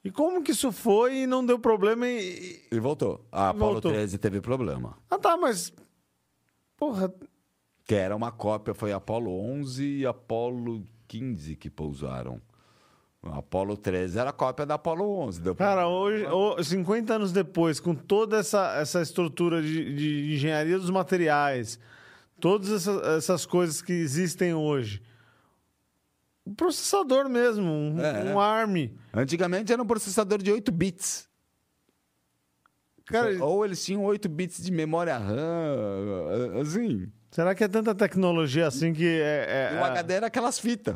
[0.05, 2.61] E como que isso foi e não deu problema e...
[2.73, 3.25] E voltou.
[3.31, 3.93] A Apollo Voltou.
[3.93, 4.97] 13 teve problema.
[5.09, 5.73] Ah, tá, mas...
[6.77, 7.13] Porra,
[7.85, 12.41] Que era uma cópia, foi Apollo 11 e Apollo 15 que pousaram.
[13.23, 15.41] A Apollo 13 era cópia da Apollo 11.
[15.41, 20.77] Deu cara, hoje, o- 50 anos depois, com toda essa, essa estrutura de, de engenharia
[20.79, 21.79] dos materiais,
[22.41, 25.01] todas essas, essas coisas que existem hoje,
[26.45, 28.25] um processador mesmo, um, É.
[28.35, 28.91] um ARM.
[29.15, 31.29] Antigamente era um processador de 8 bits.
[33.07, 37.09] Cara, Ou eles tinham 8 bits de memória RAM, assim.
[37.33, 39.73] Será que é tanta tecnologia assim que é...
[39.75, 40.95] é- o HD era aquelas fitas.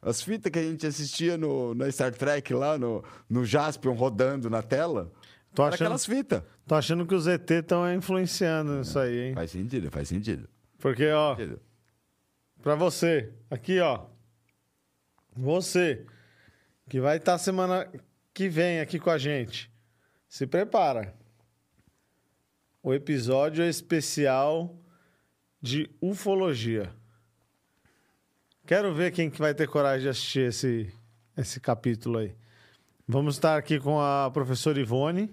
[0.00, 4.48] As fitas que a gente assistia no, na Star Trek lá, no, no Jaspion rodando
[4.48, 5.12] na tela.
[5.54, 6.42] Tô achando, aquelas fitas.
[6.66, 9.34] tô achando que os ET estão influenciando isso aí, hein?
[9.34, 10.48] Faz sentido, faz sentido.
[10.78, 11.60] Porque, ó, Sentido.
[12.62, 14.06] pra você, aqui, ó.
[15.36, 16.06] Você,
[16.88, 17.86] que vai estar semana
[18.32, 19.70] que vem aqui com a gente.
[20.28, 21.14] Se prepara.
[22.82, 24.79] O episódio é especial
[25.60, 26.90] de ufologia.
[28.66, 30.92] Quero ver quem que vai ter coragem de assistir esse,
[31.36, 32.34] esse capítulo aí.
[33.06, 35.28] Vamos estar aqui com a professora Ivone,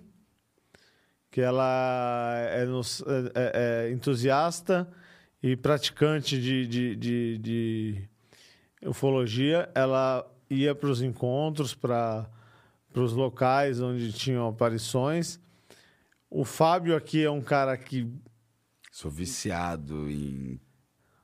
[1.30, 4.88] que ela é, é- é- é entusiasta
[5.44, 8.10] e praticante de, de, de, de
[8.84, 9.70] ufologia.
[9.76, 12.28] Ela ia para os encontros, para
[12.96, 15.40] os locais onde tinham aparições.
[16.30, 18.12] O Fábio aqui é um cara que
[18.98, 20.60] Sou viciado em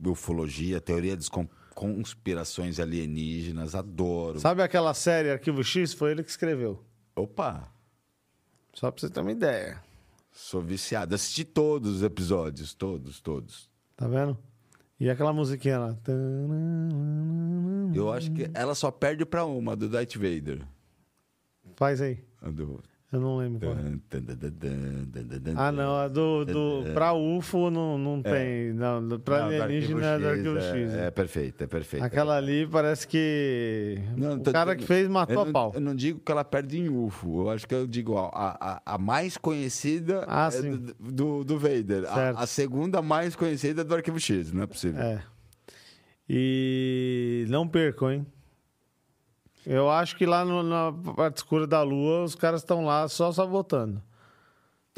[0.05, 4.39] ufologia, teoria das con- conspirações alienígenas, adoro.
[4.39, 5.91] Sabe aquela série Arquivo X?
[5.91, 6.85] Foi ele que escreveu.
[7.15, 7.67] Opa,
[8.75, 9.81] Só pra você ter uma ideia.
[10.31, 11.15] sou viciado.
[11.15, 13.67] Assisti todos os episódios, todos, todos.
[13.97, 14.37] Tá vendo?
[14.99, 15.97] E aquela musiquinha lá.
[17.95, 20.61] Eu acho que ela só perde pra uma, do Darth Vader.
[21.75, 22.23] Faz aí.
[22.39, 22.83] A do...
[23.13, 23.73] Eu não lembro qual.
[23.73, 23.93] é.
[25.55, 25.95] Ah, não.
[25.95, 28.73] A do, do, pra UFO não, não tem.
[28.73, 30.73] Não, pra Não, alienígena é do Arquivo X.
[30.73, 31.05] É, né?
[31.05, 32.03] é perfeito, é perfeito.
[32.03, 33.99] Aquela ali parece que.
[34.17, 35.71] Não, o tô cara que fez matou a não, pau.
[35.75, 37.41] Eu não digo que ela perde em UFO.
[37.43, 41.43] Eu acho que eu digo ó, a, a, a mais conhecida Ah, é do, do,
[41.43, 42.05] do Vader.
[42.07, 44.99] A, a segunda mais conhecida é do Arquivo X, não é possível.
[44.99, 45.21] É.
[46.27, 48.25] E não percam, hein?
[49.65, 53.31] Eu acho que lá no- na parte escura da lua, os caras estão lá só
[53.31, 54.01] sabotando.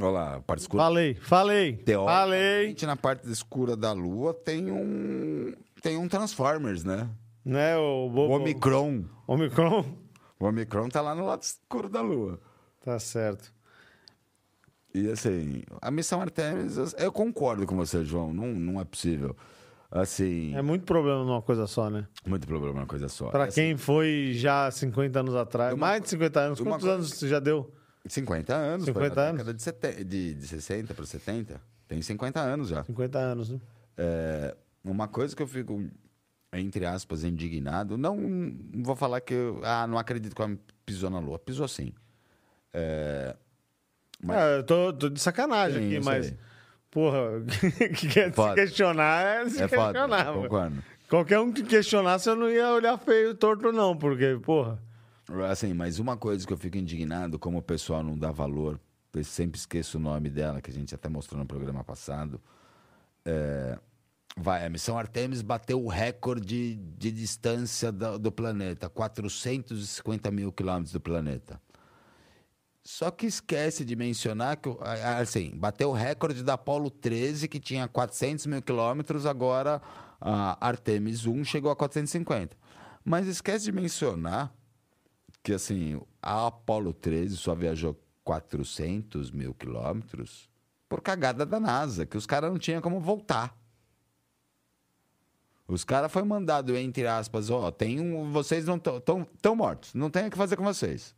[0.02, 0.84] Olha lá, a parte escura.
[0.84, 2.76] Falei, falei, falei.
[2.84, 5.54] Na parte escura da Lua tem um.
[5.82, 7.08] Tem um Transformers, né?
[7.46, 9.06] Né, o, O Omicron.
[9.28, 9.86] Omicron?
[10.40, 12.40] O Omicron tá lá no lado escuro da Lua.
[12.84, 13.54] Tá certo.
[14.94, 18.34] E assim, a missão Artemis, eu concordo com você, João.
[18.34, 19.36] Não, não é possível.
[19.92, 22.08] Assim, É muito problema numa coisa só, né?
[22.26, 23.30] muito problema uma coisa só.
[23.30, 26.96] Pra Assim, quem foi já 50 anos atrás, Uma mais de 50 anos, quantos coisa-
[26.96, 27.72] anos você já deu?
[28.08, 28.86] 50 anos.
[28.86, 29.38] 50 foi na anos?
[29.38, 31.62] década De, sete- de, de 60 para 70.
[31.88, 32.84] Tem 50 anos já.
[32.84, 33.60] 50 anos, né?
[33.98, 35.84] É, uma coisa que eu fico,
[36.52, 41.10] entre aspas, indignado, não, não vou falar que eu ah, não acredito que ela pisou
[41.10, 41.40] na lua.
[41.40, 41.94] Pisou sim.
[42.74, 43.36] É,
[44.22, 46.38] mas- Ah, eu tô, tô de sacanagem Sim, aqui, mas, sei.
[46.96, 47.44] Porra,
[47.94, 48.56] que quer se Foda.
[48.56, 50.26] questionar é se é foda, questionar.
[50.28, 50.42] mano.
[50.44, 50.84] concordo.
[51.10, 54.82] Qualquer um que questionasse, eu não ia olhar feio e torto, não, porque, porra.
[55.52, 58.80] Assim, mas uma coisa que eu fico indignado, como o pessoal não dá valor,
[59.14, 62.40] eu sempre esqueço o nome dela, que a gente até mostrou no programa passado.
[63.26, 63.78] É,
[64.38, 70.94] vai, a missão Artemis bateu o recorde de distância do, do planeta, 450 mil quilômetros
[70.94, 71.60] do planeta.
[72.86, 74.70] Só que esquece de mencionar que,
[75.20, 79.82] assim, bateu o recorde da Apollo 13, que tinha 400 mil quilômetros, agora
[80.22, 82.56] a Artemis 1 chegou a 450.
[83.04, 84.54] Mas esquece de mencionar
[85.42, 90.48] que, assim, a Apollo 13 só viajou 400 mil quilômetros
[90.88, 93.58] por cagada da NASA, que os caras não tinham como voltar.
[95.68, 99.96] Os caras foi mandado, entre aspas, ó, tem um, vocês não estão tão, tão mortos,
[99.96, 101.16] não tem o que fazer com vocês.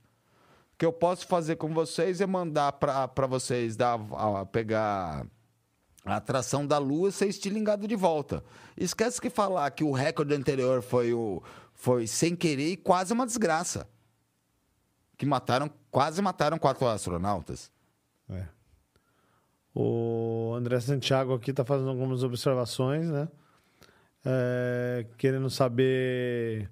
[0.77, 5.25] O que eu posso fazer com vocês é mandar para vocês dar, a- pegar
[6.05, 8.43] a atração da Lua e ser estilingado de volta.
[8.77, 11.41] Esquece que falar que o recorde anterior foi, o,
[11.73, 13.89] foi sem querer e quase uma desgraça.
[15.17, 17.71] Que mataram, quase mataram quatro astronautas.
[18.29, 18.45] É.
[19.73, 23.27] O André Santiago aqui está fazendo algumas observações, né?
[24.23, 26.69] É, querendo saber.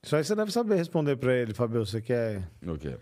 [0.00, 1.84] Isso aí você deve saber responder para ele, Fabio.
[1.84, 2.96] Você que é O quê?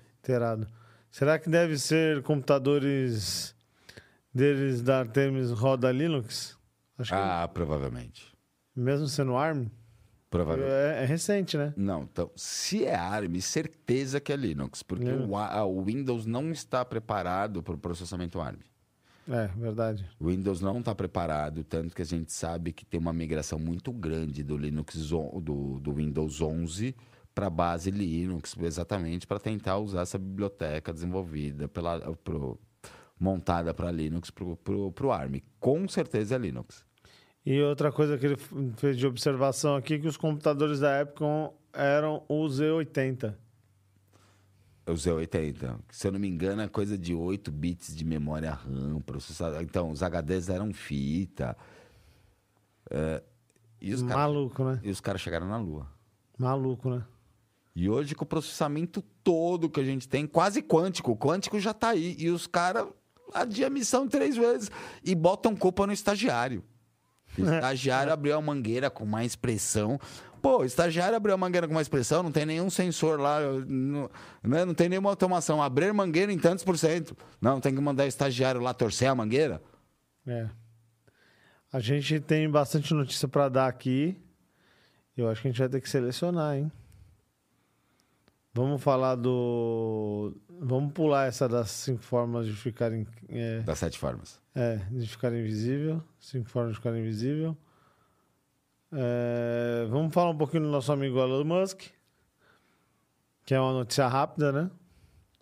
[1.10, 3.54] Será que deve ser computadores
[4.34, 6.56] deles da Artemis roda Linux?
[6.98, 8.34] Acho que Ah, provavelmente.
[8.74, 9.68] mesmo sendo ARM,
[10.28, 10.72] Provavelmente.
[10.72, 11.72] é, é recente, né?
[11.76, 15.28] Não, então, se é ARM, certeza que é Linux, porque Linux.
[15.30, 18.58] o, A- o Windows não está preparado para o processamento ARM.
[19.28, 20.06] É, verdade.
[20.20, 23.92] O Windows não está preparado, tanto que a gente sabe que tem uma migração muito
[23.92, 26.94] grande do Linux do, do Windows 11
[27.36, 32.58] para a base Linux, exatamente para tentar usar essa biblioteca desenvolvida pela pro-
[33.20, 34.42] montada para Linux para
[35.06, 35.42] o ARM.
[35.60, 36.82] Com certeza é Linux.
[37.44, 38.36] E outra coisa que ele
[38.78, 43.34] fez de observação aqui que os computadores da Epcon eram o Z80.
[44.86, 48.52] O Z80, que, se eu não me engano, é coisa de 8 bits de memória
[48.52, 49.60] RAM, processador.
[49.60, 51.54] Então, os HDs eram fita.
[52.90, 53.22] É,
[53.78, 54.80] e os Maluco, né?
[54.82, 55.86] e os caras chegaram na Lua.
[56.38, 57.04] Maluco, né?
[57.76, 61.74] E hoje, com o processamento todo que a gente tem, quase quântico, o quântico já
[61.74, 62.16] tá aí.
[62.18, 62.86] E os caras
[63.34, 64.70] adiam a missão três vezes
[65.04, 66.64] e botam culpa no estagiário.
[67.38, 70.00] O estagiário abriu a mangueira com mais pressão.
[70.40, 74.10] Pô, o estagiário abriu a mangueira com mais pressão, não tem nenhum sensor lá, não,
[74.42, 74.64] né?
[74.64, 75.62] não tem nenhuma automação.
[75.62, 77.14] Abrir mangueira em tantos por cento.
[77.42, 79.60] Não, tem que mandar o estagiário lá torcer a mangueira.
[80.26, 80.48] É.
[81.70, 84.16] A gente tem bastante notícia para dar aqui.
[85.14, 86.72] Eu acho que a gente vai ter que selecionar, hein?
[88.56, 90.34] Vamos falar do.
[90.58, 94.40] Vamos pular essa das cinco formas de ficar, in- é, Das sete formas.
[94.54, 96.02] é, de ficar invisível.
[96.18, 97.54] Cinco formas de ficar invisível.
[98.92, 101.82] É, vamos falar um pouquinho do nosso amigo Elon Musk,
[103.44, 104.70] que é uma notícia rápida, né?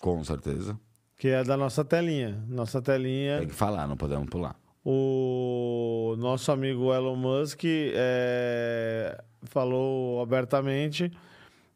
[0.01, 0.77] Com certeza.
[1.17, 2.43] Que é da nossa telinha.
[2.49, 3.39] Nossa telinha.
[3.39, 4.57] Tem que falar, não podemos pular.
[4.85, 11.11] O nosso amigo Elon Musk é, falou abertamente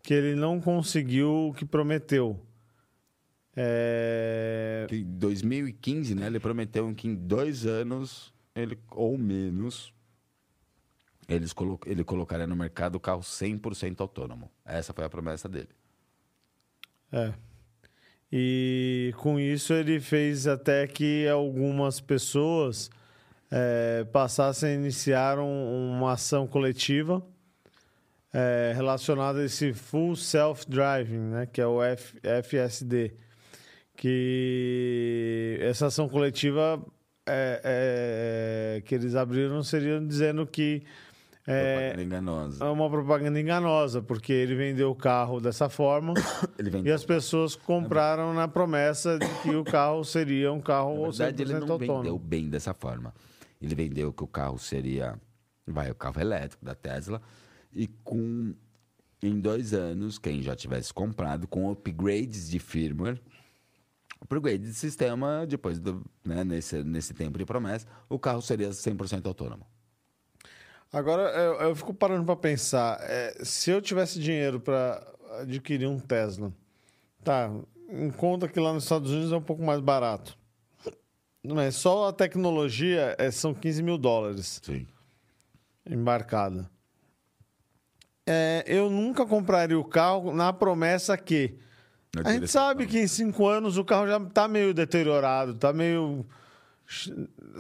[0.03, 2.39] que ele não conseguiu o que prometeu.
[3.57, 9.93] É, em 2015, né, ele prometeu que em dois anos, ele, ou menos,
[11.29, 14.51] eles colo ele colocaria no mercado o carro 100% autônomo.
[14.65, 15.69] Essa foi a promessa dele.
[17.13, 17.33] é.
[18.31, 22.91] E com isso ele fez até que algumas pessoas
[23.51, 27.27] é, passassem a iniciar um- uma ação coletiva
[28.33, 33.13] é, relacionada a esse Full Self-Driving, né, que é o F- FSD.
[33.97, 36.81] Que essa ação coletiva
[37.29, 37.61] é,
[38.77, 40.83] é, que eles abriram seria dizendo que
[41.47, 42.65] É, Propaganda enganosa.
[42.65, 46.15] é uma propaganda enganosa, porque ele vendeu o carro dessa forma
[46.85, 51.43] e as pessoas compraram na promessa de que o carro seria um carro Na verdade,
[51.45, 51.99] 100% ele não autônomo.
[52.03, 53.15] vendeu bem dessa forma.
[53.61, 55.19] Ele vendeu que o carro seria,
[55.67, 57.21] vai, o carro elétrico da Tesla
[57.73, 58.55] e com
[59.23, 63.21] em dois anos, quem já tivesse comprado com upgrades de firmware,
[64.21, 69.27] upgrade de sistema, depois do, né, nesse, nesse tempo de promessa, o carro seria 100%
[69.27, 69.67] autônomo.
[70.93, 75.05] Agora, eu, eu fico parando para pensar, é, se eu tivesse dinheiro para
[75.41, 76.53] adquirir um Tesla,
[77.23, 77.51] tá,
[77.91, 80.39] em conta que lá nos Estados Unidos é um pouco mais barato.
[81.43, 84.87] Não é só a tecnologia é, são 15 mil dólares Sim.
[85.87, 86.71] embarcada.
[88.31, 91.55] É, eu nunca compraria o carro na promessa que
[92.23, 96.27] a gente sabe que em cinco anos o carro já tá meio deteriorado, tá meio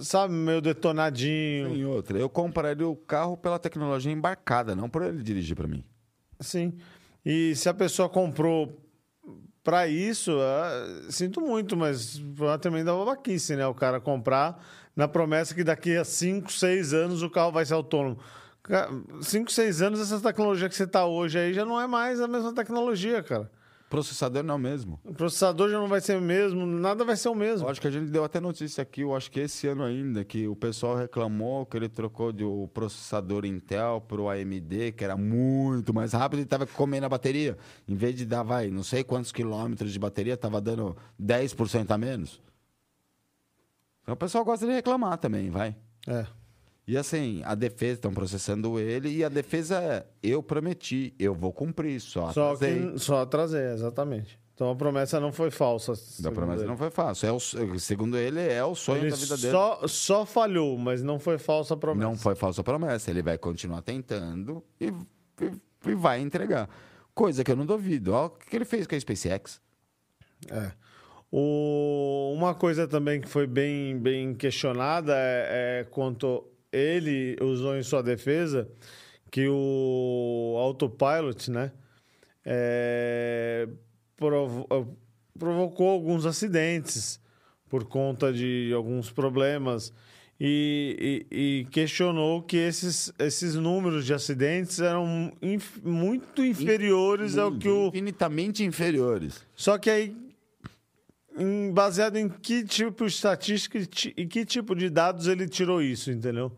[0.03, 1.71] sabe meio detonadinho.
[1.71, 2.19] Tem outra.
[2.19, 5.83] Eu compraria o carro pela tecnologia embarcada, não por ele dirigir para mim.
[6.41, 6.75] Sim.
[7.25, 8.79] E se a pessoa comprou
[9.63, 13.67] para isso, ah, sinto muito, mas foi uma tremenda babaquice, né?
[13.67, 14.63] O cara comprar
[14.97, 18.19] na promessa que daqui a 5, 6 anos o carro vai ser autônomo.
[19.23, 22.29] 5, 6 anos, essa tecnologia que você tá hoje aí já não é mais a
[22.29, 23.51] mesma tecnologia, cara.
[23.89, 25.01] Processador não é o mesmo.
[25.03, 27.67] O processador já não vai ser o mesmo, nada vai ser o mesmo.
[27.67, 30.23] Eu acho que a gente deu até notícia aqui, eu acho que esse ano ainda,
[30.25, 35.17] que o pessoal reclamou que ele trocou de o processador Intel pro AMD, que era
[35.17, 37.57] muito mais rápido e tava comendo a bateria.
[37.87, 41.97] Em vez de dar, vai, não sei quantos quilômetros de bateria, tava dando 10% a
[41.97, 42.43] menos.
[44.03, 45.75] Então o pessoal gosta de reclamar também, vai.
[46.07, 46.27] É.
[46.89, 51.53] E assim, a defesa, estão processando ele, e a defesa é, eu prometi, eu vou
[51.53, 52.93] cumprir, só Só atrasei.
[52.93, 54.39] que só atrasei, exatamente.
[54.55, 55.95] Então a promessa não foi falsa.
[55.95, 56.69] Segundo promessa ele.
[56.69, 57.29] não foi fácil.
[57.29, 59.53] É o- segundo ele, é o sonho Ele da vida dele.
[59.53, 62.09] só, só falhou, mas não foi falsa a promessa.
[62.09, 63.09] Não foi falsa promessa.
[63.11, 66.69] Ele vai continuar tentando e, e- e vai entregar.
[67.15, 68.13] Coisa que eu não duvido.
[68.15, 69.61] Olha o que ele fez com a SpaceX.
[70.51, 70.73] É.
[71.31, 77.83] O- uma coisa também que foi bem, bem questionada é, é quanto ele usou em
[77.83, 78.69] sua defesa
[79.31, 81.73] que o autopilot, né,
[82.45, 83.69] é,
[84.17, 84.67] provo-
[85.39, 87.21] provocou alguns acidentes
[87.69, 89.93] por conta de alguns problemas
[90.41, 97.53] e, e- e questionou que esses, esses números de acidentes eram inf- muito inferiores ao
[97.53, 99.45] que o Infinitamente inferiores.
[99.55, 100.17] só que aí,
[101.39, 103.79] em- baseado em que tipo de estatística
[104.17, 106.51] e que tipo de dados ele tirou isso, entendeu?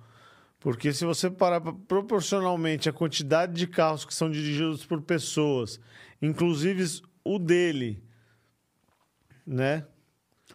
[0.58, 5.80] Porque se você parar proporcionalmente a quantidade de carros que são dirigidos por pessoas,
[6.20, 8.02] inclusive o dele,
[9.46, 9.86] né?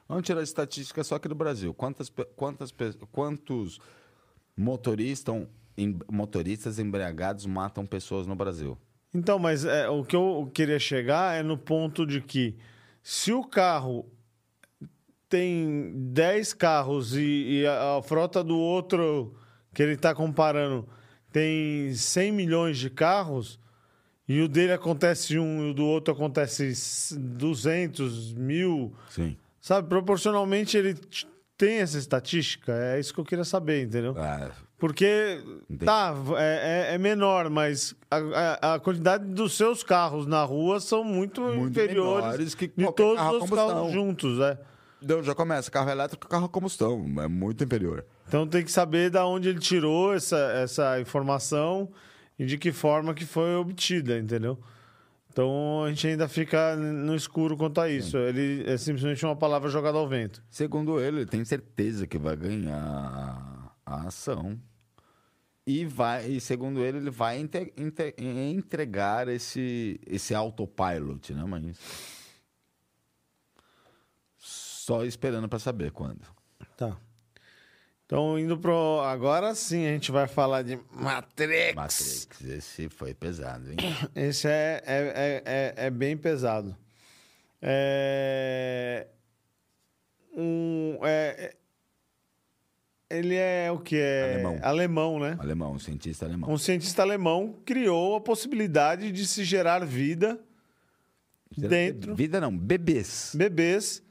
[0.07, 1.73] Vamos tirar a estatística só aqui do Brasil.
[1.73, 2.73] Quantas, quantas,
[3.11, 3.79] quantos
[4.55, 5.47] motoristas,
[6.11, 8.77] motoristas embriagados matam pessoas no Brasil?
[9.13, 12.55] Então, mas é, o que eu queria chegar é no ponto de que
[13.01, 14.05] se o carro
[15.35, 19.33] tem 10 carros e, e a, a frota do outro
[19.73, 20.87] que ele está comparando
[21.29, 23.59] tem 100 milhões de carros
[24.29, 26.71] e o dele acontece um e o do outro acontece
[27.19, 29.35] 200 mil, Sim.
[29.59, 29.89] sabe?
[29.89, 30.95] Proporcionalmente ele
[31.57, 34.15] tem essa estatística, é isso que eu queria saber, entendeu?
[34.17, 35.85] Ah, Porque, Entendi.
[35.85, 38.17] tá, é, é- é menor, mas a,
[38.71, 43.21] a- a quantidade dos seus carros na rua são muito, Muito inferiores que de todos
[43.43, 44.57] os carros juntos, é.
[45.23, 45.69] Já começa.
[45.71, 47.05] Carro elétrico, carro a combustão.
[47.19, 48.05] É muito inferior.
[48.27, 51.89] Então tem que saber da onde ele tirou essa, essa informação
[52.39, 54.57] e de que forma que foi obtida, entendeu?
[55.31, 58.17] Então a gente ainda fica no escuro quanto a isso.
[58.17, 60.41] Ele é simplesmente uma palavra jogada ao vento.
[60.49, 64.57] Segundo ele, ele tem certeza que vai ganhar a ação.
[65.67, 71.43] E, vai, e segundo ele, ele vai inte- inte- entregar esse, esse autopilot, né?
[71.47, 71.77] Mas.
[74.85, 76.21] Só esperando para saber quando.
[76.77, 76.95] Tá.
[78.05, 78.99] Então, indo pro.
[79.01, 81.73] Agora sim a gente vai falar de Matrix.
[81.73, 83.77] Matrix, esse foi pesado, hein?
[84.15, 86.77] Esse é, é, é, é, é bem pesado.
[87.59, 89.07] É.
[90.37, 91.55] Um, é,
[93.09, 93.97] é- ele é o que?
[93.97, 94.59] É Alemão.
[94.61, 95.35] Alemão, né?
[95.39, 96.51] alemão, um cientista alemão.
[96.51, 100.39] Um cientista alemão criou a possibilidade de se gerar vida
[101.57, 102.13] dentro.
[102.13, 103.31] Vida não, bebês.
[103.33, 104.04] Bebês.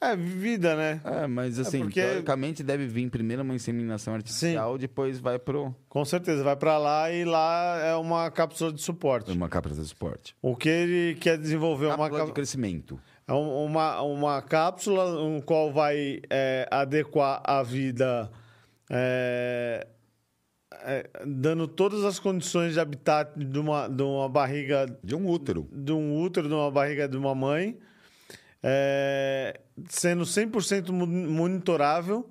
[0.00, 1.00] É, vida, né?
[1.04, 6.04] É, mas assim, porque- teoricamente deve vir primeiro uma inseminação artificial, depois vai pro Com
[6.04, 6.44] certeza.
[6.44, 9.30] Vai pra lá e lá é uma cápsula de suporte.
[9.32, 10.36] uma cápsula de suporte.
[10.40, 12.34] O que ele quer desenvolver é uma Cápsula de cápsula.
[12.34, 13.00] crescimento.
[13.26, 18.30] É um- uma, uma cápsula no qual vai é, adequar a vida
[18.88, 19.84] é,
[20.84, 25.68] é, dando todas as condições de habitat de uma, de uma barriga De um útero.
[25.72, 27.76] de um útero, de uma barriga de uma mãe,
[28.62, 32.28] é, sendo 100% mu- monitorável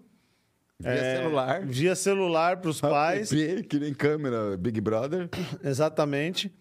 [0.79, 1.65] Via é, celular.
[1.65, 3.31] via celular para os pais.
[3.33, 5.27] App, Que nem câmera Big Brother.
[5.63, 6.53] Exatamente.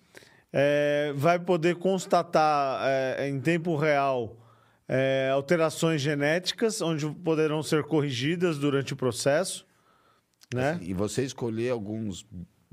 [0.53, 4.39] É, vai poder constatar é, em tempo real
[4.89, 9.67] é, alterações genéticas, onde poderão ser corrigidas durante o processo.
[10.55, 10.79] Né?
[10.81, 12.25] E você escolher alguns,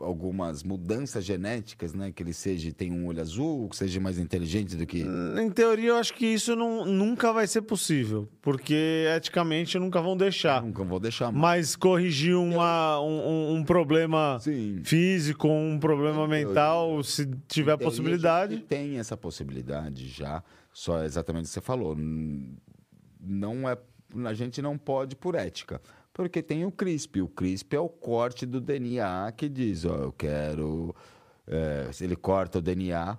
[0.03, 2.11] algumas mudanças genéticas, né?
[2.11, 5.01] Que ele seja, tem um olho azul, que seja mais inteligente do que.
[5.41, 10.15] Em teoria, eu acho que isso não, nunca vai ser possível, porque eticamente nunca vão
[10.15, 10.61] deixar.
[10.61, 11.41] Nunca vou deixar mais.
[11.63, 14.81] Mas corrigir uma, um, um- problema Sim.
[14.83, 18.57] físico, um problema mental, se tiver possibilidade.
[18.59, 20.43] Tem essa possibilidade já.
[20.71, 21.95] Só exatamente o que você falou.
[23.19, 23.77] Não é,
[24.25, 25.81] a gente não pode por ética.
[26.13, 27.21] Porque tem o CRISP.
[27.21, 30.95] O CRISP é o corte do DNA que diz, ó, eu quero.
[31.47, 33.17] é, ele corta o DNA,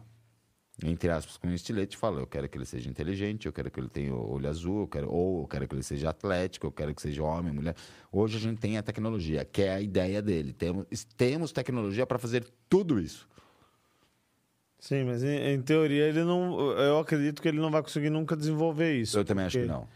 [0.82, 3.80] entre aspas, com um estilete, fala, eu quero que ele seja inteligente, eu quero que
[3.80, 6.94] ele tenha olho azul, eu quero, ou eu quero que ele seja atlético, eu quero
[6.94, 7.74] que seja homem, mulher.
[8.12, 10.52] Hoje a gente tem a tecnologia, que é a ideia dele.
[10.52, 13.28] Temos, temos tecnologia para fazer tudo isso.
[14.78, 16.60] Sim, mas em, em teoria ele não.
[16.72, 19.18] Eu acredito que ele não vai conseguir nunca desenvolver isso.
[19.18, 19.88] Eu também acho que não.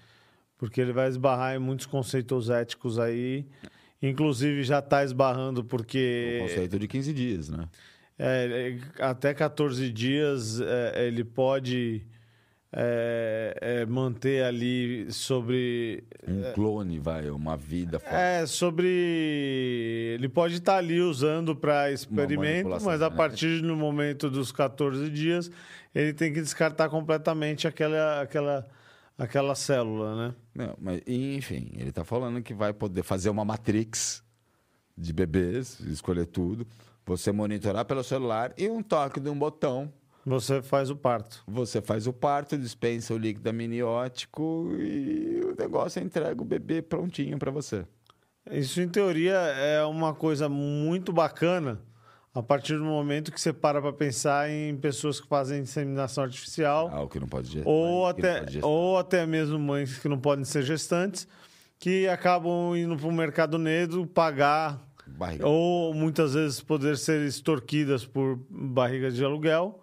[0.59, 3.47] Porque ele vai esbarrar em muitos conceitos éticos aí.
[4.03, 7.69] Inclusive já está esbarrando O porque conceito de 15 dias, né?
[8.19, 12.05] é, é, até 14 dias é, ele pode
[12.73, 18.17] é, é, manter ali sobre Um clone, vai, uma vida fora.
[18.17, 18.89] É, sobre.
[20.15, 23.17] Ele pode estar ali usando para experimento, mas a genética.
[23.17, 25.51] partir do momento dos 14 dias,
[25.95, 28.67] ele tem que descartar completamente aquela, aquela,
[29.17, 30.35] aquela célula, né?
[30.59, 34.25] Não, mas, enfim, ele tá falando que vai poder fazer uma matrix
[34.97, 36.67] de bebês, escolher tudo,
[37.07, 39.93] você monitorar pelo celular e um toque de um botão.
[40.27, 41.45] Você faz o parto.
[41.47, 47.39] Você faz o parto, dispensa o líquido amniótico e o negócio entrega o bebê prontinho
[47.39, 47.87] para você.
[48.51, 51.81] Isso, em teoria, é uma coisa muito bacana
[52.39, 56.89] a partir do momento que você para para pensar em pessoas que fazem inseminação artificial.
[56.93, 57.69] Algo que não pode gestar.
[57.69, 61.27] ou não até, ou até mesmo mães que não podem ser gestantes,
[61.81, 65.47] que acabam indo para o mercado negro pagar, Barriga.
[65.48, 69.82] ou muitas vezes poder ser extorquidas por barrigas de aluguel.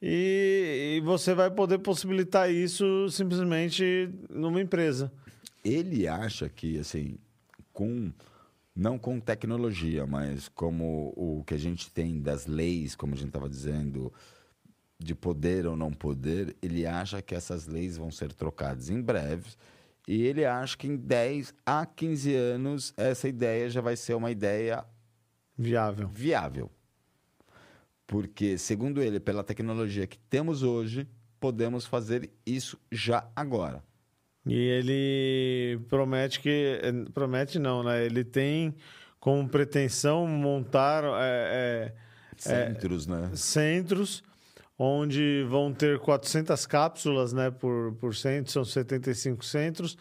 [0.00, 5.10] E, e você vai poder possibilitar isso simplesmente numa empresa.
[5.64, 7.16] ele acha que assim
[7.72, 8.12] com
[8.76, 13.28] não com tecnologia mas como o que a gente tem das leis como a gente
[13.28, 14.12] estava dizendo
[14.98, 19.50] de poder ou não poder ele acha que essas leis vão ser trocadas em breve
[20.06, 24.30] e ele acha que em 10 a 15 anos essa ideia já vai ser uma
[24.30, 24.84] ideia
[25.56, 26.08] Viável.
[26.08, 26.70] viável
[28.06, 31.08] porque segundo ele pela tecnologia que temos hoje
[31.40, 33.82] podemos fazer isso já agora
[34.46, 36.80] E ele promete que.
[36.82, 38.04] eh, Promete não, né?
[38.04, 38.74] Ele tem
[39.18, 41.92] como pretensão montar é,
[42.36, 44.22] centros né centros
[44.78, 49.96] onde vão ter 400 cápsulas né, por, por centro, são 75 centros,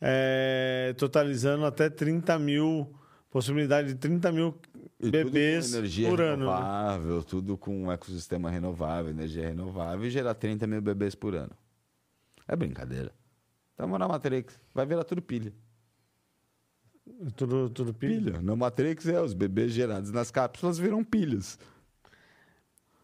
[0.00, 2.92] é, totalizando até 30 mil,
[3.30, 4.58] possibilidade de 30 mil
[4.98, 6.46] E bebês tudo com energia por ano.
[6.46, 6.52] né?
[6.52, 11.52] renovável, tudo com um ecossistema renovável, energia renovável e gerar 30 mil bebês por ano.
[12.48, 13.12] É brincadeira.
[13.74, 15.52] Estamos na Matrix, vai virar tudo pilha.
[17.34, 18.32] Tudo, tudo pilha.
[18.32, 18.40] Pilha.
[18.42, 21.58] Na Matrix é, os bebês gerados nas cápsulas viram pilhas.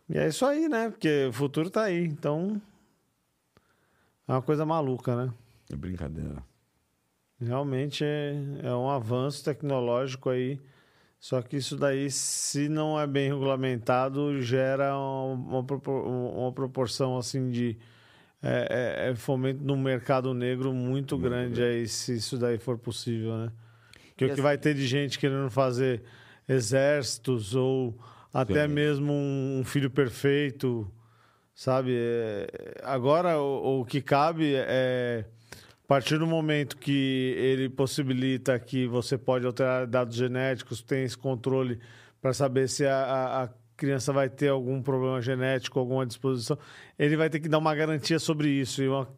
[0.09, 0.89] E é isso aí, né?
[0.89, 2.05] Porque o futuro tá aí.
[2.05, 2.63] Então.
[4.29, 5.35] É uma coisa maluca, né?
[5.69, 6.41] É brincadeira.
[7.41, 10.61] Realmente é, é um avanço tecnológico aí.
[11.19, 17.77] Só que isso daí, se não é bem regulamentado, gera uma, uma proporção assim de
[18.43, 23.37] é, é- é fomento no mercado negro muito grande aí, se isso daí for possível,
[23.37, 23.53] né?
[24.17, 26.03] Que E o que assim- vai ter de gente querendo fazer
[26.49, 27.99] exércitos ou
[28.33, 28.75] até Sim.
[28.75, 30.91] mesmo um filho perfeito,
[31.55, 31.93] sabe?
[31.97, 32.47] É,
[32.83, 35.25] agora o, o que cabe é
[35.83, 41.19] a partir do momento que ele possibilita que você pode alterar dados genéticos, tem esse
[41.19, 41.81] controle
[42.23, 43.49] para saber se a, a- a
[43.81, 46.59] criança vai ter algum problema genético, alguma disposição,
[46.99, 48.83] ele vai ter que dar uma garantia sobre isso.
[48.83, 49.09] E uma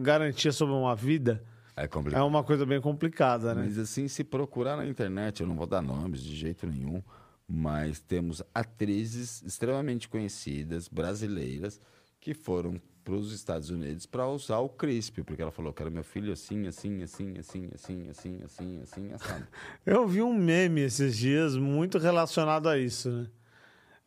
[0.00, 1.42] garantia sobre uma vida
[1.76, 2.24] É é complicado.
[2.26, 3.64] uma coisa bem complicada, né?
[3.66, 7.02] Mas assim, se procurar na internet, eu não vou dar nomes de jeito nenhum,
[7.46, 11.78] mas temos atrizes extremamente conhecidas, brasileiras,
[12.18, 15.88] que foram para os Estados Unidos para usar o CRISP, porque ela falou que era
[15.88, 19.44] meu filho assim, assim, assim, assim, assim, assim, assim, assim, assim.
[19.86, 23.26] Eu vi um meme esses dias muito relacionado a isso, né?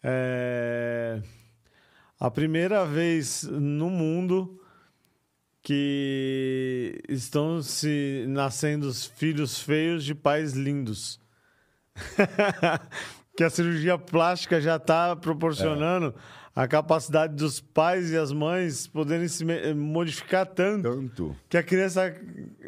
[0.04, 1.22] É...
[2.20, 4.60] A primeira vez no mundo
[5.62, 11.20] que estão se nascendo os filhos feios de pais lindos.
[13.36, 16.14] que a cirurgia plástica já está proporcionando
[16.62, 21.36] a capacidade dos pais e as mães poderem se me- modificar tanto Tanto.
[21.48, 22.14] que a criança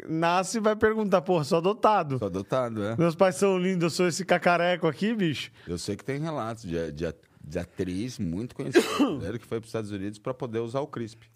[0.08, 2.18] nasce e vai perguntar, pô, sou adotado.
[2.18, 2.96] Sou adotado, é.
[2.96, 5.50] Meus pais são lindos, eu sou esse cacareco aqui, bicho.
[5.66, 7.14] Eu sei que tem relatos de, de,
[7.44, 8.82] de atriz muito conhecida
[9.38, 11.30] que foi para os Estados Unidos para poder usar o CRISP.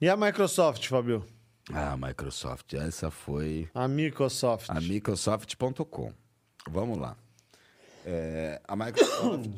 [0.00, 1.24] E a Microsoft, Fabio?
[1.72, 4.68] Ah, Microsoft, essa foi A Microsoft.
[4.70, 6.12] a Microsoft.com.
[6.68, 7.16] Vamos lá.
[8.04, 9.48] É, a Microsoft,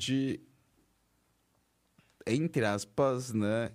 [2.27, 3.71] entre aspas, né,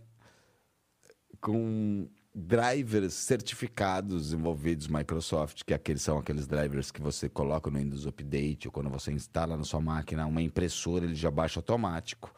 [1.39, 8.05] com drivers certificados envolvidos Microsoft, que aqueles são aqueles drivers que você coloca no Windows
[8.05, 12.33] Update ou quando você instala na sua máquina uma impressora, ele já baixa automático.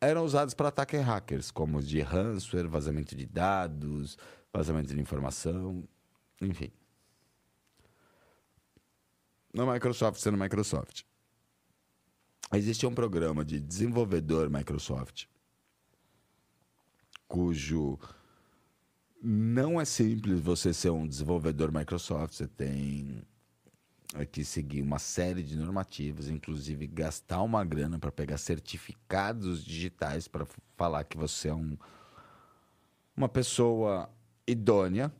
[0.00, 4.16] Eram usados para ataque hackers, como os de ransomware, vazamento de dados,
[4.52, 5.84] vazamento de informação,
[6.40, 6.70] enfim.
[9.52, 11.02] Na Microsoft sendo Microsoft.
[12.52, 15.26] Existia um programa de desenvolvedor Microsoft,
[17.28, 17.96] cujo
[19.22, 22.34] não é simples você ser um desenvolvedor Microsoft.
[22.34, 23.22] Você tem
[24.32, 30.44] que seguir uma série de normativas, inclusive gastar uma grana para pegar certificados digitais para
[30.76, 31.78] falar que você é um,
[33.16, 34.10] uma pessoa
[34.44, 35.12] idônea.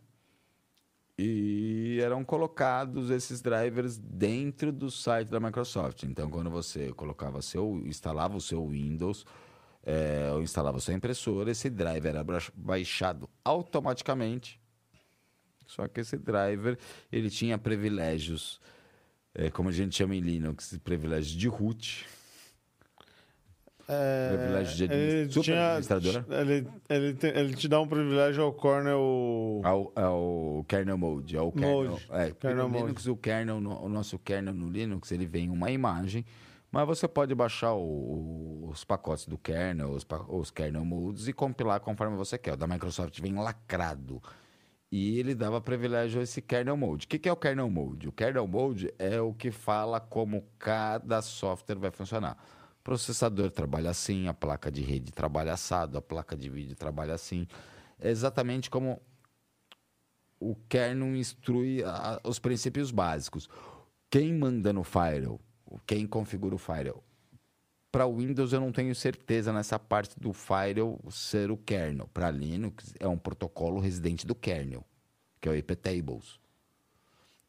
[1.23, 6.05] E eram colocados esses drivers dentro do site da Microsoft.
[6.05, 9.27] Então, quando você colocava seu, instalava o seu Windows,
[9.85, 12.25] é, ou instalava sua impressora, esse driver era
[12.55, 14.59] baixado automaticamente.
[15.67, 16.79] Só que esse driver
[17.13, 18.59] ele tinha privilégios,
[19.35, 22.09] é, como a gente chama em Linux, privilégios de root.
[23.93, 26.27] É, Privilégio de ele administ- super tinha- administradora?
[26.41, 29.61] Ele, ele, te- ele te dá um privilégio ao kernel.
[29.65, 32.07] Ao, ao kernel mode, ao kernel, Mode.
[32.11, 32.83] é, Kernel no mode.
[32.85, 36.25] Linux, o kernel, o nosso kernel no Linux, ele vem uma imagem,
[36.71, 41.81] mas você pode baixar o- os pacotes do kernel, os, os kernel modes e compilar
[41.81, 42.53] conforme você quer.
[42.53, 44.23] O da Microsoft vem lacrado.
[44.93, 47.07] E ele dava privilégio a esse kernel mode.
[47.07, 48.09] O que, que é o kernel mode?
[48.09, 52.37] O kernel mode é o que fala como cada software vai funcionar.
[52.82, 57.47] Processador trabalha assim, a placa de rede trabalha assado, a placa de vídeo trabalha assim.
[57.98, 59.01] É exatamente como
[60.39, 63.48] o kernel instrui a- os princípios básicos.
[64.09, 65.40] Quem manda no firewall?
[65.86, 67.05] Quem configura o firewall?
[67.93, 72.09] Para Windows eu não tenho certeza nessa parte do firewall ser o kernel.
[72.15, 74.85] Para Linux é um protocolo residente do kernel,
[75.40, 76.40] que é o iptables.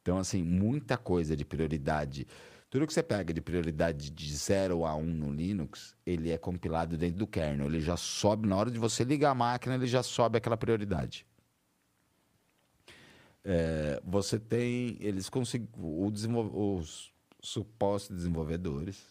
[0.02, 2.28] Então, assim, muita coisa de prioridade.
[2.72, 6.38] Tudo que você pega de prioridade de 0 a 1 um no Linux, ele é
[6.38, 7.68] compilado dentro do kernel.
[7.68, 11.28] Ele já sobe, na hora de você ligar a máquina, ele já sobe aquela prioridade.
[13.44, 15.70] É, você tem, eles conseguiram,
[16.78, 17.12] os
[17.42, 19.06] supostos desenvolvedores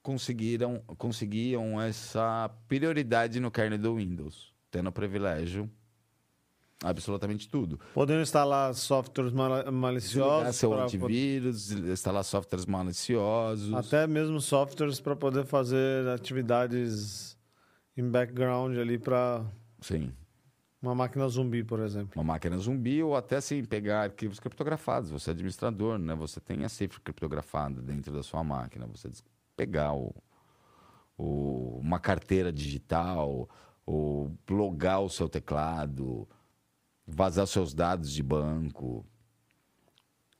[0.00, 5.68] conseguiram, conseguiam essa prioridade no kernel do Windows, tendo privilégio
[6.82, 7.78] absolutamente tudo.
[7.92, 10.56] Podendo instalar softwares Desligar maliciosos.
[10.56, 13.74] seu pra- antivírus, instalar softwares maliciosos.
[13.74, 17.36] até mesmo softwares para poder fazer atividades
[17.96, 19.44] em background ali para
[19.80, 20.12] Sim,
[20.80, 22.12] uma máquina zumbi, por exemplo.
[22.14, 25.10] uma máquina zumbi ou até assim pegar arquivos criptografados.
[25.10, 26.14] Você é administrador, né?
[26.14, 28.86] Você tem a cifra criptografada dentro da sua máquina.
[28.86, 29.10] Você
[29.56, 30.14] pegar o,
[31.16, 33.48] o- uma carteira digital,
[33.84, 36.28] ou logar o seu teclado,
[37.08, 39.04] vazar seus dados de banco.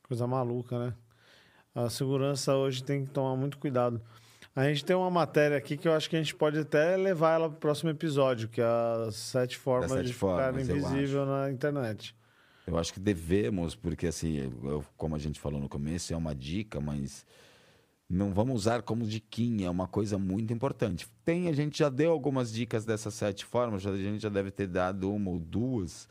[0.07, 0.95] Coisa maluca, né?
[1.75, 4.01] A segurança hoje tem que tomar muito cuidado.
[4.55, 7.35] A gente tem uma matéria aqui que eu acho que a gente pode até levar
[7.35, 8.65] ela para o próximo episódio, que é
[9.07, 12.15] as sete formas sete de ficar formas, invisível na internet.
[12.67, 16.35] Eu acho que devemos, porque assim, eu- como a gente falou no começo, é uma
[16.35, 17.25] dica, mas
[18.11, 21.07] não vamos usar como diquinha, é uma coisa muito importante.
[21.25, 24.67] Tem, a gente já deu algumas dicas dessas sete formas, a gente já deve ter
[24.67, 26.09] dado uma ou duas,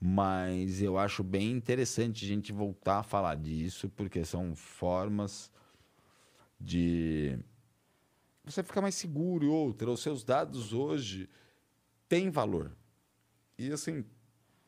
[0.00, 5.52] mas eu acho bem interessante a gente voltar a falar disso, porque são formas
[6.58, 7.38] de
[8.42, 9.90] você ficar mais seguro e outra.
[9.90, 11.28] Os seus dados hoje
[12.08, 12.72] têm valor.
[13.58, 14.02] E assim,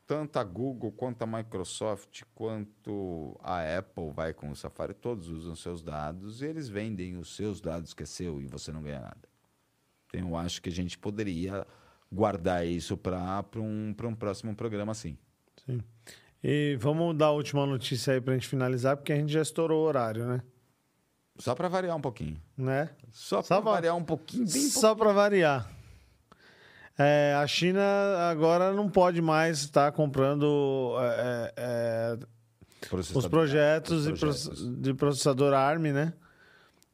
[0.05, 5.55] tanto a Google quanto a Microsoft quanto a Apple vai com o Safari, todos usam
[5.55, 8.99] seus dados e eles vendem os seus dados que é seu e você não ganha
[8.99, 9.27] nada.
[10.13, 11.65] Então eu acho que a gente poderia
[12.11, 15.17] guardar isso para um, um próximo programa, assim.
[15.65, 15.81] Sim.
[16.43, 19.83] E vamos dar a última notícia aí pra gente finalizar, porque a gente já estourou
[19.83, 20.41] o horário, né?
[21.39, 22.39] Só para variar um pouquinho.
[22.57, 22.89] né?
[23.11, 25.69] Só para va- variar um pouquinho, bem Só para variar.
[26.97, 27.81] É, a China
[28.29, 32.17] agora não pode mais estar comprando é, é,
[32.87, 33.17] pouquinho.
[33.17, 34.79] os projetos, Os projetos.
[34.81, 36.13] de processador ARM, né?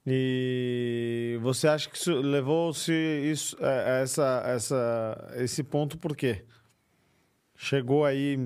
[0.06, 6.46] E você acha que isso levou-se isso, é, essa, essa, esse ponto por quê?
[7.64, 8.38] Chegou aí.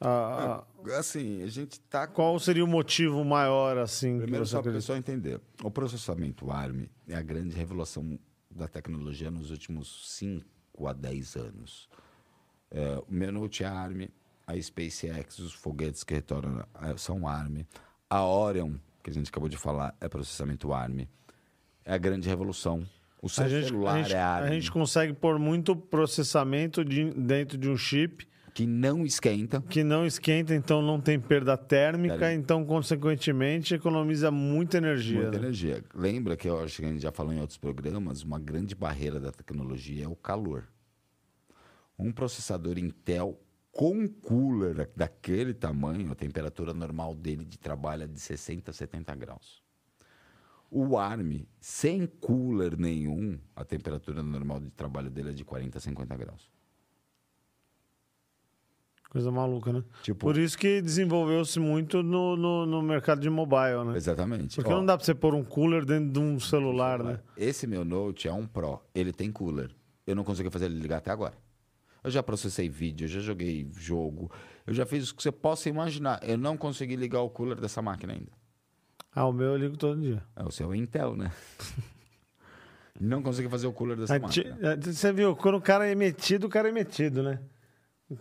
[0.00, 4.62] a- a- Assim, a gente tá com qual seria o motivo maior, assim, Primeiro, só
[4.62, 5.40] para o pessoal entender.
[5.62, 8.16] O processamento ARM é a grande revolução
[8.48, 11.88] da tecnologia nos últimos 5 a 10 anos.
[12.70, 14.08] É, o meu Note é ARM,
[14.46, 17.66] a SpaceX, os foguetes que retornam eh, são ARM.
[18.08, 21.08] A Orion, que a gente acabou de falar, é processamento ARM.
[21.84, 22.86] É a grande revolução.
[23.20, 26.84] O seu A gente, celular a, gente, é ARM, a gente consegue pôr muito processamento
[26.84, 29.60] de- dentro de um chip que não esquenta.
[29.60, 32.32] que não esquenta, então não tem perda térmica, Térmica.
[32.40, 35.20] então, consequentemente, economiza muita energia.
[35.22, 35.44] Muita né?
[35.46, 35.84] energia.
[35.94, 39.18] Lembra que eu acho que a gente já falou em outros programas, uma grande barreira
[39.20, 40.64] da tecnologia é o calor.
[41.98, 43.40] Um processador Intel
[43.72, 49.14] com cooler daquele tamanho, a temperatura normal dele de trabalho é de 60 a 70
[49.14, 49.62] graus.
[50.70, 55.80] O ARM, sem cooler nenhum, a temperatura normal de trabalho dele é de 40 a
[55.80, 56.50] 50 graus.
[59.08, 59.82] Coisa maluca, né?
[60.02, 63.96] Tipo- Por isso que desenvolveu-se muito no, no, no mercado de mobile, né?
[63.96, 64.56] Exatamente.
[64.56, 67.18] Porque Ó, não dá pra você pôr um cooler dentro de um celular, né?
[67.34, 69.74] Esse meu Note é um Pro, ele tem cooler.
[70.06, 71.34] Eu não consegui fazer ele ligar até agora.
[72.04, 74.30] Eu já processei vídeo, eu já joguei jogo,
[74.66, 76.20] eu já fiz o que você possa imaginar.
[76.22, 78.30] Eu não consegui ligar o cooler dessa máquina ainda.
[79.20, 80.22] Ah, o meu eu ligo todo dia.
[80.36, 81.32] É o seu Intel, né?
[83.00, 84.72] não consegui fazer o cooler dessa Aí, ti- máquina.
[84.72, 87.38] é, Você viu, quando o cara é metido, o cara é metido, né?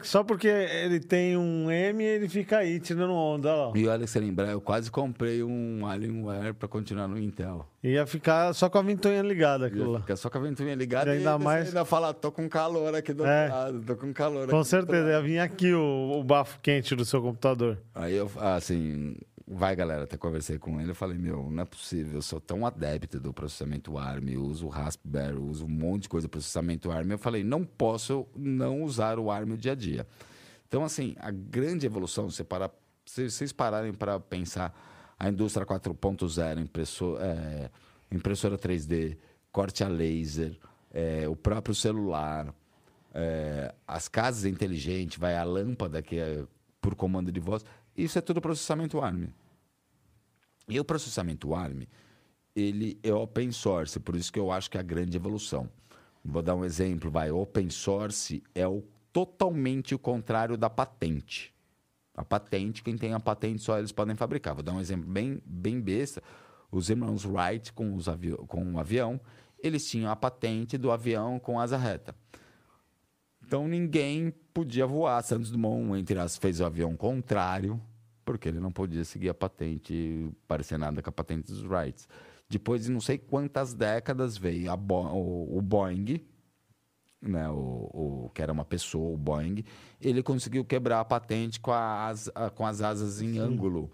[0.02, 3.78] Só porque ele tem um M, ele fica aí tirando onda, olha lá.
[3.78, 7.66] E olha, se lembrar, eu quase comprei um Alienware para continuar no Intel.
[7.82, 10.00] Ia ficar só com a ventoinha ligada aquilo lá.
[10.02, 12.50] Fica só com a ventoinha ligada E ainda e mais- você ainda fala, tô com
[12.50, 13.48] calor aqui do É.
[13.48, 16.60] lado, tô com calor aqui Com do outro certeza, ia vir aqui o, o bafo
[16.60, 17.78] quente do seu computador.
[17.96, 19.16] Aí eu, assim,
[19.48, 22.66] vai galera, até conversei com ele, eu falei, meu, não é possível, eu sou tão
[22.66, 27.12] adepto do processamento ARM, eu uso Raspberry, eu uso um monte de coisa processamento ARM,
[27.12, 30.06] eu falei, não posso não usar o ARM no dia a dia.
[30.68, 32.70] Então, assim, a grande evolução, se, parar,
[33.06, 34.78] se vocês pararem para pensar
[35.18, 37.72] a indústria 4.0, impressor, é,
[38.12, 39.18] impressora 3D,
[39.50, 40.60] corte a laser,
[40.92, 42.54] é, o próprio celular,
[43.14, 46.44] é, as casas inteligentes, vai a lâmpada que é
[46.82, 47.66] por comando de voz,
[47.98, 49.30] isso é tudo processamento ARM.
[50.70, 51.84] E o processamento ARM,
[52.56, 55.70] ele é open source, por isso que eu acho que é a grande evolução.
[56.24, 58.84] Vou dar um exemplo, vai, open source é o
[59.14, 61.54] totalmente o contrário da patente.
[62.14, 64.54] A patente, quem tem a patente só eles podem fabricar.
[64.54, 66.22] Vou dar um exemplo bem, bem besta.
[66.72, 69.20] Os irmãos Wright com, os avi com o avião,
[69.60, 72.14] eles tinham a patente do avião com asa reta.
[73.44, 75.22] Então ninguém podia voar.
[75.22, 77.80] Santos Dumont, entre as, fez o avião contrário,
[78.26, 82.08] porque ele não podia seguir a patente, parecer nada com a patente dos Wright.
[82.50, 86.22] Depois de não sei quantas décadas veio a Bo o, o Boeing,
[87.22, 87.54] né, o,
[88.26, 89.64] o, que era uma pessoa, o Boeing,
[90.02, 93.92] ele conseguiu quebrar a patente com, a asa- com as asas em ângulo.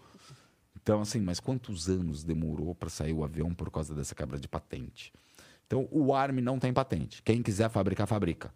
[0.81, 4.47] Então, assim, mas quantos anos demorou para sair o avião por causa dessa quebra de
[4.47, 5.11] patente?
[5.67, 7.21] Então, o ARM não tem patente.
[7.21, 8.53] Quem quiser fabricar, fabrica.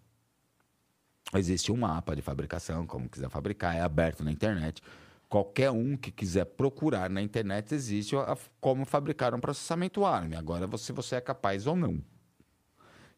[1.36, 4.82] Existe um mapa de fabricação, como quiser fabricar, é aberto na internet.
[5.28, 10.34] Qualquer um que quiser procurar na internet, existe a- como fabricar um processamento ARM.
[10.36, 12.02] Agora, se você é capaz ou não.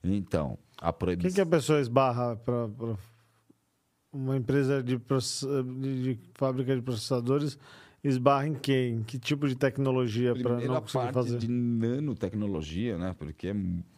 [0.04, 1.36] Então, a O que, proibição.
[1.36, 2.68] que a pessoa esbarra para
[4.12, 5.48] uma empresa de, process-
[5.80, 7.60] de- de fábrica de processadores
[8.04, 8.90] esbarra em quê?
[8.92, 11.38] Em que tipo de tecnologia para não a conseguir parte fazer?
[11.38, 13.14] de nanotecnologia, né?
[13.20, 13.54] Porque,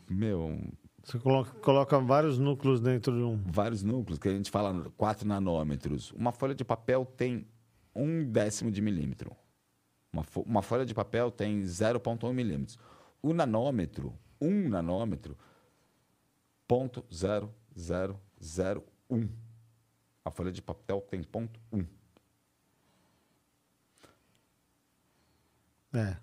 [0.09, 0.59] meu,
[1.03, 3.37] Você coloca, coloca vários núcleos dentro de um.
[3.51, 6.11] vários núcleos, que a gente fala 4 nanômetros.
[6.11, 7.47] Uma folha de papel tem
[7.95, 9.35] um décimo de milímetro.
[10.13, 12.77] Uma, fo- uma folha de papel tem 0,1 milímetros.
[13.21, 15.37] O nanômetro, um nanômetro,
[16.67, 19.27] ponto zero zero zero um.
[20.23, 21.83] A folha de papel tem ponto um.
[25.93, 26.15] É.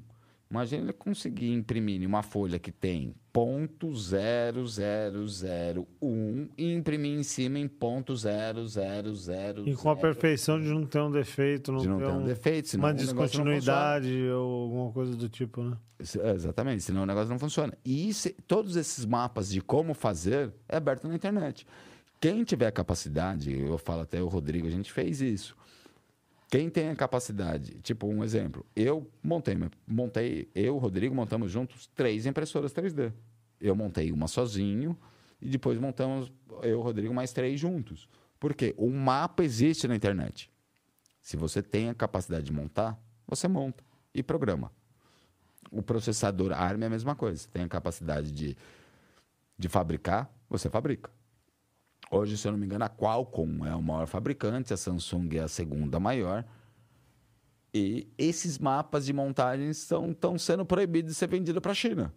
[0.52, 7.60] Imagina ele conseguir imprimir em uma folha que tem ponto 0001 e imprimir em cima
[7.60, 9.68] em ponto 0000.
[9.68, 12.26] E com a perfeição de não ter um defeito, não, de não ter um um-
[12.26, 15.78] defeito, senão uma descontinuidade ou alguma coisa do tipo, né?
[16.36, 17.74] Exatamente, senão o negócio não funciona.
[17.86, 21.66] E se- todos esses mapas de como fazer é aberto na internet.
[22.20, 25.56] Quem tiver capacidade, eu falo até o Rodrigo, a gente fez isso.
[26.50, 29.56] Quem tem a capacidade, tipo um exemplo, eu montei,
[29.86, 33.14] montei, eu e o Rodrigo montamos juntos três impressoras 3D.
[33.62, 34.98] Eu montei uma sozinho
[35.40, 36.32] e depois montamos
[36.64, 38.10] eu e o Rodrigo mais três juntos.
[38.40, 40.50] Porque o mapa existe na internet.
[41.22, 44.72] Se você tem a capacidade de montar, você monta e programa.
[45.72, 47.44] O processador ARM é a mesma coisa.
[47.44, 48.58] Você tem a capacidade de,
[49.56, 51.12] de fabricar, você fabrica.
[52.12, 55.42] Hoje, se eu não me engano, a Qualcomm é o maior fabricante, a Samsung é
[55.42, 56.44] a segunda maior.
[57.74, 62.14] E esses mapas de montagem estão sendo proibidos de ser vendidos para a China.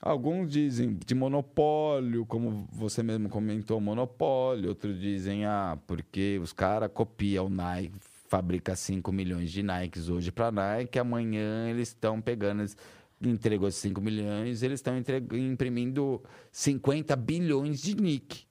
[0.00, 4.68] Alguns dizem de monopólio, como você mesmo comentou, monopólio.
[4.68, 7.98] Outros dizem, ah, porque os caras copiam o Nike,
[8.28, 12.76] fabrica 5 milhões de Nikes hoje para Nike, amanhã eles estão pegando, eles
[13.28, 16.22] entregou 5 milhões, eles estão imprimindo
[16.52, 18.46] 50 bilhões de Nick.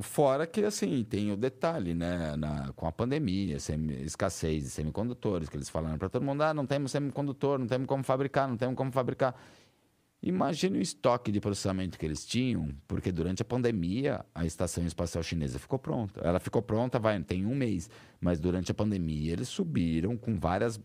[0.00, 2.36] Fora que, assim, tem o detalhe, né?
[2.36, 6.54] na- com a pandemia, semi- escassez de semicondutores, que eles falaram para todo mundo: ah,
[6.54, 9.34] não temos semicondutor, não temos como fabricar, não temos como fabricar.
[10.20, 15.22] Imagine o estoque de processamento que eles tinham, porque durante a pandemia a estação espacial
[15.22, 16.20] chinesa ficou pronta.
[16.20, 17.88] Ela ficou pronta, vai, tem um mês,
[18.20, 20.80] mas durante a pandemia eles subiram com várias,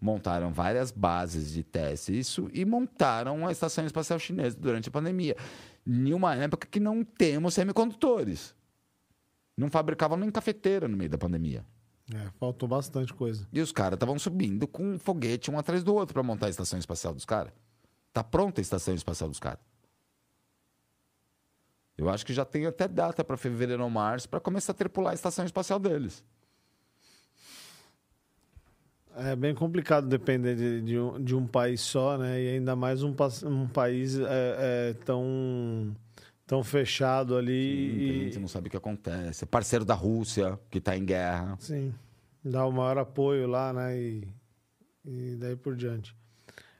[0.00, 5.36] montaram várias bases de teste isso e montaram a estação espacial chinesa durante a pandemia,
[5.84, 8.54] em uma época que não temos semicondutores,
[9.56, 11.66] não fabricavam nem cafeteira no meio da pandemia.
[12.14, 13.48] É, faltou bastante coisa.
[13.52, 16.50] E os caras estavam subindo com um foguete um atrás do outro para montar a
[16.50, 17.52] estação espacial dos caras.
[18.16, 19.60] Tá pronta a estação espacial dos caras.
[21.98, 25.10] Eu acho que já tem até data para fevereiro ou março para começar a tripular
[25.10, 26.24] a estação espacial deles.
[29.14, 32.40] É bem complicado depender de, de um, de um país só, né?
[32.42, 33.14] E ainda mais um,
[33.44, 35.94] um país é, é, tão,
[36.46, 37.90] tão fechado ali.
[37.90, 39.44] Muita e, gente não sabe o que acontece.
[39.44, 41.54] É parceiro da Rússia, que está em guerra.
[41.60, 41.92] Sim,
[42.42, 44.00] dá o maior apoio lá, né?
[44.00, 44.26] E,
[45.04, 46.16] e daí por diante.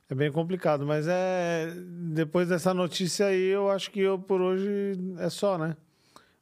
[0.09, 1.73] É bem complicado, mas é.
[2.15, 5.77] Depois dessa notícia aí, eu acho que eu por hoje é só, né?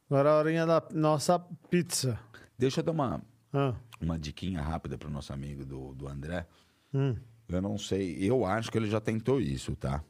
[0.09, 1.39] Agora é a horinha da nossa
[1.69, 2.19] pizza.
[2.57, 3.21] Deixa eu dar uma,
[3.51, 6.45] Ah, uma diquinha rápida para o nosso amigo do, do André.
[6.93, 7.15] hum,
[7.49, 10.03] Eu não sei, eu acho que ele já tentou isso, tá?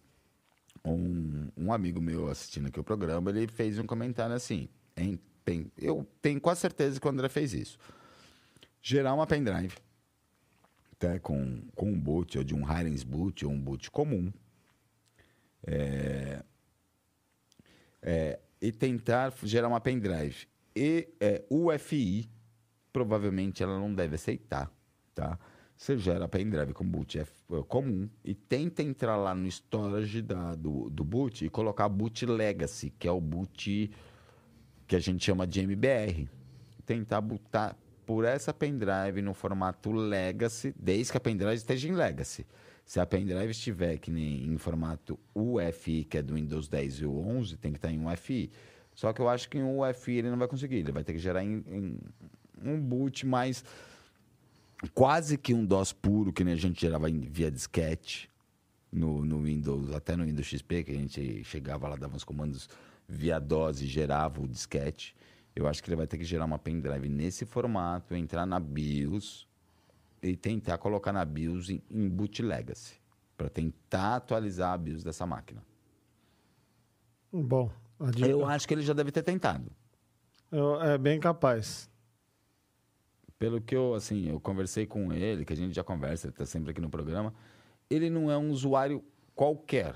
[0.84, 4.68] Um, um amigo meu assistindo aqui o programa, ele fez um comentário assim.
[4.98, 7.78] em- tem- eu tenho quase certeza que o André fez isso.
[8.82, 9.76] Gerar uma pendrive
[11.00, 11.20] tá?
[11.20, 14.32] com, com um boot, ou de um Hirens boot, ou um boot comum.
[15.68, 16.44] É,
[18.02, 20.48] é, e tentar gerar uma pendrive.
[20.76, 22.30] E é, UFI,
[22.92, 24.72] provavelmente ela não deve aceitar,
[25.14, 25.40] tá?
[25.78, 27.26] Você gera pendrive com boot eh,
[27.68, 32.92] comum e tenta entrar lá no storage da, do, do boot e colocar boot legacy,
[32.98, 33.92] que é o boot
[34.88, 36.30] que a gente chama de MBR.
[36.86, 42.46] Tentar botar por essa pendrive no formato legacy, desde que a pendrive esteja em legacy.
[42.86, 47.06] Se a pendrive estiver que nem em formato UFI, que é do Windows 10 e
[47.06, 48.52] o 11, tem que estar em UFI.
[48.94, 51.20] Só que eu acho que em UFI ele não vai conseguir, ele vai ter que
[51.20, 52.00] gerar em, em
[52.64, 53.64] um boot mais
[54.94, 58.30] quase que um DOS puro, que nem a gente gerava via disquete
[58.92, 62.70] no, no Windows, até no Windows XP, que a gente chegava lá, dava uns comandos
[63.08, 65.16] via DOS e gerava o disquete.
[65.56, 69.48] Eu acho que ele vai ter que gerar uma pendrive nesse formato, entrar na BIOS
[70.22, 73.00] e tentar colocar na BIOS em, em boot legacy,
[73.38, 75.64] para tentar atualizar a BIOS dessa máquina.
[77.32, 77.72] bom,
[78.12, 79.72] dica Eu acho que ele já deve ter tentado.
[80.52, 81.90] eu- é bem capaz.
[83.38, 86.46] pelo que eu, assim, eu conversei com ele, que a gente já conversa, ele tá
[86.46, 87.34] sempre aqui no programa,
[87.90, 89.04] ele não é um usuário
[89.36, 89.96] qualquer.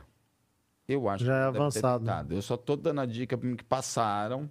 [0.87, 1.99] Eu acho Já que é avançado.
[2.05, 2.33] tentado.
[2.33, 4.49] Eu só tô dando a dica que passaram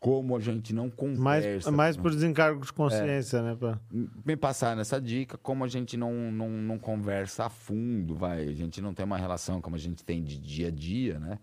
[0.00, 1.70] como a gente não conversa.
[1.70, 3.54] Mais, mais por desencargo de consciência, né?
[3.54, 3.78] pra-
[4.24, 8.52] me passar nessa dica, como a gente não, não, não conversa a fundo, vai, a
[8.54, 11.38] gente não tem uma relação como a gente tem de dia a dia, né?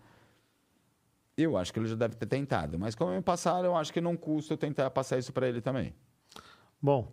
[1.36, 4.00] Eu acho que ele já deve ter tentado, mas como me passaram, eu acho que
[4.00, 5.94] não custa eu tentar passar isso para ele também.
[6.82, 7.12] Bom,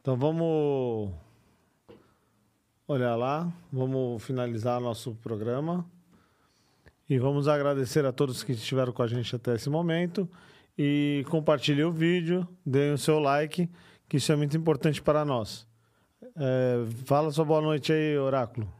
[0.00, 1.12] então vamos
[2.88, 5.84] olhar lá, vamos finalizar nosso programa
[7.06, 10.26] e vamos agradecer a todos que estiveram com a gente até esse momento
[10.78, 13.68] e compartilhe o vídeo, deem o seu like,
[14.08, 15.66] que isso é muito importante para nós.
[16.36, 18.70] É, fala sua boa noite aí, Oráculo.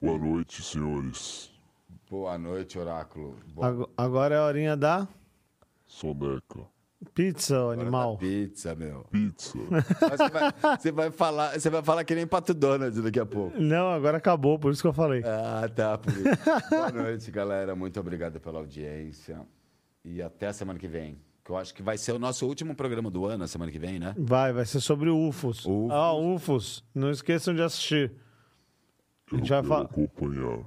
[0.00, 1.50] Boa noite, senhores.
[2.08, 3.36] Boa noite, Oráculo.
[3.52, 5.08] Boa Ag- Agora é a horinha da
[5.86, 6.64] Soneca.
[7.14, 8.16] Pizza, da animal.
[8.18, 9.04] Pizza, meu.
[9.10, 9.58] Pizza.
[9.70, 13.26] Mas você, vai, você vai falar, você vai falar que nem Pato Donald daqui a
[13.26, 13.60] pouco.
[13.60, 15.22] Não, agora acabou, por isso que eu falei.
[15.24, 15.98] Ah, tá.
[15.98, 16.24] Por isso.
[16.70, 17.74] Boa noite, galera.
[17.76, 19.40] Muito obrigado pela audiência.
[20.04, 21.18] E até a semana que vem.
[21.44, 23.78] Que eu acho que vai ser o nosso último programa do ano, a semana que
[23.78, 24.14] vem, né?
[24.18, 25.64] Vai, vai ser sobre UFOs.
[25.64, 25.90] UFOs.
[25.92, 26.84] Ah, UFOs.
[26.94, 28.12] Não esqueçam de assistir.
[29.30, 29.84] A Eu gente vai falar.
[29.84, 30.58] acompanhar.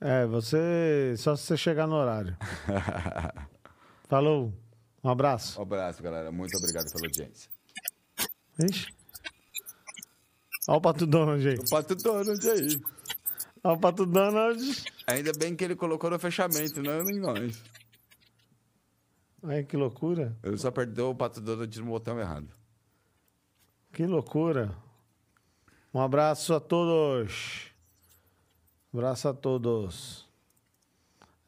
[0.00, 1.14] É, você.
[1.16, 2.36] Só se você chegar no horário.
[4.08, 4.52] Falou.
[5.02, 5.58] Um abraço.
[5.58, 6.30] Um abraço, galera.
[6.30, 7.50] Muito obrigado pela audiência.
[8.58, 8.94] Ixi.
[10.68, 11.54] Olha o Pato Donald aí.
[11.54, 12.82] O Pato Donald aí.
[13.64, 14.84] Olha o Pato Donald.
[15.06, 17.62] Ainda bem que ele colocou no fechamento, não em nós.
[19.42, 20.36] Ai, que loucura.
[20.42, 22.48] Ele só perdeu o Pato Donald no botão errado.
[23.92, 24.76] Que loucura.
[25.92, 27.72] Um abraço a todos.
[28.92, 30.28] abraço a todos.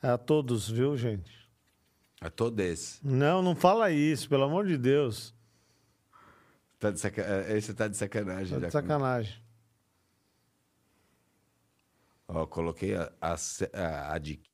[0.03, 1.41] É a todos, viu, gente?
[2.24, 3.05] É todo esse.
[3.05, 5.35] Não, não fala isso, pelo amor de Deus.
[6.78, 7.20] Tá de saca...
[7.23, 8.53] é, Esse tá de sacanagem.
[8.55, 9.43] Tá de com- sacanagem.
[12.28, 13.35] Ó, coloquei a, a,
[13.74, 14.49] a, a dica.